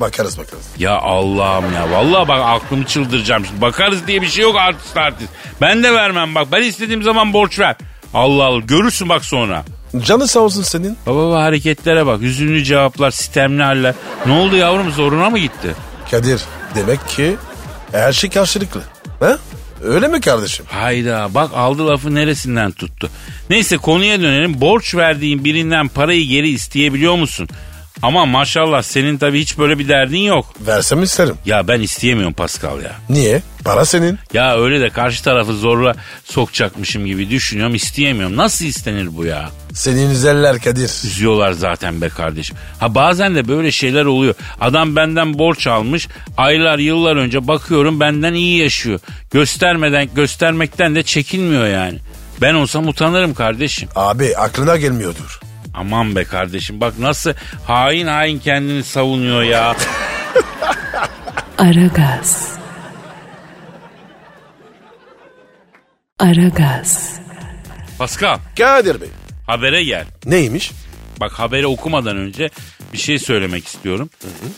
Bakarız 0.00 0.38
bakarız. 0.38 0.66
Ya 0.78 0.98
Allah'ım 0.98 1.72
ya. 1.74 1.90
Vallahi 1.90 2.28
bak 2.28 2.40
aklımı 2.44 2.84
çıldıracağım 2.86 3.46
şimdi. 3.46 3.60
Bakarız 3.60 4.06
diye 4.06 4.22
bir 4.22 4.26
şey 4.28 4.42
yok 4.42 4.56
artist 4.56 4.96
artist. 4.96 5.30
Ben 5.60 5.82
de 5.82 5.92
vermem 5.94 6.34
bak. 6.34 6.48
Ben 6.52 6.62
istediğim 6.62 7.02
zaman 7.02 7.32
borç 7.32 7.58
ver. 7.58 7.76
Allah 8.14 8.44
Allah. 8.44 8.60
Görürsün 8.60 9.08
bak 9.08 9.24
sonra. 9.24 9.64
Canı 10.04 10.28
sağ 10.28 10.40
olsun 10.40 10.62
senin. 10.62 10.96
Baba 11.06 11.28
baba 11.28 11.42
hareketlere 11.42 12.06
bak. 12.06 12.20
Hüzünlü 12.20 12.64
cevaplar, 12.64 13.10
sistemli 13.10 13.62
haller. 13.62 13.94
Ne 14.26 14.32
oldu 14.32 14.56
yavrum 14.56 14.90
zoruna 14.90 15.30
mı 15.30 15.38
gitti? 15.38 15.74
Kadir 16.10 16.42
demek 16.74 17.08
ki 17.08 17.36
her 17.92 18.12
şey 18.12 18.30
karşılıklı. 18.30 18.82
Ha? 19.20 19.38
Öyle 19.82 20.08
mi 20.08 20.20
kardeşim? 20.20 20.66
Hayda 20.68 21.28
bak 21.34 21.50
aldı 21.54 21.86
lafı 21.86 22.14
neresinden 22.14 22.70
tuttu. 22.70 23.10
Neyse 23.50 23.76
konuya 23.76 24.20
dönelim. 24.20 24.60
Borç 24.60 24.94
verdiğin 24.94 25.44
birinden 25.44 25.88
parayı 25.88 26.26
geri 26.26 26.48
isteyebiliyor 26.48 27.14
musun? 27.14 27.48
Ama 28.02 28.26
maşallah 28.26 28.82
senin 28.82 29.18
tabii 29.18 29.40
hiç 29.40 29.58
böyle 29.58 29.78
bir 29.78 29.88
derdin 29.88 30.18
yok. 30.18 30.54
Versem 30.66 31.02
isterim. 31.02 31.34
Ya 31.46 31.68
ben 31.68 31.80
isteyemiyorum 31.80 32.32
Pascal 32.34 32.82
ya. 32.82 32.92
Niye? 33.08 33.42
Para 33.64 33.84
senin. 33.84 34.18
Ya 34.34 34.56
öyle 34.58 34.80
de 34.80 34.90
karşı 34.90 35.24
tarafı 35.24 35.52
zorla 35.52 35.94
sokacakmışım 36.24 37.06
gibi 37.06 37.30
düşünüyorum 37.30 37.74
isteyemiyorum. 37.74 38.36
Nasıl 38.36 38.64
istenir 38.64 39.16
bu 39.16 39.24
ya? 39.24 39.50
Senin 39.74 40.10
güzeller 40.10 40.58
Kadir. 40.60 40.90
Üzüyorlar 41.04 41.52
zaten 41.52 42.00
be 42.00 42.08
kardeşim. 42.08 42.56
Ha 42.80 42.94
bazen 42.94 43.34
de 43.34 43.48
böyle 43.48 43.70
şeyler 43.72 44.04
oluyor. 44.04 44.34
Adam 44.60 44.96
benden 44.96 45.38
borç 45.38 45.66
almış. 45.66 46.08
Aylar 46.36 46.78
yıllar 46.78 47.16
önce 47.16 47.48
bakıyorum 47.48 48.00
benden 48.00 48.34
iyi 48.34 48.58
yaşıyor. 48.62 49.00
Göstermeden 49.30 50.08
göstermekten 50.14 50.94
de 50.94 51.02
çekinmiyor 51.02 51.66
yani. 51.66 51.98
Ben 52.40 52.54
olsam 52.54 52.88
utanırım 52.88 53.34
kardeşim. 53.34 53.88
Abi 53.96 54.36
aklına 54.36 54.76
gelmiyordur. 54.76 55.40
Aman 55.74 56.16
be 56.16 56.24
kardeşim 56.24 56.80
bak 56.80 56.98
nasıl 56.98 57.32
hain 57.66 58.06
hain 58.06 58.38
kendini 58.38 58.84
savunuyor 58.84 59.42
ya. 59.42 59.74
Aragaz. 61.58 62.52
Aragaz. 66.18 67.20
Pascal 67.98 68.38
Kadir 68.58 69.00
Bey. 69.00 69.08
habere 69.46 69.84
gel. 69.84 70.04
Neymiş? 70.26 70.72
Bak 71.22 71.32
haberi 71.32 71.66
okumadan 71.66 72.16
önce 72.16 72.50
bir 72.92 72.98
şey 72.98 73.18
söylemek 73.18 73.66
istiyorum. 73.66 74.10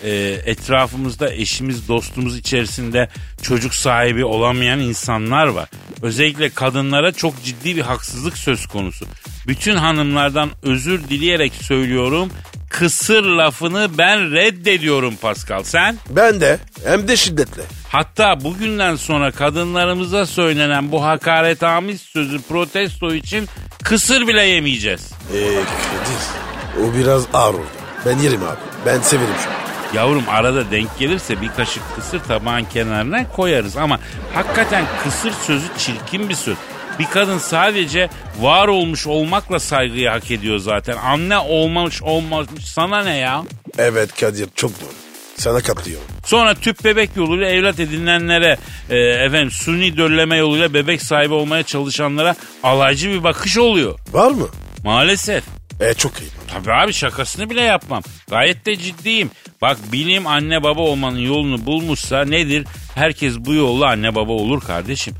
Ee, 0.04 0.36
etrafımızda 0.44 1.34
eşimiz, 1.34 1.88
dostumuz 1.88 2.38
içerisinde 2.38 3.08
çocuk 3.42 3.74
sahibi 3.74 4.24
olamayan 4.24 4.80
insanlar 4.80 5.46
var. 5.46 5.68
Özellikle 6.02 6.50
kadınlara 6.50 7.12
çok 7.12 7.44
ciddi 7.44 7.76
bir 7.76 7.80
haksızlık 7.80 8.38
söz 8.38 8.66
konusu. 8.66 9.06
Bütün 9.46 9.76
hanımlardan 9.76 10.50
özür 10.62 11.08
dileyerek 11.08 11.52
söylüyorum. 11.54 12.30
Kısır 12.70 13.22
lafını 13.22 13.88
ben 13.98 14.32
reddediyorum 14.32 15.16
Pascal. 15.16 15.62
Sen? 15.62 15.96
Ben 16.10 16.40
de 16.40 16.58
hem 16.84 17.08
de 17.08 17.16
şiddetle. 17.16 17.62
Hatta 17.88 18.44
bugünden 18.44 18.96
sonra 18.96 19.30
kadınlarımıza 19.30 20.26
söylenen 20.26 20.92
bu 20.92 21.04
hakaretamiz 21.04 22.00
sözü 22.00 22.42
protesto 22.42 23.14
için 23.14 23.48
kısır 23.82 24.28
bile 24.28 24.42
yemeyeceğiz. 24.42 25.12
Ee, 25.34 25.38
Kadir 25.44 26.53
o 26.80 26.94
biraz 26.98 27.26
ağır 27.34 27.54
oldu. 27.54 27.64
Ben 28.06 28.18
yerim 28.18 28.42
abi. 28.42 28.58
Ben 28.86 29.00
severim 29.00 29.34
şu 29.44 29.50
an. 29.50 29.54
Yavrum 29.94 30.24
arada 30.28 30.70
denk 30.70 30.98
gelirse 30.98 31.40
bir 31.40 31.48
kaşık 31.48 31.82
kısır 31.96 32.20
tabağın 32.20 32.64
kenarına 32.64 33.28
koyarız 33.28 33.76
ama 33.76 33.98
hakikaten 34.34 34.84
kısır 35.04 35.32
sözü 35.32 35.66
çirkin 35.78 36.28
bir 36.28 36.34
söz. 36.34 36.56
Bir 36.98 37.06
kadın 37.06 37.38
sadece 37.38 38.08
var 38.40 38.68
olmuş 38.68 39.06
olmakla 39.06 39.60
saygıyı 39.60 40.08
hak 40.08 40.30
ediyor 40.30 40.58
zaten. 40.58 40.96
Anne 40.96 41.38
olmamış 41.38 42.02
olmamış 42.02 42.48
sana 42.64 43.02
ne 43.04 43.16
ya? 43.16 43.42
Evet 43.78 44.20
Kadir 44.20 44.48
çok 44.54 44.80
doğru. 44.80 44.90
Sana 45.36 45.60
katılıyorum. 45.60 46.06
Sonra 46.24 46.54
tüp 46.54 46.84
bebek 46.84 47.10
yoluyla 47.16 47.48
evlat 47.48 47.80
edinenlere, 47.80 48.58
e, 48.90 48.96
efendim 48.98 49.50
suni 49.50 49.96
dölleme 49.96 50.36
yoluyla 50.36 50.74
bebek 50.74 51.02
sahibi 51.02 51.34
olmaya 51.34 51.62
çalışanlara 51.62 52.34
alaycı 52.62 53.08
bir 53.10 53.24
bakış 53.24 53.58
oluyor. 53.58 53.98
Var 54.12 54.30
mı? 54.30 54.48
Maalesef. 54.84 55.44
E 55.80 55.94
çok 55.94 56.20
iyi. 56.20 56.30
Tabii 56.52 56.72
abi 56.72 56.92
şakasını 56.92 57.50
bile 57.50 57.60
yapmam. 57.60 58.02
Gayet 58.30 58.66
de 58.66 58.76
ciddiyim. 58.76 59.30
Bak 59.62 59.78
bilim 59.92 60.26
anne 60.26 60.62
baba 60.62 60.80
olmanın 60.80 61.18
yolunu 61.18 61.66
bulmuşsa 61.66 62.24
nedir? 62.24 62.66
Herkes 62.94 63.36
bu 63.38 63.54
yolla 63.54 63.88
anne 63.88 64.14
baba 64.14 64.32
olur 64.32 64.60
kardeşim. 64.60 65.14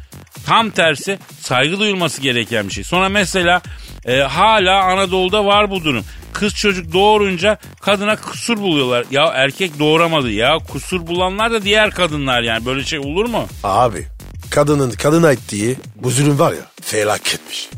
Tam 0.47 0.71
tersi 0.71 1.19
saygı 1.41 1.79
duyulması 1.81 2.23
gereken 2.23 2.69
bir 2.69 2.73
şey. 2.73 2.85
Sonra 2.85 3.09
mesela 3.09 3.63
e, 4.05 4.19
hala 4.19 4.83
Anadolu'da 4.83 5.45
var 5.45 5.71
bu 5.71 5.85
durum. 5.85 6.05
Kız 6.33 6.55
çocuk 6.55 6.93
doğurunca 6.93 7.59
kadına 7.81 8.17
kusur 8.17 8.57
buluyorlar. 8.59 9.05
Ya 9.11 9.25
erkek 9.25 9.79
doğuramadı 9.79 10.31
ya 10.31 10.59
kusur 10.59 11.07
bulanlar 11.07 11.53
da 11.53 11.63
diğer 11.63 11.91
kadınlar 11.91 12.43
yani 12.43 12.67
böyle 12.67 12.85
şey 12.85 12.99
olur 12.99 13.29
mu? 13.29 13.47
Abi 13.65 14.07
kadının 14.51 14.91
kadına 14.91 15.33
ettiği 15.33 15.77
bu 15.97 16.11
zulüm 16.11 16.39
var 16.39 16.53
ya 16.53 16.67
felaketmiş. 16.83 17.69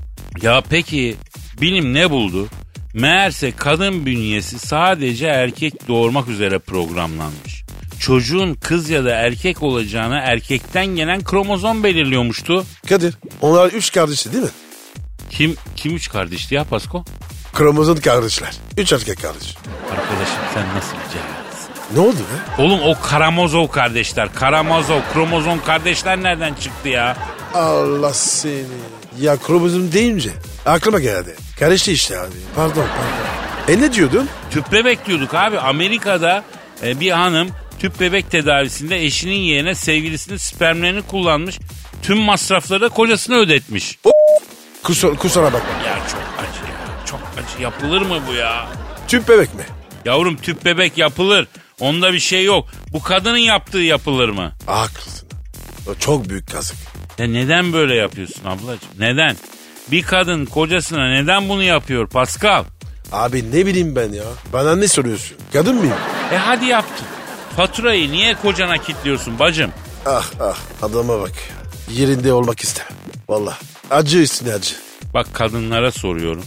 Ya 0.43 0.63
peki 0.71 1.17
bilim 1.61 1.95
ne 1.95 2.11
buldu? 2.11 2.49
Meğerse 2.97 3.53
kadın 3.53 4.07
bünyesi 4.07 4.59
sadece 4.59 5.27
erkek 5.27 5.89
doğurmak 5.89 6.29
üzere 6.29 6.59
programlanmış. 6.59 7.65
Çocuğun 8.01 8.55
kız 8.55 8.91
ya 8.91 9.05
da 9.05 9.11
erkek 9.11 9.63
olacağına 9.63 10.19
erkekten 10.19 10.87
gelen 10.87 11.25
kromozom 11.25 11.83
belirliyormuştu. 11.85 12.65
Kadir 12.89 13.15
onlar 13.41 13.69
üç 13.69 13.93
kardeşti 13.93 14.33
değil 14.33 14.45
mi? 14.45 14.51
Kim 15.31 15.57
kim 15.77 15.97
üç 15.97 16.09
kardeşti 16.11 16.55
ya 16.55 16.65
Pasko? 16.65 17.05
Kromozom 17.53 18.01
kardeşler. 18.01 18.55
Üç 18.77 18.93
erkek 18.93 19.23
kardeş. 19.23 19.55
Arkadaşım 19.91 20.43
sen 20.55 20.65
nasıl 20.77 20.93
bir 20.93 21.03
cahilsin? 21.03 21.95
Ne 21.95 22.01
oldu 22.01 22.17
be? 22.19 22.63
Oğlum 22.63 22.81
o 22.83 22.95
Karamazov 23.03 23.69
kardeşler. 23.69 24.35
Karamazov, 24.35 25.01
kromozom 25.13 25.65
kardeşler 25.65 26.23
nereden 26.23 26.55
çıktı 26.55 26.89
ya? 26.89 27.17
Allah 27.55 28.15
seni. 28.15 28.65
Ya 29.21 29.37
kromozom 29.37 29.93
deyince 29.93 30.31
aklıma 30.67 31.01
geldi. 31.01 31.37
Karıştı 31.59 31.91
işte 31.91 32.19
abi. 32.19 32.35
Pardon 32.57 32.75
pardon. 32.97 33.73
E 33.75 33.81
ne 33.81 33.93
diyordun? 33.93 34.29
Tüp 34.51 34.73
bebek 34.73 35.07
diyorduk 35.07 35.35
abi. 35.35 35.59
Amerika'da 35.59 36.45
e, 36.83 37.01
bir 37.01 37.11
hanım 37.11 37.49
tüp 37.79 38.01
bebek 38.01 38.31
tedavisinde 38.31 39.05
eşinin 39.05 39.35
yerine 39.41 39.75
sevgilisinin 39.75 40.37
spermlerini 40.37 41.03
kullanmış. 41.03 41.59
Tüm 42.03 42.19
masrafları 42.19 42.81
da 42.81 42.89
kocasına 42.89 43.37
ödetmiş. 43.37 43.99
Kusur, 44.83 45.17
kusura 45.17 45.47
bakma. 45.53 45.69
Ya 45.87 45.97
çok 45.97 46.21
acı 46.39 46.73
ya. 46.73 47.05
Çok 47.07 47.21
acı. 47.37 47.63
Yapılır 47.63 48.01
mı 48.03 48.21
bu 48.29 48.33
ya? 48.35 48.67
Tüp 49.09 49.29
bebek 49.29 49.55
mi? 49.55 49.65
Yavrum 50.05 50.37
tüp 50.37 50.65
bebek 50.65 50.99
yapılır. 50.99 51.49
Onda 51.81 52.13
bir 52.13 52.19
şey 52.19 52.45
yok. 52.45 52.69
Bu 52.93 53.03
kadının 53.03 53.37
yaptığı 53.39 53.79
yapılır 53.79 54.29
mı? 54.29 54.53
Haklısın. 54.67 55.29
O 55.91 55.95
çok 55.95 56.29
büyük 56.29 56.51
kazık. 56.53 56.77
Ya 57.19 57.27
neden 57.27 57.73
böyle 57.73 57.95
yapıyorsun 57.95 58.45
ablacığım? 58.45 58.89
Neden? 58.99 59.37
Bir 59.91 60.03
kadın 60.03 60.45
kocasına 60.45 61.09
neden 61.09 61.49
bunu 61.49 61.63
yapıyor 61.63 62.07
Pascal? 62.09 62.65
Abi 63.13 63.51
ne 63.53 63.67
bileyim 63.67 63.97
ben 63.97 64.13
ya. 64.13 64.25
Bana 64.53 64.77
ne 64.77 64.89
soruyorsun? 64.89 65.37
Kadın 65.53 65.75
mıyım? 65.77 65.95
E 66.33 66.37
hadi 66.37 66.65
yaptın. 66.65 67.07
Faturayı 67.57 68.11
niye 68.13 68.35
kocana 68.35 68.79
kilitliyorsun 68.79 69.39
bacım? 69.39 69.71
Ah 70.07 70.31
ah 70.41 70.57
adama 70.83 71.21
bak. 71.21 71.33
Yerinde 71.93 72.33
olmak 72.33 72.61
istemem. 72.61 72.93
Valla. 73.29 73.59
Acı 73.91 74.19
üstüne 74.19 74.53
acı. 74.55 74.75
Bak 75.15 75.27
kadınlara 75.33 75.93
soruyorum. 75.93 76.45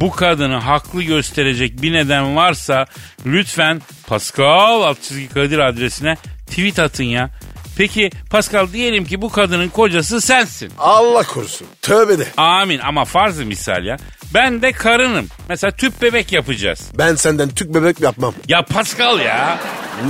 Bu 0.00 0.10
kadını 0.10 0.56
haklı 0.56 1.02
gösterecek 1.02 1.82
bir 1.82 1.92
neden 1.92 2.36
varsa 2.36 2.86
lütfen 3.26 3.82
Pascal 4.06 4.82
Altçizgi 4.82 5.28
Kadir 5.28 5.58
adresine 5.58 6.16
tweet 6.46 6.78
atın 6.78 7.04
ya. 7.04 7.30
Peki 7.76 8.10
Pascal 8.30 8.72
diyelim 8.72 9.04
ki 9.04 9.22
bu 9.22 9.30
kadının 9.32 9.68
kocası 9.68 10.20
sensin. 10.20 10.72
Allah 10.78 11.22
korusun. 11.22 11.66
Tövbe 11.82 12.18
de. 12.18 12.26
Amin 12.36 12.78
ama 12.78 13.04
farzı 13.04 13.44
misal 13.44 13.84
ya. 13.84 13.96
Ben 14.34 14.62
de 14.62 14.72
karınım. 14.72 15.28
Mesela 15.48 15.70
tüp 15.70 16.02
bebek 16.02 16.32
yapacağız. 16.32 16.90
Ben 16.98 17.14
senden 17.14 17.48
tüp 17.48 17.74
bebek 17.74 18.00
yapmam. 18.00 18.34
Ya 18.48 18.62
Pascal 18.62 19.20
ya. 19.20 19.58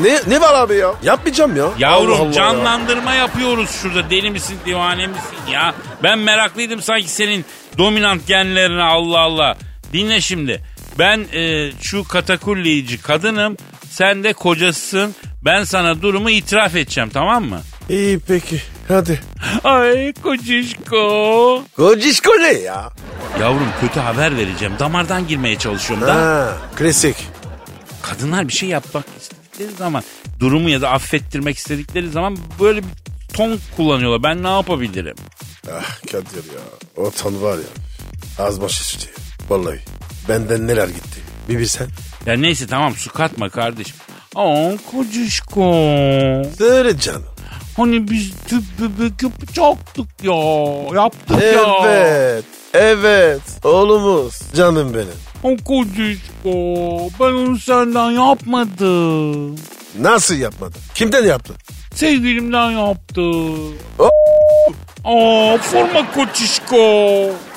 Ne 0.02 0.20
ne 0.28 0.40
var 0.40 0.54
abi 0.54 0.74
ya? 0.74 0.94
Yapmayacağım 1.02 1.56
ya. 1.56 1.66
Yavrum 1.78 2.12
Allah 2.14 2.22
Allah 2.22 2.32
canlandırma 2.32 3.14
yapıyoruz 3.14 3.70
şurada. 3.82 4.10
Deli 4.10 4.30
misin 4.30 4.58
divane 4.66 5.06
misin 5.06 5.52
ya? 5.52 5.74
Ben 6.02 6.18
meraklıydım 6.18 6.82
sanki 6.82 7.08
senin 7.08 7.44
dominant 7.78 8.26
genlerine 8.26 8.82
Allah 8.82 9.18
Allah. 9.20 9.56
Dinle 9.92 10.20
şimdi. 10.20 10.62
Ben 10.98 11.26
e, 11.34 11.70
şu 11.82 12.04
katakulleyici 12.08 13.02
kadınım. 13.02 13.56
Sen 13.94 14.24
de 14.24 14.32
kocasısın. 14.32 15.14
Ben 15.44 15.64
sana 15.64 16.02
durumu 16.02 16.30
itiraf 16.30 16.76
edeceğim 16.76 17.10
tamam 17.12 17.44
mı? 17.44 17.60
İyi 17.88 18.18
peki. 18.18 18.62
Hadi. 18.88 19.20
Ay 19.64 20.12
kocişko. 20.12 21.62
Kocişko 21.76 22.30
ne 22.30 22.52
ya? 22.52 22.90
Yavrum 23.40 23.68
kötü 23.80 24.00
haber 24.00 24.36
vereceğim. 24.36 24.74
Damardan 24.78 25.28
girmeye 25.28 25.58
çalışıyorum 25.58 26.06
da. 26.06 26.14
Ha, 26.14 26.56
klasik. 26.76 27.16
Kadınlar 28.02 28.48
bir 28.48 28.52
şey 28.52 28.68
yapmak 28.68 29.04
istedikleri 29.20 29.76
zaman 29.78 30.02
durumu 30.40 30.70
ya 30.70 30.80
da 30.80 30.90
affettirmek 30.90 31.58
istedikleri 31.58 32.10
zaman 32.10 32.38
böyle 32.60 32.82
bir 32.82 32.88
ton 33.32 33.58
kullanıyorlar. 33.76 34.22
Ben 34.22 34.42
ne 34.42 34.48
yapabilirim? 34.48 35.16
Ah 35.72 36.00
Kadir 36.12 36.44
ya. 36.52 36.60
O 36.96 37.10
ton 37.10 37.42
var 37.42 37.56
ya. 37.56 38.44
Az 38.44 38.60
baş 38.60 38.80
üstü. 38.80 39.10
Vallahi. 39.48 39.80
Benden 40.28 40.66
neler 40.66 40.88
gitti. 40.88 41.20
Bir 41.48 41.58
bilsen. 41.58 41.88
Ya 42.26 42.36
neyse 42.36 42.66
tamam 42.66 42.94
su 42.94 43.12
katma 43.12 43.48
kardeşim. 43.48 43.96
Aa 44.34 44.70
kocişko. 44.92 45.62
Söyle 46.58 46.98
canım. 46.98 47.24
Hani 47.76 48.10
biz 48.10 48.32
tüp 48.48 48.62
bebek 48.80 49.22
yapacaktık 49.22 50.06
ya. 50.22 50.34
Yaptık 50.94 51.42
ya. 51.42 51.86
Evet. 51.86 52.44
Evet. 52.74 53.40
Oğlumuz. 53.64 54.40
Canım 54.56 54.94
benim. 54.94 55.08
O 55.42 55.56
kocişko. 55.64 56.50
Ben 57.20 57.34
onu 57.34 57.58
senden 57.58 58.10
yapmadım. 58.10 59.56
Nasıl 60.00 60.34
yapmadın? 60.34 60.80
Kimden 60.94 61.24
yaptın? 61.24 61.56
Sevgilimden 61.94 62.70
yaptım. 62.70 63.74
Oh. 63.98 64.08
Aa 65.04 65.58
forma 65.58 66.12
kocişko. 66.14 66.76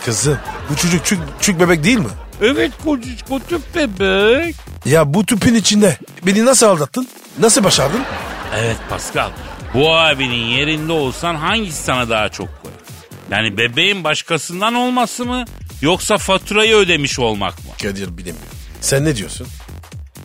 Kızım 0.05 0.37
bu 0.69 0.75
çocuk 0.75 1.05
çük, 1.05 1.19
çük 1.41 1.59
bebek 1.59 1.83
değil 1.83 1.97
mi? 1.97 2.09
Evet 2.41 2.71
kocişko 2.83 3.39
tüp 3.39 3.75
bebek. 3.75 4.55
Ya 4.85 5.13
bu 5.13 5.25
tüpün 5.25 5.55
içinde 5.55 5.97
beni 6.25 6.45
nasıl 6.45 6.65
aldattın? 6.67 7.07
Nasıl 7.39 7.63
başardın? 7.63 8.01
Evet 8.57 8.77
Pascal. 8.89 9.29
Bu 9.73 9.95
abinin 9.95 10.45
yerinde 10.45 10.91
olsan 10.91 11.35
hangisi 11.35 11.83
sana 11.83 12.09
daha 12.09 12.29
çok 12.29 12.47
koyar? 12.61 12.77
Yani 13.31 13.57
bebeğin 13.57 14.03
başkasından 14.03 14.73
olması 14.73 15.25
mı? 15.25 15.45
Yoksa 15.81 16.17
faturayı 16.17 16.75
ödemiş 16.75 17.19
olmak 17.19 17.59
mı? 17.59 17.71
Kadir 17.81 18.17
bilemiyorum. 18.17 18.51
Sen 18.81 19.05
ne 19.05 19.15
diyorsun? 19.15 19.47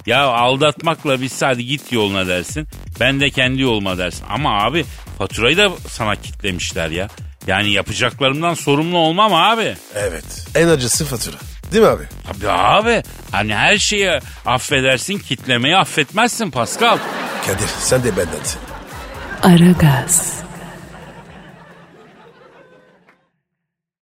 Ya 0.07 0.23
aldatmakla 0.27 1.21
biz 1.21 1.43
hadi 1.43 1.67
git 1.67 1.93
yoluna 1.93 2.27
dersin. 2.27 2.69
Ben 3.01 3.21
de 3.21 3.31
kendi 3.31 3.63
yoluma 3.63 3.99
dersin. 3.99 4.25
Ama 4.29 4.63
abi 4.65 4.85
faturayı 5.19 5.57
da 5.57 5.71
sana 5.89 6.17
kitlemişler 6.17 6.91
ya. 6.91 7.09
Yani 7.47 7.73
yapacaklarımdan 7.73 8.55
sorumlu 8.55 8.99
olmam 8.99 9.35
abi. 9.35 9.77
Evet. 9.95 10.25
En 10.55 10.69
acısı 10.69 11.05
fatura. 11.05 11.37
Değil 11.73 11.85
mi 11.85 11.91
abi? 11.91 12.05
Tabii 12.33 12.51
abi. 12.51 13.03
Hani 13.33 13.55
her 13.55 13.79
şeyi 13.79 14.21
affedersin 14.47 15.19
kitlemeyi 15.19 15.77
affetmezsin 15.77 16.51
Pascal. 16.51 16.99
Kadir 17.47 17.69
sen 17.79 18.05
de 18.05 18.17
bendensin. 18.17 18.61
Aragaz. 19.43 20.33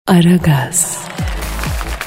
Aragaz. 0.08 0.98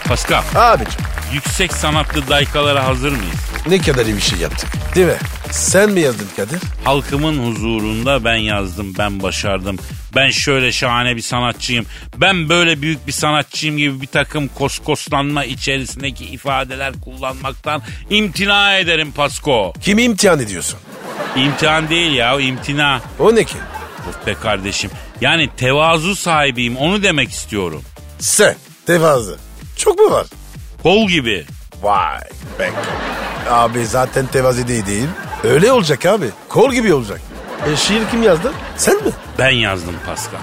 Pascal 0.09 0.43
Abicim 0.55 1.01
yüksek 1.33 1.73
sanatlı 1.73 2.29
daykalara 2.29 2.85
hazır 2.87 3.13
mıyız? 3.13 3.52
Ne 3.67 3.79
kadar 3.79 4.07
iyi 4.07 4.17
bir 4.17 4.21
şey 4.21 4.39
yaptık. 4.39 4.69
Değil 4.95 5.07
mi? 5.07 5.17
Sen 5.51 5.91
mi 5.91 6.01
yazdın 6.01 6.29
Kadir? 6.37 6.59
Halkımın 6.85 7.47
huzurunda 7.47 8.25
ben 8.25 8.37
yazdım, 8.37 8.95
ben 8.99 9.23
başardım. 9.23 9.79
Ben 10.15 10.31
şöyle 10.31 10.73
şahane 10.73 11.17
bir 11.17 11.23
sanatçıyım. 11.23 11.87
Ben 12.17 12.49
böyle 12.49 12.83
büyük 12.83 13.07
bir 13.07 13.13
sanatçıyım 13.13 13.77
gibi 13.77 14.01
bir 14.01 14.07
takım 14.07 14.49
koskoslanma 14.49 15.45
içerisindeki 15.45 16.25
ifadeler 16.25 16.93
kullanmaktan 17.05 17.83
imtina 18.11 18.79
ederim 18.79 19.13
Pasko. 19.13 19.73
Kimi 19.81 20.03
imtihan 20.03 20.41
ediyorsun? 20.41 20.79
İmtihan 21.37 21.91
değil 21.91 22.13
ya, 22.13 22.41
imtina. 22.41 23.01
O 23.19 23.35
ne 23.35 23.45
ki? 23.45 23.57
Of 24.09 24.27
be 24.27 24.35
kardeşim. 24.35 24.91
Yani 25.21 25.51
tevazu 25.57 26.17
sahibiyim, 26.17 26.77
onu 26.77 27.03
demek 27.03 27.31
istiyorum. 27.31 27.83
Sen. 28.19 28.57
Tevazı. 28.87 29.39
Çok 29.77 29.99
mu 29.99 30.11
var? 30.11 30.27
Kol 30.83 31.09
gibi. 31.09 31.45
Vay 31.83 32.21
be. 32.59 32.71
Abi 33.51 33.87
zaten 33.87 34.27
tevazi 34.27 34.69
değil 34.69 34.87
değil. 34.87 35.09
Öyle 35.45 35.73
olacak 35.73 36.07
abi. 36.07 36.27
Kol 36.49 36.73
gibi 36.73 36.95
olacak. 36.95 37.21
E 37.73 37.77
şiir 37.77 38.03
kim 38.11 38.23
yazdı? 38.23 38.53
Sen 38.77 38.97
mi? 38.97 39.11
Ben 39.39 39.51
yazdım 39.51 39.95
Pascal. 40.07 40.39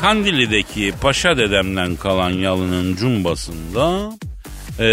Kandilli'deki 0.00 0.94
Paşa 1.00 1.36
dedemden 1.36 1.96
kalan 1.96 2.30
yalının 2.30 2.96
cumbasında 2.96 4.12
e, 4.78 4.84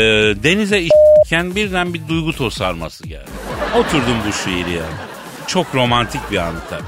denize 0.43 0.81
işken 0.81 1.55
birden 1.55 1.93
bir 1.93 2.07
duygu 2.07 2.33
tosarması 2.33 3.07
geldi. 3.07 3.29
Oturdum 3.75 4.17
bu 4.27 4.33
şiiri 4.33 4.71
ya. 4.71 4.83
Çok 5.47 5.75
romantik 5.75 6.31
bir 6.31 6.37
anı 6.37 6.57
tabii. 6.69 6.83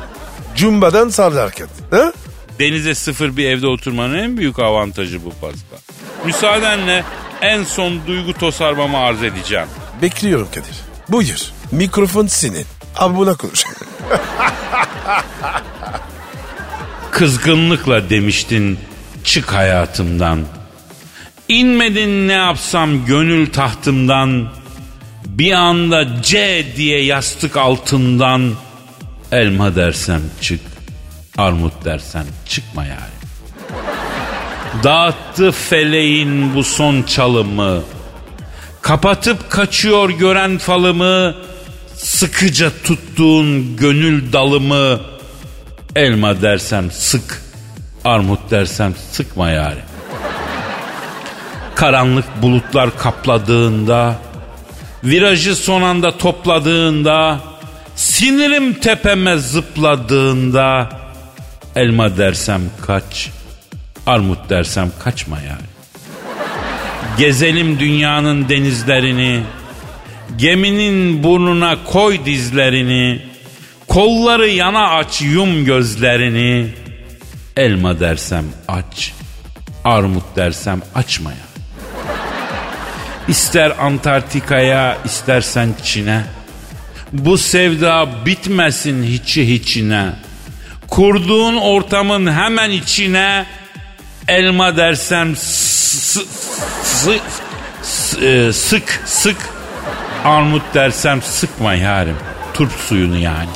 Cumba'dan 0.56 1.10
sarlarken. 1.10 1.68
Ha? 1.92 2.14
Denize 2.60 2.96
sıfır 2.96 3.38
bir 3.38 3.46
evde 3.50 3.68
oturmanın 3.68 4.18
en 4.18 4.38
büyük 4.38 4.60
avantajı 4.60 5.26
bu 5.26 5.30
Pascal. 5.30 5.80
Müsaadenle 6.26 7.04
en 7.42 7.64
son 7.64 8.08
duygu 8.08 8.34
tosarmamı 8.34 8.98
arz 8.98 9.24
edeceğim. 9.24 9.68
Bekliyorum 10.02 10.48
Kadir. 10.48 10.76
Buyur. 11.10 11.40
Mikrofon 11.72 12.28
senin. 12.28 12.66
Abi 12.96 13.18
buna 13.18 13.34
konuş. 13.36 13.64
Kızgınlıkla 17.12 18.10
demiştin 18.10 18.80
çık 19.24 19.54
hayatımdan. 19.54 20.46
İnmedin 21.48 22.28
ne 22.28 22.34
yapsam 22.34 23.06
gönül 23.06 23.52
tahtımdan. 23.52 24.50
Bir 25.26 25.52
anda 25.52 26.22
C 26.22 26.66
diye 26.76 27.04
yastık 27.04 27.58
altından. 27.58 28.54
Elma 29.32 29.76
dersem 29.76 30.22
çık, 30.42 30.60
armut 31.38 31.86
dersem 31.86 32.26
çıkma 32.46 32.86
yani. 32.86 33.23
Dağıttı 34.84 35.52
feleğin 35.52 36.56
bu 36.56 36.64
son 36.64 37.04
çalımı. 37.04 37.82
Kapatıp 38.82 39.50
kaçıyor 39.50 40.10
gören 40.10 40.58
falımı. 40.58 41.36
Sıkıca 41.96 42.72
tuttuğun 42.84 43.78
gönül 43.78 44.34
dalımı. 44.34 45.00
Elma 45.96 46.42
dersem 46.42 46.92
sık, 46.92 47.42
armut 48.06 48.52
dersem 48.52 48.94
sıkma 49.12 49.50
yani. 49.50 49.80
Karanlık 51.76 52.42
bulutlar 52.42 52.98
kapladığında, 52.98 54.16
virajı 55.04 55.56
son 55.56 55.82
anda 55.82 56.18
topladığında, 56.18 57.40
sinirim 57.96 58.74
tepeme 58.74 59.38
zıpladığında, 59.38 60.90
elma 61.76 62.18
dersem 62.18 62.62
kaç, 62.86 63.30
armut 64.08 64.50
dersem 64.50 64.92
kaçma 65.04 65.40
yani. 65.40 65.68
Gezelim 67.18 67.80
dünyanın 67.80 68.50
denizlerini, 68.50 69.44
geminin 70.38 71.24
burnuna 71.24 71.84
koy 71.84 72.26
dizlerini, 72.26 73.34
Kolları 73.94 74.50
yana 74.50 74.90
aç 74.90 75.22
yum 75.22 75.66
gözlerini. 75.66 76.68
Elma 77.58 78.00
dersem 78.00 78.46
aç. 78.68 79.14
Armut 79.84 80.24
dersem 80.36 80.82
açma 80.96 81.32
ya. 81.32 81.38
İster 83.28 83.74
Antarktika'ya 83.80 84.98
istersen 85.06 85.70
Çin'e. 85.84 86.24
Bu 87.12 87.38
sevda 87.38 88.10
bitmesin 88.26 89.04
hiçi 89.04 89.48
hiçine. 89.48 90.10
Kurduğun 90.88 91.56
ortamın 91.56 92.32
hemen 92.32 92.70
içine 92.70 93.46
elma 94.28 94.78
dersem 94.78 95.36
s- 95.36 96.22
s- 96.84 97.20
s- 97.84 98.26
e, 98.28 98.54
sık 98.54 99.02
sık 99.06 99.38
armut 100.26 100.62
dersem 100.74 101.22
sıkma 101.22 101.74
yarim. 101.74 102.18
Turp 102.54 102.72
suyunu 102.72 103.18
yani. 103.18 103.50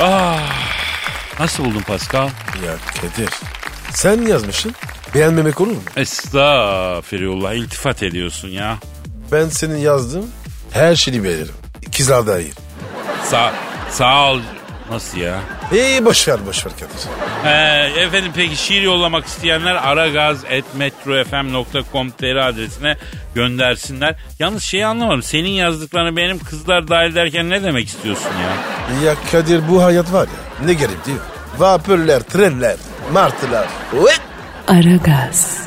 Ah, 0.00 0.38
nasıl 1.40 1.64
buldun 1.64 1.80
Pascal? 1.80 2.28
ya 2.66 2.74
Kadir. 3.00 3.30
Sen 3.92 4.22
yazmışsın. 4.26 4.74
Beğenmemek 5.14 5.60
olur 5.60 5.70
mu? 5.70 5.82
Estağfirullah 5.96 7.52
iltifat 7.54 8.02
ediyorsun 8.02 8.48
ya. 8.48 8.78
Ben 9.32 9.48
senin 9.48 9.76
yazdığın 9.76 10.30
her 10.72 10.96
şeyi 10.96 11.24
beğenirim. 11.24 11.54
İkizler 11.82 12.26
dahil. 12.26 12.52
Sağ, 13.30 13.52
sağ 13.90 14.30
ol. 14.32 14.40
Nasıl 14.90 15.18
ya? 15.18 15.40
İyi 15.72 16.04
boş 16.04 16.28
ver 16.28 16.46
boş 16.46 16.66
ver 16.66 16.72
Kadir. 16.72 16.88
Ee, 17.44 17.50
efendim 18.02 18.32
peki 18.36 18.56
şiir 18.56 18.82
yollamak 18.82 19.26
isteyenler 19.26 19.74
aragaz.metrofm.com.tr 19.74 22.36
adresine 22.36 22.96
göndersinler. 23.34 24.14
Yalnız 24.38 24.62
şeyi 24.62 24.86
anlamadım. 24.86 25.22
Senin 25.22 25.48
yazdıklarını 25.48 26.16
benim 26.16 26.38
kızlar 26.38 26.88
dahil 26.88 27.14
derken 27.14 27.50
ne 27.50 27.62
demek 27.62 27.88
istiyorsun 27.88 28.30
ya? 28.42 28.48
Ya 29.08 29.14
Kadir 29.32 29.68
bu 29.68 29.82
hayat 29.84 30.12
var 30.12 30.28
ya 30.28 30.34
ne 30.66 30.74
garip 30.74 31.06
değil 31.06 31.16
mi? 31.16 31.22
Vapurlar, 31.58 32.20
trenler, 32.20 32.76
martılar. 33.12 33.66
Aragaz. 34.68 35.58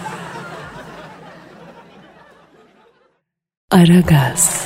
Aragaz. 3.72 4.66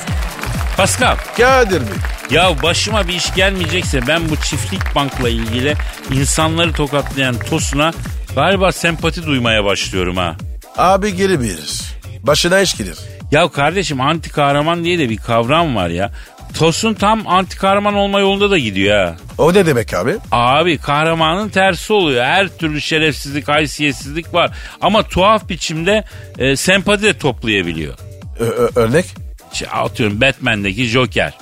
Pascal 0.76 1.16
Kadir 1.36 1.80
Bey. 1.80 1.96
Ya 2.30 2.62
başıma 2.62 3.08
bir 3.08 3.14
iş 3.14 3.34
gelmeyecekse 3.34 4.06
ben 4.06 4.28
bu 4.28 4.36
çiftlik 4.36 4.94
bankla 4.94 5.28
ilgili 5.28 5.74
insanları 6.12 6.72
tokatlayan 6.72 7.36
Tosun'a 7.50 7.92
galiba 8.34 8.72
sempati 8.72 9.26
duymaya 9.26 9.64
başlıyorum 9.64 10.16
ha. 10.16 10.36
Abi 10.76 11.16
geri 11.16 11.40
bilir. 11.40 11.82
Başına 12.22 12.60
iş 12.60 12.76
gelir. 12.76 12.96
Ya 13.32 13.48
kardeşim 13.48 14.00
anti 14.00 14.30
kahraman 14.30 14.84
diye 14.84 14.98
de 14.98 15.10
bir 15.10 15.16
kavram 15.16 15.76
var 15.76 15.88
ya. 15.88 16.12
Tosun 16.58 16.94
tam 16.94 17.26
anti 17.26 17.56
kahraman 17.58 17.94
olma 17.94 18.20
yolunda 18.20 18.50
da 18.50 18.58
gidiyor 18.58 19.06
ha. 19.06 19.16
O 19.38 19.54
ne 19.54 19.66
demek 19.66 19.94
abi? 19.94 20.16
Abi 20.32 20.78
kahramanın 20.78 21.48
tersi 21.48 21.92
oluyor. 21.92 22.24
Her 22.24 22.48
türlü 22.48 22.80
şerefsizlik, 22.80 23.48
haysiyetsizlik 23.48 24.34
var. 24.34 24.50
Ama 24.80 25.02
tuhaf 25.02 25.48
biçimde 25.48 26.04
e, 26.38 26.56
sempati 26.56 27.02
de 27.02 27.18
toplayabiliyor. 27.18 27.94
Ö- 28.40 28.68
örnek? 28.76 29.04
İşte 29.52 29.68
atıyorum 29.70 30.20
Batman'deki 30.20 30.84
Joker. 30.86 31.34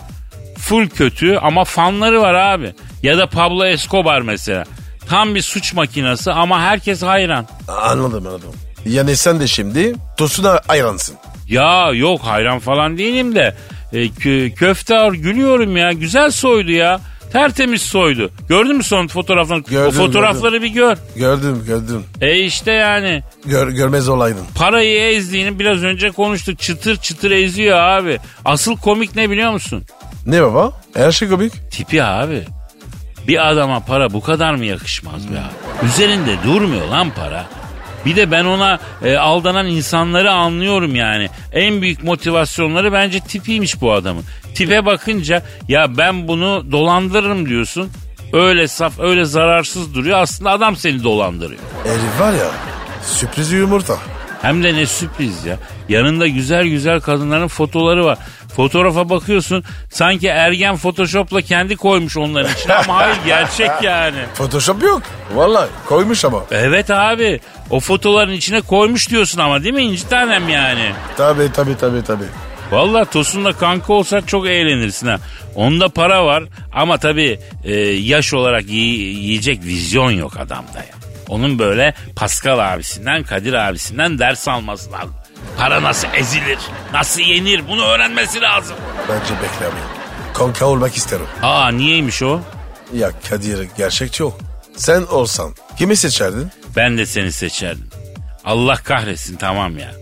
Full 0.65 0.89
kötü 0.89 1.37
ama 1.37 1.65
fanları 1.65 2.21
var 2.21 2.35
abi. 2.35 2.75
Ya 3.03 3.19
da 3.19 3.27
Pablo 3.27 3.65
Escobar 3.67 4.21
mesela. 4.21 4.65
Tam 5.09 5.35
bir 5.35 5.43
suç 5.43 5.75
makinesi 5.75 6.33
ama 6.33 6.61
herkes 6.61 7.03
hayran. 7.03 7.47
Anladım 7.69 8.27
anladım. 8.27 8.53
Yani 8.87 9.17
sen 9.17 9.41
de 9.41 9.47
şimdi 9.47 9.95
Tosun'a 10.19 10.61
hayransın. 10.67 11.17
Ya 11.49 11.91
yok 11.95 12.21
hayran 12.25 12.59
falan 12.59 12.99
değilim 12.99 13.35
de 13.35 13.55
e, 13.93 13.97
kö- 14.07 14.55
köfte 14.55 15.09
gülüyorum 15.13 15.77
ya. 15.77 15.93
Güzel 15.93 16.31
soydu 16.31 16.71
ya. 16.71 17.01
Tertemiz 17.33 17.83
soydu. 17.83 18.31
Gördün 18.49 18.77
mü 18.77 18.83
son 18.83 19.07
fotoğraflarını? 19.07 19.65
Gördüm, 19.65 19.89
o 19.89 19.91
fotoğrafları 20.07 20.63
bir 20.63 20.69
gör. 20.69 20.97
Gördüm 21.17 21.65
gördüm. 21.67 22.05
E 22.21 22.39
işte 22.39 22.73
yani 22.73 23.23
Gör, 23.45 23.69
görmez 23.69 24.09
olaydın. 24.09 24.45
parayı 24.55 25.01
ezdiğini 25.17 25.59
biraz 25.59 25.83
önce 25.83 26.11
konuştuk. 26.11 26.59
Çıtır 26.61 26.97
çıtır 26.97 27.31
eziyor 27.31 27.79
abi. 27.79 28.19
Asıl 28.45 28.77
komik 28.77 29.17
ne 29.17 29.31
biliyor 29.31 29.53
musun? 29.53 29.85
Ne 30.27 30.43
baba? 30.43 30.73
Her 30.95 31.13
şey 31.13 31.29
komik. 31.29 31.71
Tipi 31.71 32.03
abi. 32.05 32.45
Bir 33.29 33.51
adama 33.51 33.81
para 33.81 34.13
bu 34.13 34.21
kadar 34.21 34.55
mı 34.55 34.65
yakışmaz 34.65 35.33
be 35.33 35.39
abi? 35.39 35.87
Üzerinde 35.87 36.37
durmuyor 36.45 36.89
lan 36.89 37.11
para. 37.11 37.47
Bir 38.07 38.17
de 38.17 38.31
ben 38.31 38.45
ona 38.45 38.79
e, 39.05 39.17
aldanan 39.17 39.67
insanları 39.67 40.33
anlıyorum 40.33 40.95
yani. 40.95 41.29
En 41.53 41.83
büyük 41.83 42.05
motivasyonları 42.05 42.93
bence 42.93 43.21
tipiymiş 43.21 43.81
bu 43.81 43.93
adamın. 43.93 44.25
Tipe 44.55 44.87
bakınca 44.87 45.43
ya 45.69 45.97
ben 45.97 46.29
bunu 46.29 46.73
dolandırırım 46.73 47.49
diyorsun. 47.49 47.91
Öyle 48.33 48.69
saf, 48.69 49.01
öyle 49.01 49.25
zararsız 49.25 49.95
duruyor. 49.95 50.19
Aslında 50.19 50.51
adam 50.51 50.77
seni 50.77 51.05
dolandırıyor. 51.05 51.61
Herif 51.85 52.21
var 52.21 52.33
ya 52.33 52.51
sürpriz 53.03 53.53
yumurta. 53.53 53.97
Hem 54.43 54.63
de 54.63 54.75
ne 54.75 54.87
sürpriz 54.87 55.45
ya. 55.45 55.59
Yanında 55.89 56.27
güzel 56.29 56.67
güzel 56.67 57.01
kadınların 57.01 57.49
fotoları 57.49 58.05
var. 58.05 58.19
Fotoğrafa 58.57 59.09
bakıyorsun 59.09 59.65
sanki 59.91 60.27
ergen 60.29 60.77
photoshopla 60.77 61.41
kendi 61.43 61.77
koymuş 61.77 62.17
onların 62.17 62.53
içine 62.55 62.75
ama 62.75 62.97
hayır 62.97 63.17
gerçek 63.27 63.71
yani. 63.83 64.19
Photoshop 64.35 64.83
yok. 64.83 65.03
Vallahi 65.35 65.69
koymuş 65.87 66.25
ama. 66.25 66.45
Evet 66.51 66.91
abi 66.91 67.41
o 67.71 67.81
fotoların 67.81 68.33
içine 68.33 68.61
koymuş 68.61 69.11
diyorsun 69.11 69.39
ama 69.41 69.63
değil 69.63 69.75
mi 69.75 69.83
İnci 69.83 70.09
tanem 70.09 70.49
yani? 70.49 70.91
Tabii 71.17 71.53
tabii 71.53 71.77
tabii 71.77 72.05
tabii. 72.05 72.25
Vallahi 72.71 73.11
Tosun'la 73.11 73.53
kanka 73.53 73.93
olsa 73.93 74.21
çok 74.27 74.47
eğlenirsin 74.47 75.07
ha. 75.07 75.19
Onda 75.55 75.89
para 75.89 76.27
var 76.27 76.45
ama 76.73 76.99
tabii 76.99 77.39
e, 77.65 77.75
yaş 77.81 78.35
olarak 78.35 78.65
yi- 78.69 78.75
yiyecek 79.15 79.65
vizyon 79.65 80.11
yok 80.11 80.37
adamda 80.37 80.79
ya. 80.79 80.95
Onun 81.29 81.59
böyle 81.59 81.95
Pascal 82.17 82.59
abisinden, 82.75 83.23
Kadir 83.23 83.53
abisinden 83.55 84.19
ders 84.19 84.49
alması 84.49 84.93
lazım. 84.93 85.15
Para 85.59 85.83
nasıl 85.83 86.09
ezilir, 86.15 86.59
nasıl 86.93 87.21
yenir 87.21 87.69
bunu 87.69 87.85
öğrenmesi 87.85 88.41
lazım. 88.41 88.77
Bence 89.09 89.35
beklemeyin. 89.43 89.89
Kanka 90.35 90.67
olmak 90.67 90.97
isterim. 90.97 91.27
Aa 91.43 91.69
niyeymiş 91.71 92.23
o? 92.23 92.41
Ya 92.95 93.11
Kadir 93.31 93.69
gerçekçi 93.77 94.25
ol. 94.25 94.33
Sen 94.77 95.03
olsan 95.03 95.55
kimi 95.79 95.97
seçerdin? 95.97 96.51
Ben 96.77 96.99
de 96.99 97.07
seni 97.07 97.33
seçerdim. 97.33 97.89
Allah 98.45 98.77
kahretsin 98.77 99.37
tamam 99.37 99.79
ya. 99.79 99.93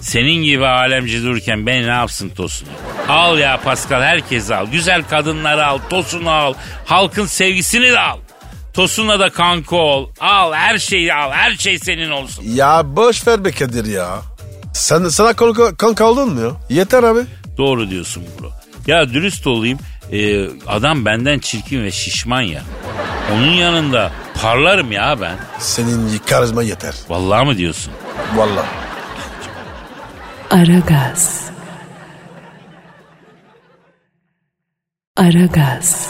Senin 0.00 0.42
gibi 0.42 0.66
alemci 0.66 1.22
dururken 1.22 1.66
beni 1.66 1.86
ne 1.86 1.90
yapsın 1.90 2.28
Tosun? 2.28 2.68
Al 3.08 3.38
ya 3.38 3.60
Pascal 3.60 4.02
herkesi 4.02 4.54
al. 4.54 4.66
Güzel 4.66 5.02
kadınları 5.02 5.66
al. 5.66 5.78
Tosun'u 5.90 6.30
al. 6.30 6.54
Halkın 6.86 7.26
sevgisini 7.26 7.90
de 7.92 7.98
al. 8.00 8.18
Tosun'la 8.74 9.20
da 9.20 9.30
kanka 9.30 9.76
ol. 9.76 10.08
Al 10.20 10.52
her 10.52 10.78
şeyi 10.78 11.14
al. 11.14 11.32
Her 11.32 11.54
şey 11.56 11.78
senin 11.78 12.10
olsun. 12.10 12.44
Ya 12.46 12.96
boş 12.96 13.26
ver 13.26 13.44
be 13.44 13.50
Kadir 13.50 13.84
ya. 13.84 14.18
Sen 14.72 15.08
sana 15.08 15.32
kanka, 15.32 15.74
kanka 15.76 16.04
oldun 16.04 16.34
mu 16.34 16.40
ya? 16.40 16.50
Yeter 16.76 17.02
abi. 17.02 17.20
Doğru 17.58 17.90
diyorsun 17.90 18.24
bro. 18.40 18.50
Ya 18.86 19.08
dürüst 19.08 19.46
olayım. 19.46 19.78
e, 20.12 20.46
adam 20.66 21.04
benden 21.04 21.38
çirkin 21.38 21.82
ve 21.84 21.90
şişman 21.90 22.40
ya. 22.40 22.62
Onun 23.34 23.50
yanında 23.52 24.12
parlarım 24.42 24.92
ya 24.92 25.20
ben. 25.20 25.36
Senin 25.58 26.18
karizma 26.26 26.62
yeter. 26.62 26.94
Vallahi 27.08 27.46
mı 27.46 27.56
diyorsun? 27.56 27.92
Vallahi. 28.36 28.66
Aragaz. 30.50 31.42
Aragaz. 35.16 36.06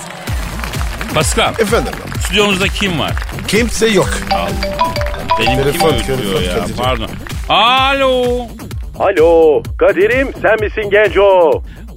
Pascal, 1.15 1.55
Efendim 1.59 1.93
stüdyomuzda 2.25 2.69
kim 2.69 2.99
var? 2.99 3.13
Kimse 3.49 3.87
yok. 3.89 4.11
Benim 5.39 5.57
Telefon, 5.63 5.91
kim 5.91 6.07
telefon, 6.07 6.43
ya? 6.43 6.55
Kadir'cim. 6.55 6.77
Pardon. 6.77 7.11
Alo. 7.53 8.47
Alo 8.99 9.63
Kadir'im 9.79 10.29
sen 10.43 10.57
misin 10.61 10.91
genco? 10.91 11.51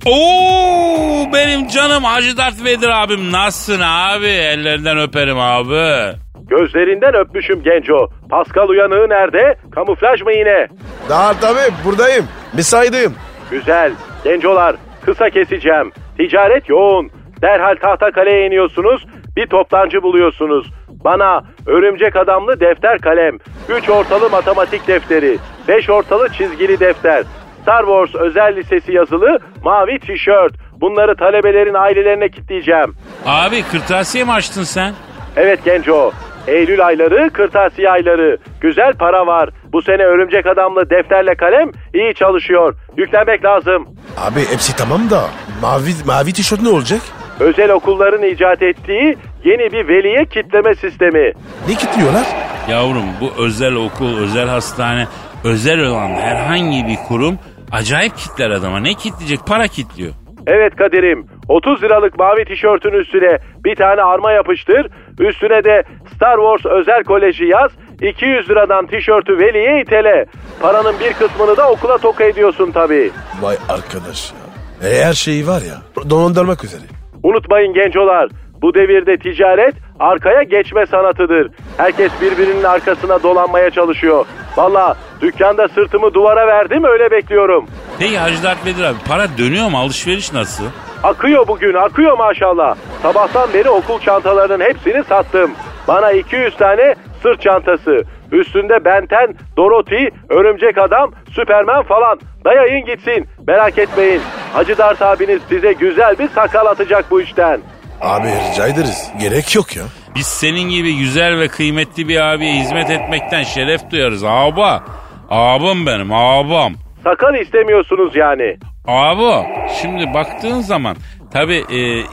Oo 0.06 1.34
benim 1.34 1.68
canım 1.68 2.03
Hacı 2.03 2.38
Dert 2.38 2.64
Vedir 2.66 2.89
abim 2.89 3.32
nasılsın 3.32 3.82
abi? 3.86 4.28
Ellerinden 4.28 4.97
öperim 4.97 5.39
abi. 5.39 6.18
Gözlerinden 6.49 7.16
öpmüşüm 7.16 7.64
genco. 7.64 8.10
Pascal 8.30 8.70
uyanığı 8.70 9.10
nerede? 9.10 9.56
Kamuflaj 9.72 10.22
mı 10.22 10.32
yine? 10.32 10.68
Daha 11.10 11.39
tabii 11.39 11.74
buradayım. 11.86 12.26
Mesaideyim. 12.53 13.16
Güzel. 13.51 13.91
Gencolar 14.24 14.76
kısa 15.06 15.30
keseceğim. 15.30 15.91
Ticaret 16.18 16.70
yoğun. 16.70 17.10
Derhal 17.41 17.76
Tahtakale'ye 17.82 18.47
iniyorsunuz. 18.47 19.06
Bir 19.38 19.47
toptancı 19.47 20.03
buluyorsunuz. 20.03 20.68
Bana 21.06 21.43
örümcek 21.66 22.16
adamlı 22.16 22.60
defter 22.60 22.99
kalem. 22.99 23.38
3 23.70 23.89
ortalı 23.89 24.30
matematik 24.30 24.88
defteri. 24.88 25.38
5 25.68 25.89
ortalı 25.89 26.30
çizgili 26.30 26.80
defter. 26.80 27.24
Star 27.62 27.86
Wars 27.86 28.16
özel 28.16 28.56
lisesi 28.56 28.91
yazılı 28.93 29.39
mavi 29.64 29.99
tişört. 29.99 30.53
Bunları 30.82 31.16
talebelerin 31.16 31.74
ailelerine 31.74 32.30
kitleyeceğim. 32.30 32.95
Abi 33.26 33.64
kırtasiye 33.72 34.24
mi 34.24 34.32
açtın 34.32 34.64
sen? 34.64 34.93
Evet 35.36 35.66
Genco. 35.66 36.12
Eylül 36.47 36.86
ayları, 36.86 37.30
kırtasiye 37.30 37.89
ayları. 37.89 38.38
Güzel 38.62 38.93
para 38.93 39.28
var. 39.28 39.49
Bu 39.74 39.82
sene 39.82 40.03
örümcek 40.03 40.45
adamlı 40.45 40.89
defterle 40.89 41.36
kalem 41.36 41.72
iyi 41.93 42.14
çalışıyor. 42.14 42.76
Yüklenmek 42.97 43.45
lazım. 43.45 43.88
Abi 44.18 44.39
hepsi 44.39 44.76
tamam 44.78 45.10
da 45.10 45.22
mavi 45.62 45.91
mavi 46.06 46.34
tişört 46.34 46.62
ne 46.62 46.70
olacak? 46.70 47.01
Özel 47.39 47.72
okulların 47.72 48.24
icat 48.24 48.62
ettiği 48.62 49.18
yeni 49.45 49.71
bir 49.71 49.87
veliye 49.87 50.25
kitleme 50.25 50.75
sistemi. 50.75 51.31
Ne 51.67 51.75
kilitliyorlar? 51.75 52.25
Yavrum 52.69 53.05
bu 53.21 53.43
özel 53.43 53.75
okul, 53.75 54.17
özel 54.17 54.47
hastane, 54.49 55.07
özel 55.43 55.79
olan 55.79 56.09
herhangi 56.09 56.85
bir 56.87 56.97
kurum 57.07 57.39
acayip 57.71 58.17
kitler 58.17 58.49
adama. 58.49 58.79
Ne 58.79 58.93
kitleyecek? 58.93 59.39
Para 59.47 59.67
kitliyor. 59.67 60.13
Evet 60.47 60.75
Kadir'im 60.75 61.27
30 61.49 61.83
liralık 61.83 62.19
mavi 62.19 62.45
tişörtün 62.45 62.91
üstüne 62.93 63.37
bir 63.65 63.75
tane 63.75 64.01
arma 64.01 64.31
yapıştır. 64.31 64.87
Üstüne 65.19 65.63
de 65.63 65.83
Star 66.15 66.35
Wars 66.37 66.65
özel 66.81 67.03
koleji 67.03 67.45
yaz. 67.45 67.71
200 68.01 68.49
liradan 68.49 68.87
tişörtü 68.87 69.37
veliye 69.39 69.81
itele. 69.81 70.25
Paranın 70.61 70.95
bir 70.99 71.13
kısmını 71.13 71.57
da 71.57 71.69
okula 71.71 71.97
toka 71.97 72.23
ediyorsun 72.23 72.71
tabii. 72.71 73.11
Vay 73.41 73.55
arkadaş 73.69 74.31
ya. 74.31 74.89
E, 74.89 75.03
her 75.05 75.13
şeyi 75.13 75.47
var 75.47 75.61
ya 75.61 76.05
dolandırmak 76.09 76.63
üzere. 76.63 76.81
Unutmayın 77.23 77.73
gencolar. 77.73 78.29
Bu 78.66 78.74
devirde 78.74 79.18
ticaret 79.18 79.76
arkaya 79.99 80.43
geçme 80.43 80.86
sanatıdır. 80.86 81.51
Herkes 81.78 82.11
birbirinin 82.22 82.63
arkasına 82.63 83.24
dolanmaya 83.24 83.70
çalışıyor. 83.70 84.26
Valla 84.57 84.95
dükkanda 85.22 85.68
sırtımı 85.68 86.13
duvara 86.13 86.47
verdim 86.47 86.84
öyle 86.84 87.11
bekliyorum. 87.11 87.66
Peki 87.99 88.18
Hacı 88.18 88.43
Dert 88.43 88.66
Vedir 88.66 88.84
abi 88.84 88.97
para 89.07 89.38
dönüyor 89.38 89.70
mu? 89.70 89.78
Alışveriş 89.78 90.34
nasıl? 90.34 90.63
Akıyor 91.03 91.47
bugün 91.47 91.74
akıyor 91.74 92.18
maşallah. 92.18 92.76
Sabahtan 93.01 93.53
beri 93.53 93.70
okul 93.70 93.99
çantalarının 93.99 94.63
hepsini 94.63 95.03
sattım. 95.03 95.51
Bana 95.88 96.11
200 96.11 96.57
tane 96.57 96.95
sırt 97.24 97.41
çantası. 97.41 98.03
Üstünde 98.32 98.86
Benten, 98.86 99.36
Dorothy, 99.57 100.09
Örümcek 100.30 100.78
Adam, 100.78 101.11
Süpermen 101.32 101.84
falan. 101.84 102.20
Dayayın 102.45 102.86
gitsin. 102.86 103.28
Merak 103.47 103.78
etmeyin. 103.78 104.22
Hacı 104.53 104.78
Dert 104.78 105.01
abiniz 105.01 105.41
size 105.49 105.74
güzel 105.74 106.20
bir 106.20 106.28
sakal 106.28 106.66
atacak 106.66 107.05
bu 107.11 107.22
işten. 107.22 107.61
Abi 108.01 108.27
rica 108.27 108.67
ederiz. 108.67 109.09
Gerek 109.19 109.55
yok 109.55 109.75
ya. 109.75 109.83
Biz 110.15 110.27
senin 110.27 110.69
gibi 110.69 110.97
güzel 110.97 111.39
ve 111.39 111.47
kıymetli 111.47 112.07
bir 112.07 112.21
abiye 112.21 112.53
hizmet 112.53 112.89
etmekten 112.89 113.43
şeref 113.43 113.91
duyarız 113.91 114.23
abi. 114.23 114.81
Abim 115.29 115.85
benim 115.85 116.13
abam. 116.13 116.73
Sakal 117.03 117.35
istemiyorsunuz 117.41 118.15
yani. 118.15 118.57
Abi 118.87 119.47
şimdi 119.81 120.13
baktığın 120.13 120.61
zaman 120.61 120.95
tabi 121.33 121.63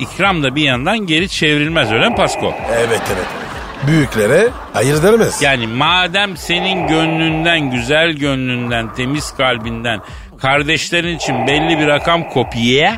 ikram 0.00 0.42
da 0.42 0.54
bir 0.54 0.62
yandan 0.62 0.98
geri 0.98 1.28
çevrilmez 1.28 1.92
öyle 1.92 2.08
mi 2.08 2.14
Pasko? 2.14 2.54
Evet 2.72 3.02
evet. 3.14 3.26
Büyüklere 3.86 4.48
hayır 4.72 5.02
dermez. 5.02 5.42
Yani 5.42 5.66
madem 5.66 6.36
senin 6.36 6.86
gönlünden, 6.86 7.70
güzel 7.70 8.12
gönlünden, 8.12 8.94
temiz 8.94 9.36
kalbinden 9.36 10.00
kardeşlerin 10.42 11.16
için 11.16 11.46
belli 11.46 11.78
bir 11.78 11.86
rakam 11.86 12.28
kopya 12.28 12.96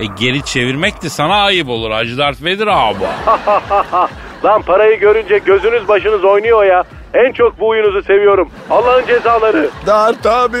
e, 0.00 0.04
geri 0.18 0.44
çevirmek 0.44 1.02
de 1.02 1.08
sana 1.08 1.34
ayıp 1.34 1.68
olur 1.68 1.90
Hacı 1.90 2.18
Dert 2.18 2.42
Vedir 2.42 2.66
abi. 2.66 3.04
Lan 4.44 4.62
parayı 4.62 5.00
görünce 5.00 5.38
gözünüz 5.38 5.88
başınız 5.88 6.24
oynuyor 6.24 6.64
ya. 6.64 6.82
En 7.14 7.32
çok 7.32 7.60
bu 7.60 7.68
huyunuzu 7.68 8.02
seviyorum. 8.02 8.50
Allah'ın 8.70 9.06
cezaları. 9.06 9.70
Dert 9.86 10.26
abi. 10.26 10.58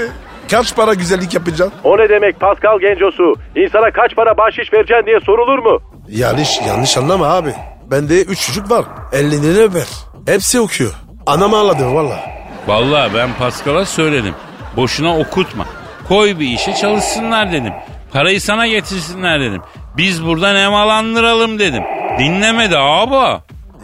Kaç 0.50 0.76
para 0.76 0.94
güzellik 0.94 1.34
yapacaksın? 1.34 1.72
O 1.84 1.98
ne 1.98 2.08
demek 2.08 2.40
Pascal 2.40 2.78
Gencosu? 2.80 3.34
İnsana 3.56 3.90
kaç 3.90 4.16
para 4.16 4.36
bahşiş 4.36 4.72
vereceksin 4.72 5.06
diye 5.06 5.20
sorulur 5.20 5.58
mu? 5.58 5.78
Yanlış, 6.08 6.60
yanlış 6.68 6.96
anlama 6.96 7.26
abi. 7.26 7.54
Bende 7.90 8.22
üç 8.22 8.46
çocuk 8.46 8.70
var. 8.70 8.84
Elini 9.12 9.62
öper. 9.62 9.86
Hepsi 10.26 10.60
okuyor. 10.60 10.92
Anam 11.26 11.54
ağladı 11.54 11.94
valla. 11.94 12.20
Vallahi 12.66 13.14
ben 13.14 13.28
Pascal'a 13.38 13.84
söyledim. 13.84 14.34
Boşuna 14.76 15.18
okutma. 15.18 15.64
Koy 16.08 16.38
bir 16.38 16.46
işe 16.48 16.74
çalışsınlar 16.74 17.52
dedim. 17.52 17.72
Parayı 18.14 18.40
sana 18.40 18.66
getirsinler 18.66 19.40
dedim. 19.40 19.62
Biz 19.96 20.26
burada 20.26 20.52
nemalandıralım 20.52 21.58
dedim. 21.58 21.82
Dinlemedi 22.18 22.78
abi. 22.78 23.40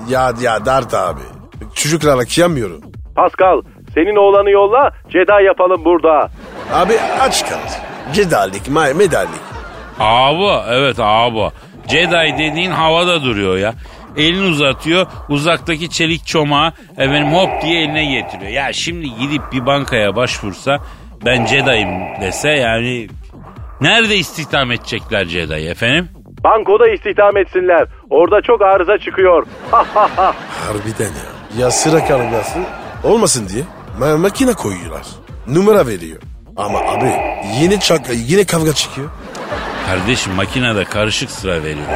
Ya 0.08 0.32
ya 0.42 0.66
Dert 0.66 0.94
abi. 0.94 1.20
Çocuklarla 1.74 2.24
kıyamıyorum. 2.24 2.80
Pascal 3.16 3.62
senin 3.94 4.16
oğlanı 4.16 4.50
yolla 4.50 4.90
ceda 5.08 5.40
yapalım 5.40 5.84
burada. 5.84 6.30
Abi 6.74 6.92
aç 7.20 7.48
kalır. 7.48 7.72
Cedallik, 8.12 8.68
may 8.68 8.94
medallik. 8.94 9.40
Abi 10.00 10.44
evet 10.68 10.96
abi. 10.98 11.50
Jedi 11.88 12.38
dediğin 12.38 12.70
havada 12.70 13.22
duruyor 13.22 13.56
ya. 13.56 13.74
Elini 14.16 14.46
uzatıyor 14.46 15.06
uzaktaki 15.28 15.90
çelik 15.90 16.26
çomağı 16.26 16.72
efendim 16.98 17.32
hop 17.32 17.62
diye 17.62 17.82
eline 17.82 18.04
getiriyor. 18.04 18.50
Ya 18.52 18.72
şimdi 18.72 19.14
gidip 19.18 19.42
bir 19.52 19.66
bankaya 19.66 20.16
başvursa 20.16 20.78
ben 21.24 21.46
Jedi'yim 21.46 22.20
dese 22.20 22.50
yani 22.50 23.08
nerede 23.80 24.16
istihdam 24.16 24.70
edecekler 24.72 25.24
Jedi'yi 25.24 25.68
efendim? 25.68 26.08
Bankoda 26.44 26.88
istihdam 26.88 27.36
etsinler. 27.36 27.88
Orada 28.10 28.42
çok 28.42 28.62
arıza 28.62 28.98
çıkıyor. 28.98 29.46
Harbiden 29.70 31.04
ya. 31.14 31.60
Ya 31.64 31.70
sıra 31.70 32.04
kargası 32.06 32.58
olmasın 33.04 33.48
diye 33.48 33.64
ma- 34.00 34.18
makine 34.18 34.52
koyuyorlar. 34.52 35.02
Numara 35.46 35.86
veriyor. 35.86 36.20
Ama 36.56 36.78
abi 36.78 37.12
yine 37.60 37.80
çak 37.80 38.00
yine 38.14 38.44
kavga 38.44 38.72
çıkıyor. 38.72 39.10
Kardeşim 39.86 40.32
makinede 40.32 40.84
karışık 40.84 41.30
sıra 41.30 41.62
veriyor. 41.62 41.88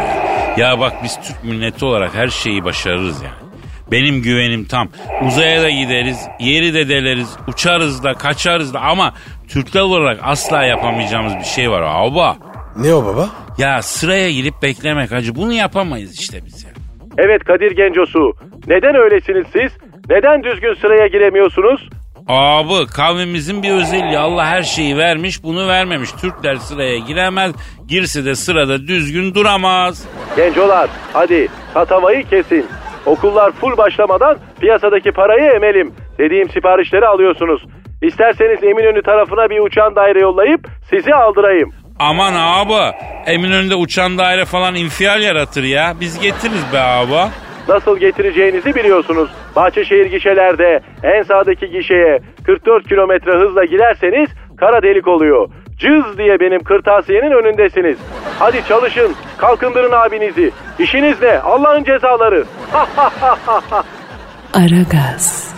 Ya. 0.57 0.68
ya 0.68 0.80
bak 0.80 0.93
biz 1.05 1.16
Türk 1.26 1.45
milleti 1.45 1.85
olarak 1.85 2.14
her 2.14 2.28
şeyi 2.28 2.64
başarırız 2.64 3.22
yani. 3.22 3.45
Benim 3.93 4.22
güvenim 4.22 4.64
tam. 4.64 4.89
Uzaya 5.26 5.62
da 5.62 5.70
gideriz, 5.70 6.18
yeri 6.41 6.74
de 6.74 6.89
deleriz, 6.89 7.28
uçarız 7.49 8.05
da, 8.05 8.14
kaçarız 8.14 8.74
da 8.74 8.80
ama 8.80 9.14
Türkler 9.49 9.80
olarak 9.80 10.20
asla 10.22 10.64
yapamayacağımız 10.64 11.34
bir 11.38 11.45
şey 11.45 11.70
var 11.70 11.82
abi. 11.86 12.38
Ne 12.76 12.95
o 12.95 13.05
baba? 13.05 13.28
Ya 13.59 13.82
sıraya 13.82 14.30
girip 14.30 14.55
beklemek 14.62 15.12
hacı 15.12 15.34
bunu 15.34 15.53
yapamayız 15.53 16.20
işte 16.20 16.38
biz 16.47 16.64
ya. 16.64 16.70
evet 17.18 17.45
Kadir 17.45 17.70
Gencosu. 17.76 18.32
Neden 18.66 18.95
öylesiniz 18.95 19.47
siz? 19.53 19.72
Neden 20.11 20.42
düzgün 20.45 20.74
sıraya 20.74 21.07
giremiyorsunuz? 21.07 21.88
Abi 22.28 22.86
kavmimizin 22.86 23.62
bir 23.62 23.70
özelliği 23.70 24.18
Allah 24.18 24.47
her 24.47 24.62
şeyi 24.62 24.97
vermiş 24.97 25.42
bunu 25.42 25.68
vermemiş. 25.68 26.12
Türkler 26.12 26.57
sıraya 26.57 26.99
giremez 26.99 27.53
girse 27.88 28.24
de 28.24 28.34
sırada 28.34 28.86
düzgün 28.86 29.34
duramaz. 29.34 30.05
Gencolar 30.36 30.90
hadi 31.12 31.49
tatavayı 31.74 32.24
kesin. 32.28 32.66
Okullar 33.07 33.53
full 33.53 33.76
başlamadan 33.76 34.36
piyasadaki 34.61 35.12
parayı 35.12 35.51
emelim. 35.53 35.92
Dediğim 36.18 36.51
siparişleri 36.51 37.07
alıyorsunuz. 37.07 37.62
İsterseniz 38.07 38.65
Eminönü 38.65 39.03
tarafına 39.03 39.51
bir 39.51 39.61
uçan 39.61 39.97
daire 39.97 40.21
yollayıp 40.21 40.61
sizi 40.91 41.15
aldırayım. 41.15 41.71
Aman 41.99 42.33
abi 42.35 42.97
Eminönü'nde 43.27 43.75
uçan 43.75 44.19
daire 44.19 44.45
falan 44.45 44.75
infial 44.75 45.23
yaratır 45.23 45.63
ya. 45.63 45.95
Biz 46.01 46.21
getiririz 46.21 46.73
be 46.73 46.81
abi. 46.81 47.31
Nasıl 47.69 47.99
getireceğinizi 47.99 48.75
biliyorsunuz. 48.75 49.31
Bahçeşehir 49.57 50.07
gişelerde 50.07 50.81
en 51.03 51.23
sağdaki 51.23 51.71
gişeye 51.71 52.19
44 52.47 52.89
kilometre 52.89 53.33
hızla 53.33 53.65
giderseniz 53.65 54.31
kara 54.59 54.83
delik 54.83 55.09
oluyor. 55.09 55.49
Cız 55.79 56.19
diye 56.19 56.41
benim 56.41 56.65
kırtasiyenin 56.65 57.31
önündesiniz. 57.31 57.99
Hadi 58.39 58.69
çalışın, 58.69 59.15
kalkındırın 59.39 59.93
abinizi. 59.93 60.51
İşiniz 60.79 61.23
ne? 61.23 61.39
Allah'ın 61.39 61.85
cezaları. 61.85 62.45
Aragaz. 64.55 65.54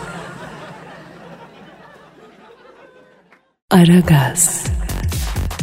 Aragaz. 3.76 4.64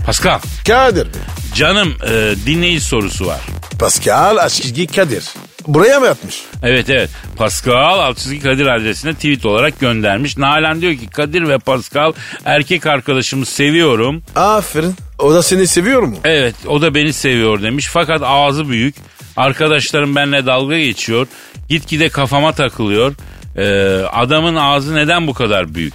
Pascal 0.05 0.39
Kadir 0.67 1.07
canım 1.55 1.95
e, 2.09 2.35
dinleyici 2.45 2.85
sorusu 2.85 3.25
var. 3.25 3.41
Pascal 3.79 4.37
Aşkizgi 4.37 4.87
Kadir. 4.87 5.23
Buraya 5.67 5.99
mı 5.99 6.05
yatmış? 6.05 6.43
Evet 6.63 6.89
evet 6.89 7.09
Pascal 7.37 7.99
Altçizgi 7.99 8.39
Kadir 8.39 8.65
adresine 8.65 9.13
tweet 9.13 9.45
olarak 9.45 9.79
göndermiş. 9.79 10.37
Nalan 10.37 10.81
diyor 10.81 10.93
ki 10.93 11.07
Kadir 11.09 11.47
ve 11.47 11.57
Pascal 11.57 12.13
erkek 12.45 12.85
arkadaşımı 12.85 13.45
seviyorum. 13.45 14.23
Aferin. 14.35 14.95
O 15.19 15.33
da 15.33 15.43
seni 15.43 15.67
seviyor 15.67 16.01
mu? 16.01 16.17
Evet 16.23 16.55
o 16.67 16.81
da 16.81 16.95
beni 16.95 17.13
seviyor 17.13 17.61
demiş 17.61 17.87
fakat 17.91 18.21
ağzı 18.23 18.69
büyük. 18.69 18.95
Arkadaşlarım 19.37 20.15
benimle 20.15 20.45
dalga 20.45 20.79
geçiyor. 20.79 21.27
Gitgide 21.69 22.09
kafama 22.09 22.51
takılıyor. 22.51 23.13
Ee, 23.57 23.63
adamın 24.11 24.55
ağzı 24.55 24.95
neden 24.95 25.27
bu 25.27 25.33
kadar 25.33 25.75
büyük? 25.75 25.93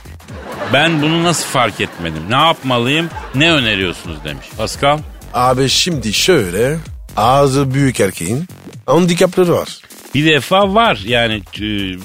Ben 0.73 1.03
bunu 1.03 1.23
nasıl 1.25 1.47
fark 1.47 1.81
etmedim? 1.81 2.23
Ne 2.31 2.37
yapmalıyım? 2.37 3.11
Ne 3.35 3.53
öneriyorsunuz 3.53 4.25
demiş. 4.25 4.47
Pascal? 4.57 4.99
Abi 5.35 5.69
şimdi 5.69 6.13
şöyle. 6.13 6.77
Ağzı 7.17 7.75
büyük 7.75 8.01
erkeğin 8.01 8.45
handikapları 8.87 9.53
var. 9.53 9.69
Bir 10.15 10.33
defa 10.33 10.75
var 10.75 11.01
yani 11.07 11.35
e, 11.57 11.61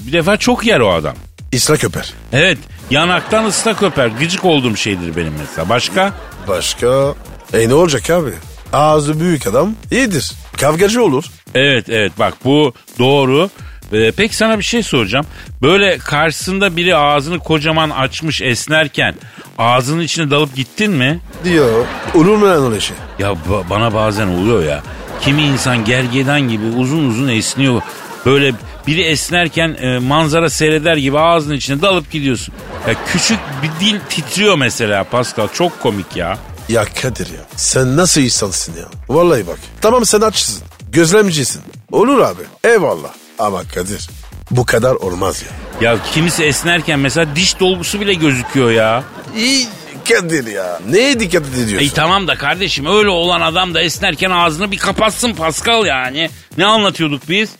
bir 0.06 0.12
defa 0.12 0.36
çok 0.36 0.66
yer 0.66 0.80
o 0.80 0.92
adam. 0.92 1.14
İsra 1.52 1.76
köper. 1.76 2.12
Evet 2.32 2.58
yanaktan 2.90 3.44
ıslak 3.44 3.82
öper. 3.82 4.06
Gıcık 4.06 4.44
olduğum 4.44 4.76
şeydir 4.76 5.16
benim 5.16 5.34
mesela. 5.38 5.68
Başka? 5.68 6.12
Başka? 6.48 7.14
E 7.54 7.68
ne 7.68 7.74
olacak 7.74 8.10
abi? 8.10 8.30
Ağzı 8.72 9.20
büyük 9.20 9.46
adam 9.46 9.74
iyidir. 9.90 10.32
Kavgacı 10.60 11.04
olur. 11.04 11.24
Evet 11.54 11.88
evet 11.88 12.12
bak 12.18 12.34
bu 12.44 12.74
doğru. 12.98 13.50
Ee, 13.92 14.12
peki 14.16 14.36
sana 14.36 14.58
bir 14.58 14.64
şey 14.64 14.82
soracağım. 14.82 15.26
Böyle 15.62 15.98
karşısında 15.98 16.76
biri 16.76 16.96
ağzını 16.96 17.38
kocaman 17.38 17.90
açmış 17.90 18.42
esnerken 18.42 19.14
ağzının 19.58 20.02
içine 20.02 20.30
dalıp 20.30 20.54
gittin 20.56 20.92
mi? 20.92 21.20
Diyor. 21.44 21.86
Olur 22.14 22.36
mu 22.36 22.46
lan 22.46 22.70
öyle 22.72 22.80
şey? 22.80 22.96
Ya 23.18 23.28
ba- 23.30 23.70
bana 23.70 23.94
bazen 23.94 24.26
oluyor 24.26 24.64
ya. 24.64 24.82
Kimi 25.20 25.42
insan 25.42 25.84
gergedan 25.84 26.40
gibi 26.40 26.64
uzun 26.66 27.08
uzun 27.10 27.28
esniyor. 27.28 27.82
Böyle 28.26 28.52
biri 28.86 29.02
esnerken 29.02 29.76
e, 29.80 29.98
manzara 29.98 30.50
seyreder 30.50 30.96
gibi 30.96 31.18
ağzının 31.18 31.54
içine 31.54 31.82
dalıp 31.82 32.10
gidiyorsun. 32.10 32.54
Ya 32.88 32.94
küçük 33.06 33.38
bir 33.62 33.86
dil 33.86 34.00
titriyor 34.08 34.56
mesela 34.56 35.04
Pascal. 35.04 35.48
Çok 35.54 35.80
komik 35.82 36.16
ya. 36.16 36.38
Ya 36.68 36.84
Kadir 37.02 37.26
ya 37.26 37.40
sen 37.56 37.96
nasıl 37.96 38.20
insansın 38.20 38.72
ya? 38.76 38.84
Vallahi 39.08 39.46
bak. 39.46 39.58
Tamam 39.80 40.04
sen 40.04 40.20
açsın. 40.20 40.62
Gözlemcisin. 40.92 41.62
Olur 41.92 42.18
abi. 42.18 42.42
Eyvallah. 42.64 43.10
Ama 43.38 43.62
Kadir 43.74 44.08
bu 44.50 44.66
kadar 44.66 44.94
olmaz 44.94 45.42
ya. 45.42 45.90
Ya 45.90 45.98
kimisi 46.12 46.44
esnerken 46.44 46.98
mesela 46.98 47.36
diş 47.36 47.60
dolgusu 47.60 48.00
bile 48.00 48.14
gözüküyor 48.14 48.70
ya. 48.70 49.04
İyi 49.36 49.66
Kadir 50.08 50.46
ya. 50.46 50.80
Neye 50.90 51.20
dikkat 51.20 51.42
ediyorsun? 51.48 51.78
Ey 51.78 51.90
tamam 51.90 52.28
da 52.28 52.34
kardeşim 52.34 52.86
öyle 52.86 53.08
olan 53.08 53.40
adam 53.40 53.74
da 53.74 53.80
esnerken 53.80 54.30
ağzını 54.30 54.70
bir 54.70 54.78
kapatsın 54.78 55.32
Pascal 55.34 55.86
yani. 55.86 56.30
Ne 56.58 56.64
anlatıyorduk 56.66 57.28
biz? 57.28 57.50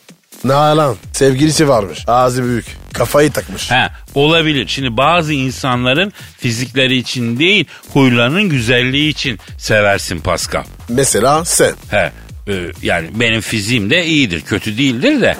Nalan 0.44 0.96
sevgilisi 1.12 1.68
varmış. 1.68 2.04
Ağzı 2.06 2.44
büyük. 2.44 2.66
Kafayı 2.92 3.32
takmış. 3.32 3.70
He 3.70 3.88
olabilir. 4.14 4.68
Şimdi 4.68 4.96
bazı 4.96 5.32
insanların 5.32 6.12
fizikleri 6.38 6.96
için 6.96 7.38
değil 7.38 7.64
huylarının 7.92 8.48
güzelliği 8.48 9.10
için 9.10 9.38
seversin 9.58 10.20
Pascal. 10.20 10.64
Mesela 10.88 11.44
sen. 11.44 11.72
He 11.90 12.12
e, 12.48 12.52
yani 12.82 13.08
benim 13.14 13.40
fiziğim 13.40 13.90
de 13.90 14.06
iyidir 14.06 14.40
kötü 14.40 14.78
değildir 14.78 15.20
de. 15.20 15.36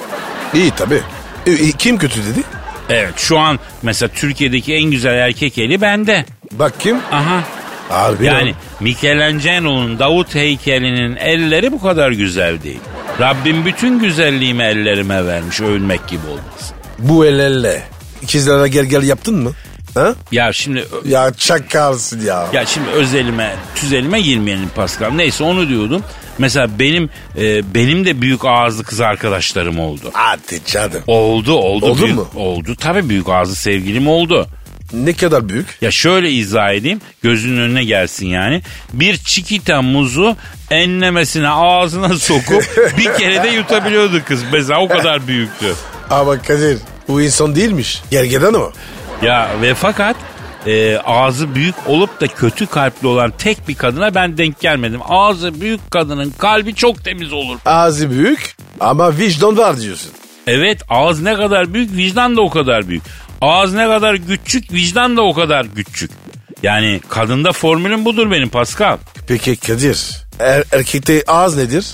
İyi 0.55 0.71
tabii. 0.71 1.01
E, 1.47 1.73
kim 1.73 1.99
kötü 1.99 2.21
dedi? 2.21 2.43
Evet 2.89 3.15
şu 3.17 3.39
an 3.39 3.59
mesela 3.83 4.09
Türkiye'deki 4.15 4.75
en 4.75 4.85
güzel 4.91 5.15
erkek 5.15 5.59
eli 5.59 5.81
bende. 5.81 6.25
Bak 6.53 6.73
kim? 6.81 6.97
Aha 7.13 7.45
Harbi 7.89 8.25
yani 8.27 8.51
lan. 8.51 8.57
Michelangelo'nun 8.81 9.99
Davut 9.99 10.35
heykelinin 10.35 11.17
elleri 11.17 11.73
bu 11.73 11.81
kadar 11.83 12.11
güzel 12.11 12.63
değil. 12.63 12.81
Rabbim 13.21 13.65
bütün 13.65 13.99
güzelliğimi 13.99 14.63
ellerime 14.63 15.27
vermiş 15.27 15.61
övünmek 15.61 16.09
gibi 16.09 16.27
olmaz. 16.27 16.73
Bu 16.99 17.27
el 17.27 17.39
elle. 17.39 17.83
İkizlere 18.23 18.69
gel 18.69 18.85
gel 18.85 19.03
yaptın 19.03 19.35
mı? 19.43 19.53
Ha? 19.95 20.15
Ya 20.33 20.53
şimdi 20.53 20.85
Ya 21.05 21.33
çakalsın 21.35 22.21
ya. 22.27 22.47
ya 22.53 22.67
şimdi 22.67 22.89
özelime 22.91 23.55
tüzelime 23.75 24.21
girmeyelim 24.21 24.71
Pascal. 24.77 25.11
Neyse 25.11 25.45
onu 25.45 25.69
diyordum. 25.69 26.03
Mesela 26.39 26.79
benim 26.79 27.11
e, 27.39 27.75
benim 27.75 28.07
de 28.07 28.21
büyük 28.21 28.45
ağızlı 28.45 28.85
kız 28.85 29.01
arkadaşlarım 29.01 29.81
oldu. 29.81 30.11
Hadi 30.13 30.61
canım. 30.67 31.03
Oldu 31.07 31.53
oldu. 31.53 31.87
Oldu 31.87 32.03
büyük, 32.03 32.17
mu? 32.17 32.29
Oldu 32.35 32.77
tabii 32.81 33.09
büyük 33.09 33.29
ağızlı 33.29 33.55
sevgilim 33.55 34.09
oldu. 34.09 34.49
Ne 34.93 35.13
kadar 35.13 35.49
büyük? 35.49 35.67
Ya 35.81 35.91
şöyle 35.91 36.31
izah 36.31 36.73
edeyim 36.73 37.01
gözünün 37.23 37.61
önüne 37.61 37.85
gelsin 37.85 38.27
yani. 38.27 38.63
Bir 38.93 39.17
çikita 39.17 39.83
muzu 39.83 40.37
enlemesine 40.71 41.49
ağzına 41.49 42.19
sokup 42.19 42.65
bir 42.99 43.19
kere 43.19 43.43
de 43.43 43.49
yutabiliyordu 43.49 44.23
kız. 44.25 44.43
Mesela 44.53 44.81
o 44.81 44.89
kadar 44.89 45.27
büyüktü. 45.27 45.75
Ama 46.11 46.43
Kadir 46.43 46.79
bu 47.09 47.23
insan 47.23 47.57
değilmiş. 47.57 48.03
Gergedan 48.11 48.55
o. 48.55 48.73
Ya 49.23 49.51
ve 49.63 49.75
fakat 49.75 50.17
e, 50.67 50.99
ağzı 50.99 51.55
büyük 51.55 51.75
olup 51.87 52.21
da 52.21 52.27
kötü 52.27 52.67
kalpli 52.67 53.07
olan 53.09 53.33
tek 53.39 53.69
bir 53.69 53.75
kadına 53.75 54.15
ben 54.15 54.39
denk 54.39 54.61
gelmedim. 54.61 55.01
Ağzı 55.09 55.61
büyük 55.61 55.91
kadının 55.91 56.31
kalbi 56.31 56.75
çok 56.75 57.05
temiz 57.05 57.33
olur. 57.33 57.59
Ağzı 57.67 58.11
büyük 58.11 58.57
ama 58.81 59.19
vicdan 59.19 59.59
var 59.59 59.81
diyorsun. 59.81 60.11
Evet 60.47 60.83
ağız 60.89 61.23
ne 61.23 61.35
kadar 61.35 61.75
büyük 61.75 61.97
vicdan 61.97 62.37
da 62.37 62.43
o 62.43 62.51
kadar 62.51 62.89
büyük. 62.89 63.03
Ağız 63.41 63.75
ne 63.75 63.87
kadar 63.87 64.17
küçük 64.17 64.73
vicdan 64.73 65.17
da 65.17 65.23
o 65.23 65.35
kadar 65.35 65.67
küçük. 65.75 66.11
Yani 66.63 67.01
kadında 67.09 67.53
formülüm 67.53 68.05
budur 68.05 68.31
benim 68.31 68.49
Pascal. 68.49 68.97
Peki 69.29 69.57
Kadir 69.57 70.25
er, 70.41 70.65
erkekte 70.73 71.23
ağız 71.27 71.57
nedir? 71.57 71.87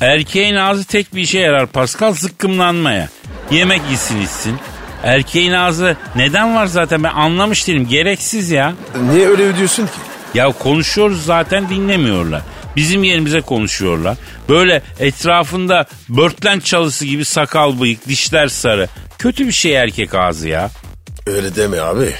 Erkeğin 0.00 0.54
ağzı 0.54 0.84
tek 0.84 1.14
bir 1.14 1.20
işe 1.20 1.38
yarar 1.38 1.66
Pascal 1.66 2.12
zıkkımlanmaya. 2.14 3.08
Yemek 3.50 3.80
yesin 3.90 4.20
içsin. 4.20 4.58
Erkeğin 5.06 5.52
ağzı 5.52 5.96
neden 6.16 6.54
var 6.54 6.66
zaten 6.66 7.04
ben 7.04 7.12
anlamış 7.12 7.66
değilim. 7.68 7.88
Gereksiz 7.88 8.50
ya. 8.50 8.74
Niye 9.10 9.28
öyle 9.28 9.56
diyorsun 9.56 9.86
ki? 9.86 9.92
Ya 10.34 10.52
konuşuyoruz 10.52 11.24
zaten 11.24 11.68
dinlemiyorlar. 11.68 12.42
Bizim 12.76 13.04
yerimize 13.04 13.40
konuşuyorlar. 13.40 14.16
Böyle 14.48 14.82
etrafında 14.98 15.86
börtlen 16.08 16.60
çalısı 16.60 17.04
gibi 17.04 17.24
sakal 17.24 17.80
bıyık, 17.80 18.08
dişler 18.08 18.48
sarı. 18.48 18.88
Kötü 19.18 19.46
bir 19.46 19.52
şey 19.52 19.74
erkek 19.74 20.14
ağzı 20.14 20.48
ya. 20.48 20.70
Öyle 21.26 21.56
deme 21.56 21.80
abi. 21.80 22.12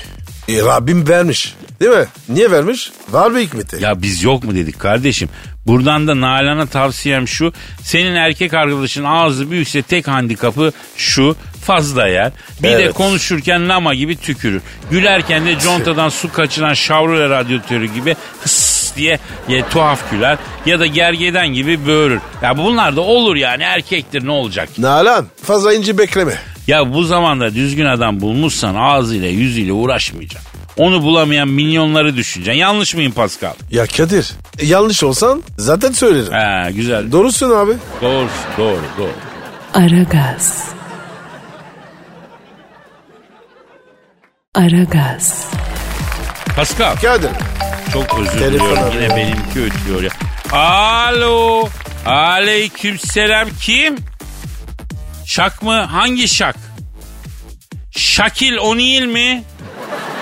E, 0.49 0.63
Rabbim 0.63 1.09
vermiş. 1.09 1.55
Değil 1.81 1.93
mi? 1.93 2.07
Niye 2.29 2.51
vermiş? 2.51 2.91
Var 3.11 3.35
bir 3.35 3.41
hikmeti. 3.41 3.85
Ya 3.85 4.03
biz 4.03 4.23
yok 4.23 4.45
mu 4.45 4.55
dedik 4.55 4.79
kardeşim. 4.79 5.29
Buradan 5.67 6.09
da 6.09 6.21
Nalan'a 6.21 6.67
tavsiyem 6.67 7.29
şu. 7.29 7.53
Senin 7.83 8.15
erkek 8.15 8.55
arkadaşın 8.55 9.05
ağzı 9.05 9.51
büyükse 9.51 9.83
tek 9.83 10.09
handikapı 10.09 10.73
şu. 10.97 11.37
Fazla 11.67 12.07
yer. 12.09 12.33
Bir 12.63 12.69
de 12.69 12.73
Evet. 12.83 12.95
konuşurken 12.95 13.69
lama 13.69 13.95
gibi 13.95 14.17
tükürür. 14.17 14.63
Gülerken 14.91 15.47
de 15.47 15.59
contadan 15.59 16.09
su 16.09 16.33
kaçıran 16.33 16.75
Chevrolet 16.75 17.31
radyatörü 17.31 17.87
gibi 17.95 18.17
hıs 18.43 18.97
diye 18.97 19.19
ya, 19.49 19.69
tuhaf 19.69 20.11
güler. 20.11 20.39
Ya 20.67 20.81
da 20.81 20.87
gergeden 20.87 21.49
gibi 21.49 21.87
böğürür. 21.87 22.21
Ya 22.43 22.59
bunlar 22.59 22.97
da 22.97 23.01
olur 23.01 23.37
yani 23.37 23.63
erkektir 23.63 24.27
ne 24.27 24.31
olacak? 24.31 24.69
Nalan 24.79 25.27
fazla 25.43 25.75
ince 25.75 25.99
bekleme. 25.99 26.35
Ya 26.67 26.95
bu 26.95 27.05
zamanda 27.05 27.55
düzgün 27.55 27.87
adam 27.87 28.21
bulmuşsan 28.21 28.75
ağzıyla 28.75 29.29
yüzüyle 29.29 29.73
uğraşmayacaksın. 29.73 30.51
Onu 30.77 31.03
bulamayan 31.03 31.49
milyonları 31.49 32.17
düşüneceksin. 32.17 32.61
Yanlış 32.61 32.95
mıyım 32.95 33.13
Pascal? 33.13 33.53
Ya 33.71 33.87
Kadir 33.87 34.33
e, 34.59 34.67
yanlış 34.67 35.03
olsan 35.05 35.43
zaten 35.59 35.93
söylerim. 35.93 36.33
Ha 36.33 36.71
güzel. 36.71 37.13
Doğrusun 37.13 37.51
abi. 37.51 37.73
Doğru, 38.03 38.29
doğru, 38.59 38.81
doğru. 38.99 39.11
Aragaz. 39.75 40.76
Aragaz. 44.57 45.47
Pascal 46.57 46.97
Kadir. 46.97 47.31
çok 47.93 48.19
özür 48.21 48.31
Telefon 48.39 48.53
diliyorum 48.53 48.83
arıyor. 48.85 49.03
yine 49.03 49.17
benimki 49.17 49.61
ötüyor 49.63 50.03
ya. 50.03 50.11
Alo. 50.59 51.69
Aleykümselam 52.07 53.49
kim? 53.61 53.97
Şak 55.27 55.63
mı? 55.63 55.81
Hangi 55.81 56.29
şak? 56.29 56.57
Şakil 57.91 58.57
O'Neal 58.57 59.07
mi? 59.07 59.43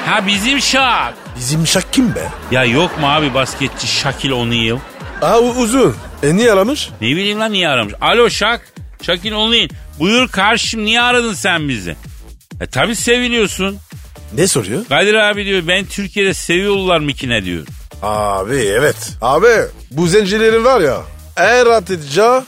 Ha 0.07 0.27
bizim 0.27 0.61
şak. 0.61 1.15
Bizim 1.39 1.67
şak 1.67 1.93
kim 1.93 2.15
be? 2.15 2.29
Ya 2.51 2.65
yok 2.65 3.01
mu 3.01 3.07
abi 3.11 3.35
basketçi 3.35 3.87
Şakil 3.87 4.31
O'Neal? 4.31 4.79
Aa 5.23 5.39
uzun. 5.39 5.97
E 6.23 6.37
niye 6.37 6.53
aramış? 6.53 6.89
Ne 7.01 7.07
bileyim 7.09 7.41
lan 7.41 7.53
niye 7.53 7.69
aramış? 7.69 7.95
Alo 8.01 8.31
Şak. 8.31 8.73
Şakil 9.03 9.33
O'Neal. 9.33 9.69
Buyur 9.99 10.29
karşım 10.29 10.85
niye 10.85 11.03
aradın 11.03 11.35
sen 11.35 11.69
bizi? 11.69 11.97
E 12.61 12.67
tabi 12.67 12.97
seviliyorsun. 12.97 13.79
Ne 14.35 14.49
soruyor? 14.49 14.85
Kadir 14.89 15.15
abi 15.15 15.45
diyor 15.45 15.63
ben 15.69 15.85
Türkiye'de 15.85 16.35
seviyorlar 16.35 17.01
mikine 17.01 17.45
diyor. 17.45 17.67
Abi 18.03 18.55
evet. 18.57 18.97
Abi 19.21 19.47
bu 19.91 20.07
zencilerin 20.07 20.65
var 20.65 20.81
ya 20.81 21.03
en 21.37 21.67
rahat 21.67 21.91
edeceği 21.91 22.41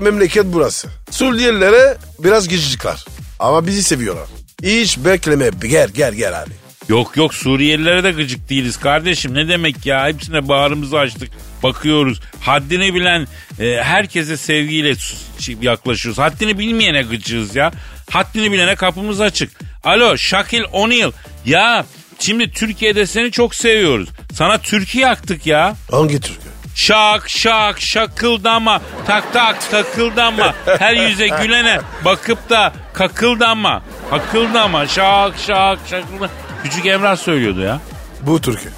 memleket 0.00 0.44
burası. 0.46 0.88
Suriyelilere 1.10 1.96
biraz 2.18 2.48
gecikler. 2.48 3.04
Ama 3.38 3.66
bizi 3.66 3.82
seviyorlar. 3.82 4.26
Hiç 4.62 4.98
bekleme. 4.98 5.50
Gel 5.68 5.88
gel 5.88 6.14
gel 6.14 6.42
abi. 6.42 6.50
Yok 6.88 7.16
yok 7.16 7.34
Suriyelilere 7.34 8.04
de 8.04 8.10
gıcık 8.10 8.48
değiliz 8.50 8.76
kardeşim. 8.76 9.34
Ne 9.34 9.48
demek 9.48 9.86
ya 9.86 10.06
hepsine 10.08 10.48
bağrımızı 10.48 10.98
açtık. 10.98 11.30
Bakıyoruz. 11.62 12.20
Haddini 12.40 12.94
bilen 12.94 13.26
e, 13.60 13.82
herkese 13.82 14.36
sevgiyle 14.36 14.94
s- 14.94 15.52
yaklaşıyoruz. 15.62 16.18
Haddini 16.18 16.58
bilmeyene 16.58 17.02
gıcığız 17.02 17.56
ya. 17.56 17.72
Haddini 18.10 18.52
bilene 18.52 18.74
kapımız 18.76 19.20
açık. 19.20 19.50
Alo 19.84 20.16
Şakil 20.16 20.62
O'Neal. 20.72 21.12
Ya 21.44 21.84
şimdi 22.18 22.50
Türkiye'de 22.50 23.06
seni 23.06 23.30
çok 23.30 23.54
seviyoruz. 23.54 24.08
Sana 24.32 24.58
Türkiye 24.58 25.04
yaktık 25.04 25.46
ya. 25.46 25.74
Hangi 25.90 26.20
türkü? 26.20 26.40
Şak 26.74 27.28
şak 27.30 27.80
şakıldama 27.80 28.80
tak 29.06 29.32
tak 29.32 29.70
takıldama 29.70 30.54
her 30.78 30.94
yüze 31.08 31.28
gülene 31.28 31.80
bakıp 32.04 32.50
da 32.50 32.72
kakıldama 32.92 33.82
kakıldama 34.10 34.86
şak 34.86 35.34
şak 35.46 35.78
şakıldama. 35.90 36.28
Küçük 36.62 36.86
Emrah 36.86 37.16
söylüyordu 37.16 37.60
ya. 37.60 37.80
Bu 38.22 38.40
türkü. 38.40 38.68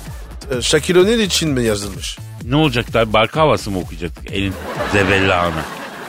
E, 0.58 0.62
Şakir 0.62 0.96
O'Neal 0.96 1.18
için 1.18 1.50
mi 1.50 1.64
yazılmış? 1.64 2.18
Ne 2.44 2.56
olacak 2.56 2.92
da 2.92 3.12
barka 3.12 3.40
havası 3.40 3.70
mı 3.70 3.78
okuyacaktık 3.78 4.32
elin 4.32 4.54
zebellağına? 4.92 5.62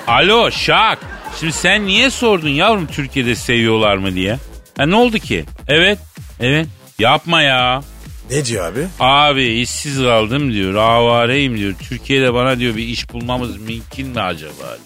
Alo 0.08 0.52
Şak 0.52 1.00
şimdi 1.40 1.54
sen 1.54 1.86
niye 1.88 2.10
sordun 2.10 2.50
yavrum 2.50 2.88
Türkiye'de 2.88 3.36
seviyorlar 3.36 3.98
mı 3.98 4.16
diye? 4.16 4.38
Ha 4.78 4.86
ne 4.86 4.96
oldu 4.96 5.18
ki? 5.20 5.46
Evet 5.68 6.00
evet 6.40 6.68
yapma 7.00 7.42
ya. 7.42 7.84
Ne 8.32 8.46
diyor 8.46 8.66
abi? 8.72 8.88
Abi 9.00 9.46
işsiz 9.46 9.98
kaldım 9.98 10.54
diyor. 10.54 10.76
Avareyim 10.76 11.58
diyor. 11.58 11.74
Türkiye'de 11.90 12.34
bana 12.34 12.60
diyor 12.60 12.76
bir 12.76 12.88
iş 12.88 13.14
bulmamız 13.14 13.58
mümkün 13.58 14.08
mü 14.08 14.22
acaba? 14.22 14.52
diyor. 14.58 14.80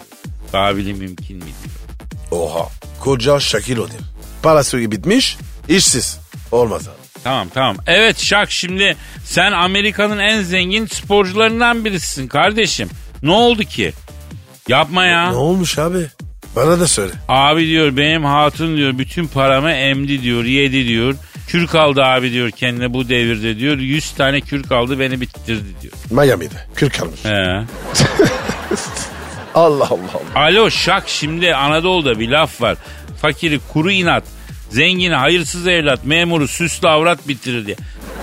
Kabili 0.52 0.94
mümkün 0.94 1.36
mü 1.36 1.42
diyor. 1.42 2.40
Oha. 2.42 2.68
Koca 3.00 3.40
Şakir 3.40 3.76
O'Neal. 3.76 3.98
Parası 4.42 4.78
bitmiş, 4.90 5.36
işsiz. 5.68 6.18
Olmaz 6.52 6.88
abi. 6.88 6.94
Tamam 7.24 7.48
tamam. 7.54 7.76
Evet 7.86 8.18
Şak 8.18 8.50
şimdi 8.50 8.96
sen 9.24 9.52
Amerika'nın 9.52 10.18
en 10.18 10.42
zengin 10.42 10.86
sporcularından 10.86 11.84
birisin 11.84 12.28
kardeşim. 12.28 12.88
Ne 13.22 13.30
oldu 13.30 13.64
ki? 13.64 13.92
Yapma 14.68 15.04
ya. 15.04 15.30
Ne 15.30 15.36
olmuş 15.36 15.78
abi? 15.78 16.06
Bana 16.58 16.80
da 16.80 16.88
söyle. 16.88 17.12
Abi 17.28 17.66
diyor 17.66 17.96
benim 17.96 18.24
hatun 18.24 18.76
diyor 18.76 18.98
bütün 18.98 19.26
paramı 19.26 19.70
emdi 19.70 20.22
diyor 20.22 20.44
yedi 20.44 20.88
diyor. 20.88 21.14
Kürk 21.48 21.74
aldı 21.74 22.04
abi 22.04 22.32
diyor 22.32 22.50
kendine 22.50 22.92
bu 22.94 23.08
devirde 23.08 23.58
diyor. 23.58 23.78
100 23.78 24.10
tane 24.10 24.40
kürk 24.40 24.72
aldı 24.72 24.98
beni 25.00 25.20
bitirdi 25.20 25.64
diyor. 25.82 25.92
Miami'de. 26.10 26.54
Kürk 26.74 27.02
almış. 27.02 27.24
He. 27.24 27.64
Allah 29.54 29.84
Allah 29.90 30.10
Allah. 30.14 30.44
Alo 30.44 30.70
şak 30.70 31.08
şimdi 31.08 31.54
Anadolu'da 31.54 32.18
bir 32.20 32.28
laf 32.28 32.60
var. 32.60 32.76
Fakiri 33.22 33.60
kuru 33.72 33.90
inat, 33.90 34.24
zengini 34.70 35.14
hayırsız 35.14 35.66
evlat, 35.66 36.04
memuru 36.04 36.48
süslü 36.48 36.88
avrat 36.88 37.28
bitirir 37.28 37.66
diye. 37.66 37.76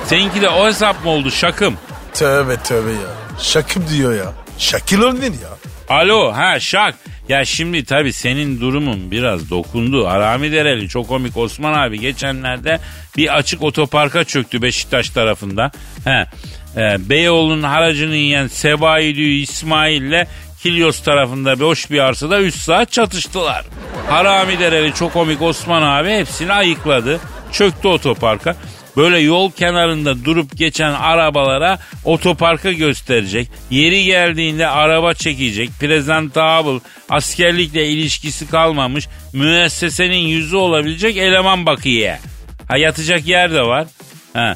Seninki 0.06 0.42
de 0.42 0.50
o 0.50 0.66
hesap 0.68 1.06
mı 1.06 1.12
oldu 1.12 1.32
şakım? 1.32 1.76
Tövbe 2.14 2.58
tövbe 2.58 2.92
ya. 2.92 3.40
Şakım 3.40 3.84
diyor 3.94 4.16
ya. 4.16 4.34
Şakir 4.58 5.00
O'Neal 5.00 5.24
ya. 5.24 5.50
Alo 5.90 6.34
ha 6.34 6.60
şak. 6.60 6.96
Ya 7.30 7.46
şimdi 7.46 7.86
tabii 7.86 8.14
senin 8.14 8.62
durumun 8.62 9.12
biraz 9.12 9.50
dokundu. 9.50 10.08
Arami 10.08 10.52
Dereli 10.52 10.90
çok 10.90 11.08
komik 11.08 11.38
Osman 11.38 11.74
abi 11.74 12.00
geçenlerde 12.00 12.80
bir 13.18 13.38
açık 13.38 13.64
otoparka 13.64 14.24
çöktü 14.24 14.62
Beşiktaş 14.62 15.10
tarafında. 15.10 15.72
He. 16.04 16.26
E, 16.78 17.10
Beyoğlu'nun 17.10 17.64
haracını 17.64 18.16
yiyen 18.16 18.48
Sebaidü 18.48 19.22
İsmail'le 19.22 20.28
Kilyos 20.64 21.04
tarafında 21.04 21.60
boş 21.60 21.92
bir 21.92 22.00
arsada 22.00 22.42
3 22.42 22.56
saat 22.56 22.92
çatıştılar. 22.92 23.66
Harami 24.10 24.60
Dereli 24.60 24.94
çok 24.94 25.14
komik 25.14 25.42
Osman 25.42 25.82
abi 25.82 26.10
hepsini 26.10 26.54
ayıkladı. 26.54 27.20
Çöktü 27.52 27.88
otoparka. 27.88 28.56
Böyle 28.98 29.18
yol 29.20 29.52
kenarında 29.52 30.26
durup 30.26 30.58
geçen 30.58 30.92
arabalara 30.94 31.80
otoparka 32.04 32.72
gösterecek. 32.72 33.50
Yeri 33.70 34.04
geldiğinde 34.04 34.68
araba 34.68 35.14
çekecek. 35.14 35.70
Presentable, 35.80 36.80
askerlikle 37.10 37.88
ilişkisi 37.88 38.50
kalmamış. 38.50 39.08
Müessesenin 39.34 40.28
yüzü 40.28 40.56
olabilecek 40.56 41.18
eleman 41.18 41.66
bakiye. 41.66 42.20
Ha 42.68 42.78
yatacak 42.78 43.28
yer 43.28 43.54
de 43.54 43.62
var. 43.62 43.88
Ha. 44.34 44.56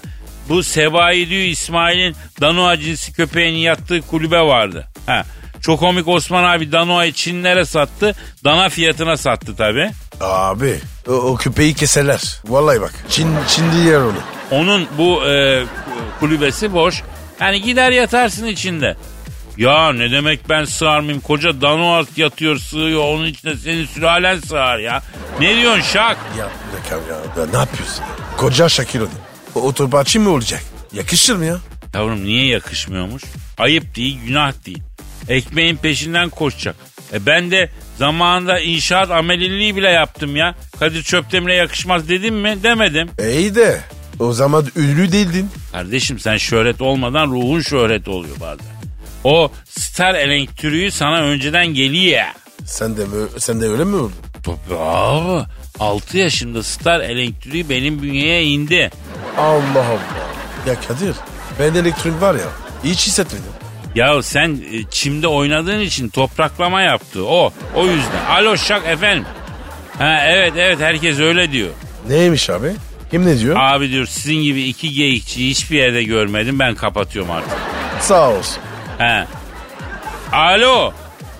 Bu 0.50 0.64
Sebaidü 0.64 1.36
İsmail'in 1.36 2.16
Danua 2.42 2.78
cinsi 2.80 3.14
köpeğinin 3.14 3.60
yattığı 3.60 4.02
kulübe 4.02 4.40
vardı. 4.42 4.88
Ha. 5.06 5.26
Çok 5.62 5.80
komik 5.80 6.08
Osman 6.08 6.44
abi 6.44 6.72
Danoa'yı 6.72 7.14
Çinlere 7.14 7.66
sattı. 7.66 8.16
Dana 8.44 8.70
fiyatına 8.70 9.18
sattı 9.18 9.56
tabi. 9.56 9.92
Abi 10.22 10.80
o, 11.08 11.12
o 11.12 11.36
küpeyi 11.36 11.74
keserler. 11.74 12.42
Vallahi 12.46 12.82
bak. 12.82 12.94
Çin, 13.10 13.28
Çin 13.48 13.72
yer 13.72 14.00
onu. 14.00 14.18
Onun 14.52 14.88
bu 14.98 15.26
e, 15.26 15.64
kulübesi 16.20 16.74
boş. 16.74 17.04
Yani 17.42 17.62
gider 17.62 17.92
yatarsın 17.92 18.46
içinde. 18.46 18.96
Ya 19.58 19.94
ne 19.94 20.12
demek 20.12 20.50
ben 20.50 20.66
sığar 20.66 21.00
mıyım? 21.00 21.20
Koca 21.20 21.62
Danoa 21.62 22.04
yatıyor 22.16 22.58
sığıyor. 22.58 23.04
Onun 23.04 23.26
içinde 23.26 23.56
senin 23.58 23.86
sülalen 23.86 24.40
sığar 24.40 24.78
ya. 24.80 25.04
Ne 25.40 25.56
diyorsun 25.56 25.82
şak? 25.82 26.18
Ya 26.38 26.50
bir 26.72 26.78
dakika 26.78 26.96
ya. 26.96 27.44
ya 27.44 27.52
ne 27.52 27.58
yapıyorsun? 27.58 28.02
ya? 28.02 28.38
Koca 28.38 28.70
Şakir 28.70 29.00
onu. 29.00 29.10
O 29.56 29.62
otoparçı 29.62 30.20
mı 30.20 30.30
olacak? 30.30 30.64
Yakışır 30.94 31.36
mı 31.36 31.46
ya? 31.46 31.58
Yavrum 31.94 32.24
niye 32.24 32.48
yakışmıyormuş? 32.48 33.24
Ayıp 33.58 33.96
değil, 33.96 34.20
günah 34.26 34.54
değil. 34.66 34.84
Ekmeğin 35.30 35.76
peşinden 35.76 36.30
koşacak. 36.30 36.76
E 37.14 37.26
ben 37.26 37.52
de 37.52 37.70
zamanında 37.98 38.60
inşaat 38.60 39.12
ameliliği 39.12 39.76
bile 39.76 39.90
yaptım 39.90 40.36
ya. 40.36 40.56
Kadir 40.80 41.04
Çöptemir'e 41.04 41.56
yakışmaz 41.56 42.10
dedim 42.10 42.36
mi? 42.36 42.58
Demedim. 42.64 43.10
E 43.20 43.38
iyi 43.40 43.56
de 43.56 43.82
o 44.20 44.34
zaman 44.34 44.66
ünlü 44.76 45.12
değildin. 45.12 45.50
Kardeşim 45.72 46.20
sen 46.20 46.38
şöhret 46.38 46.82
olmadan 46.82 47.28
ruhun 47.32 47.62
şöhret 47.62 48.08
oluyor 48.08 48.36
bazen. 48.40 48.66
O 49.24 49.52
star 49.70 50.16
elektriği 50.16 50.92
sana 50.92 51.22
önceden 51.22 51.68
geliyor. 51.68 52.22
Sen 52.66 52.98
de 52.98 53.02
sen 53.38 53.62
de 53.62 53.68
öyle 53.68 53.84
mi 53.84 53.96
oldun? 53.96 54.14
Tabii 54.44 54.80
abi. 54.80 55.46
6 55.80 56.18
yaşında 56.18 56.64
star 56.64 57.00
elektriği 57.00 57.70
benim 57.70 58.02
bünyeye 58.02 58.44
indi. 58.44 58.92
Allah 59.38 59.86
Allah. 59.86 60.30
Ya 60.68 60.76
Kadir 60.88 61.16
ben 61.60 61.76
elektrik 61.76 62.22
var 62.22 62.36
ya 62.36 62.46
hiç 62.84 63.08
hissetmedim. 63.08 63.46
Ya 63.96 64.22
sen 64.24 64.50
e, 64.74 64.84
çimde 64.92 65.28
oynadığın 65.28 65.80
için 65.80 66.10
topraklama 66.10 66.82
yaptı 66.82 67.26
o. 67.26 67.54
O 67.76 67.86
yüzden. 67.86 68.26
Alo 68.30 68.58
şak 68.58 68.86
efendim. 68.88 69.26
Ha 69.98 70.22
evet 70.28 70.54
evet 70.58 70.80
herkes 70.80 71.20
öyle 71.20 71.52
diyor. 71.52 71.70
Neymiş 72.10 72.50
abi? 72.50 72.74
Kim 73.12 73.26
ne 73.26 73.40
diyor? 73.40 73.56
Abi 73.60 73.90
diyor 73.90 74.06
sizin 74.06 74.36
gibi 74.44 74.64
iki 74.64 74.94
geyikçi 74.94 75.50
hiçbir 75.50 75.78
yerde 75.78 76.04
görmedim 76.04 76.60
ben 76.60 76.76
kapatıyorum 76.76 77.32
artık. 77.32 77.58
Sağ 78.02 78.30
olsun. 78.30 78.62
He. 78.98 79.26
Alo. 80.32 80.92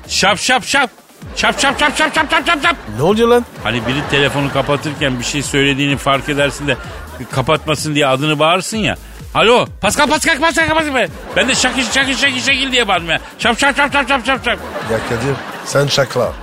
Şap 0.08 0.40
şap 0.40 0.66
şap. 0.66 0.90
Şap 1.36 1.60
şap 1.62 1.80
şap 1.80 1.98
şap 1.98 2.16
şap 2.16 2.32
şap 2.32 2.48
şap 2.48 2.64
şap. 2.64 2.76
Ne 2.98 3.04
oluyor 3.04 3.28
lan? 3.28 3.46
Hani 3.64 3.88
biri 3.88 4.02
telefonu 4.12 4.54
kapatırken 4.54 5.20
bir 5.20 5.24
şey 5.26 5.44
söylediğini 5.44 5.98
fark 5.98 6.30
edersin 6.30 6.68
de 6.68 6.78
kapatmasın 7.32 7.96
diye 7.96 8.08
adını 8.08 8.40
bağırsın 8.40 8.78
ya. 8.78 8.98
Alo 9.34 9.66
Pascal 9.82 10.08
Pascal 10.08 10.40
Pascal 10.40 10.70
Pascal. 10.70 11.08
Ben 11.36 11.48
de 11.48 11.56
şakil 11.56 11.84
şakil 11.84 12.16
şakil 12.16 12.42
şakil 12.42 12.72
diye 12.72 12.88
bağırdım 12.88 13.10
ya. 13.10 13.20
Şap 13.40 13.60
şap 13.60 13.78
şap 13.78 13.94
şap 13.94 14.08
şap 14.10 14.26
şap 14.26 14.46
şap. 14.46 14.60
Ya 14.92 15.00
Kadir 15.10 15.36
sen 15.66 15.88
şakla. 15.88 16.34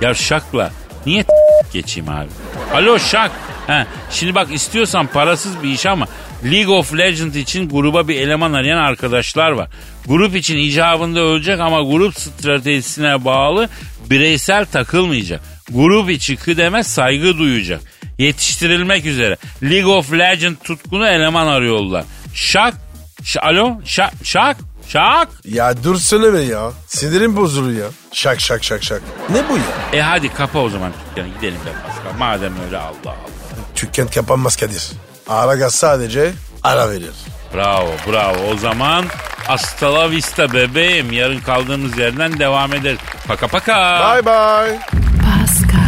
Ya 0.00 0.14
şakla 0.14 0.70
niye 1.06 1.24
geçeyim 1.72 2.08
abi? 2.08 2.28
Alo 2.74 2.98
şak. 2.98 3.30
Ha, 3.66 3.86
şimdi 4.10 4.34
bak 4.34 4.52
istiyorsan 4.52 5.06
parasız 5.06 5.62
bir 5.62 5.68
iş 5.68 5.86
ama 5.86 6.06
League 6.44 6.74
of 6.74 6.94
Legends 6.98 7.36
için 7.36 7.68
gruba 7.68 8.08
bir 8.08 8.20
eleman 8.20 8.52
arayan 8.52 8.78
arkadaşlar 8.78 9.50
var. 9.50 9.68
Grup 10.06 10.36
için 10.36 10.56
icabında 10.56 11.20
ölecek 11.20 11.60
ama 11.60 11.82
grup 11.82 12.14
stratejisine 12.20 13.24
bağlı 13.24 13.68
bireysel 14.10 14.66
takılmayacak. 14.66 15.40
Grup 15.70 16.10
içi 16.10 16.36
kıdeme 16.36 16.82
saygı 16.82 17.38
duyacak. 17.38 17.80
Yetiştirilmek 18.18 19.06
üzere. 19.06 19.36
League 19.62 19.92
of 19.92 20.12
Legends 20.12 20.58
tutkunu 20.64 21.08
eleman 21.08 21.46
arıyorlar. 21.46 22.04
Şak. 22.34 22.74
Ş- 23.24 23.40
Alo 23.40 23.80
şak 23.84 24.12
şak 24.24 24.56
şak. 24.88 25.28
Ya 25.44 25.82
dur 25.84 25.96
söyleme 25.96 26.38
ya. 26.40 26.70
Sinirim 26.86 27.36
bozuluyor 27.36 27.84
ya. 27.84 27.90
Şak 28.12 28.40
şak 28.40 28.64
şak 28.64 28.82
şak. 28.84 29.02
Ne 29.30 29.48
bu 29.48 29.56
ya? 29.56 29.98
E 29.98 30.02
hadi 30.02 30.34
kapa 30.34 30.58
o 30.58 30.68
zaman 30.68 30.92
dükkanı 31.10 31.28
gidelim 31.34 31.58
be 31.66 31.70
Pascal. 31.86 32.18
Madem 32.18 32.52
öyle 32.66 32.78
Allah 32.78 32.90
Allah. 33.06 33.16
Dükkan 33.82 34.06
kapanmaz 34.08 34.56
Kadir. 34.56 34.88
Aragaz 35.28 35.74
sadece 35.74 36.32
ara 36.62 36.90
verir. 36.90 37.10
Bravo 37.54 37.90
bravo 38.12 38.38
o 38.52 38.56
zaman 38.56 39.04
hasta 39.46 39.94
la 39.94 40.10
vista 40.10 40.52
bebeğim. 40.52 41.12
Yarın 41.12 41.40
kaldığımız 41.40 41.98
yerden 41.98 42.38
devam 42.38 42.74
ederiz. 42.74 42.98
Paka 43.26 43.46
paka. 43.48 44.00
Bye 44.14 44.26
bye. 44.26 44.80
Pascal, 45.22 45.87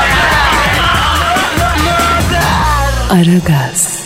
Aragaz. 3.09 4.00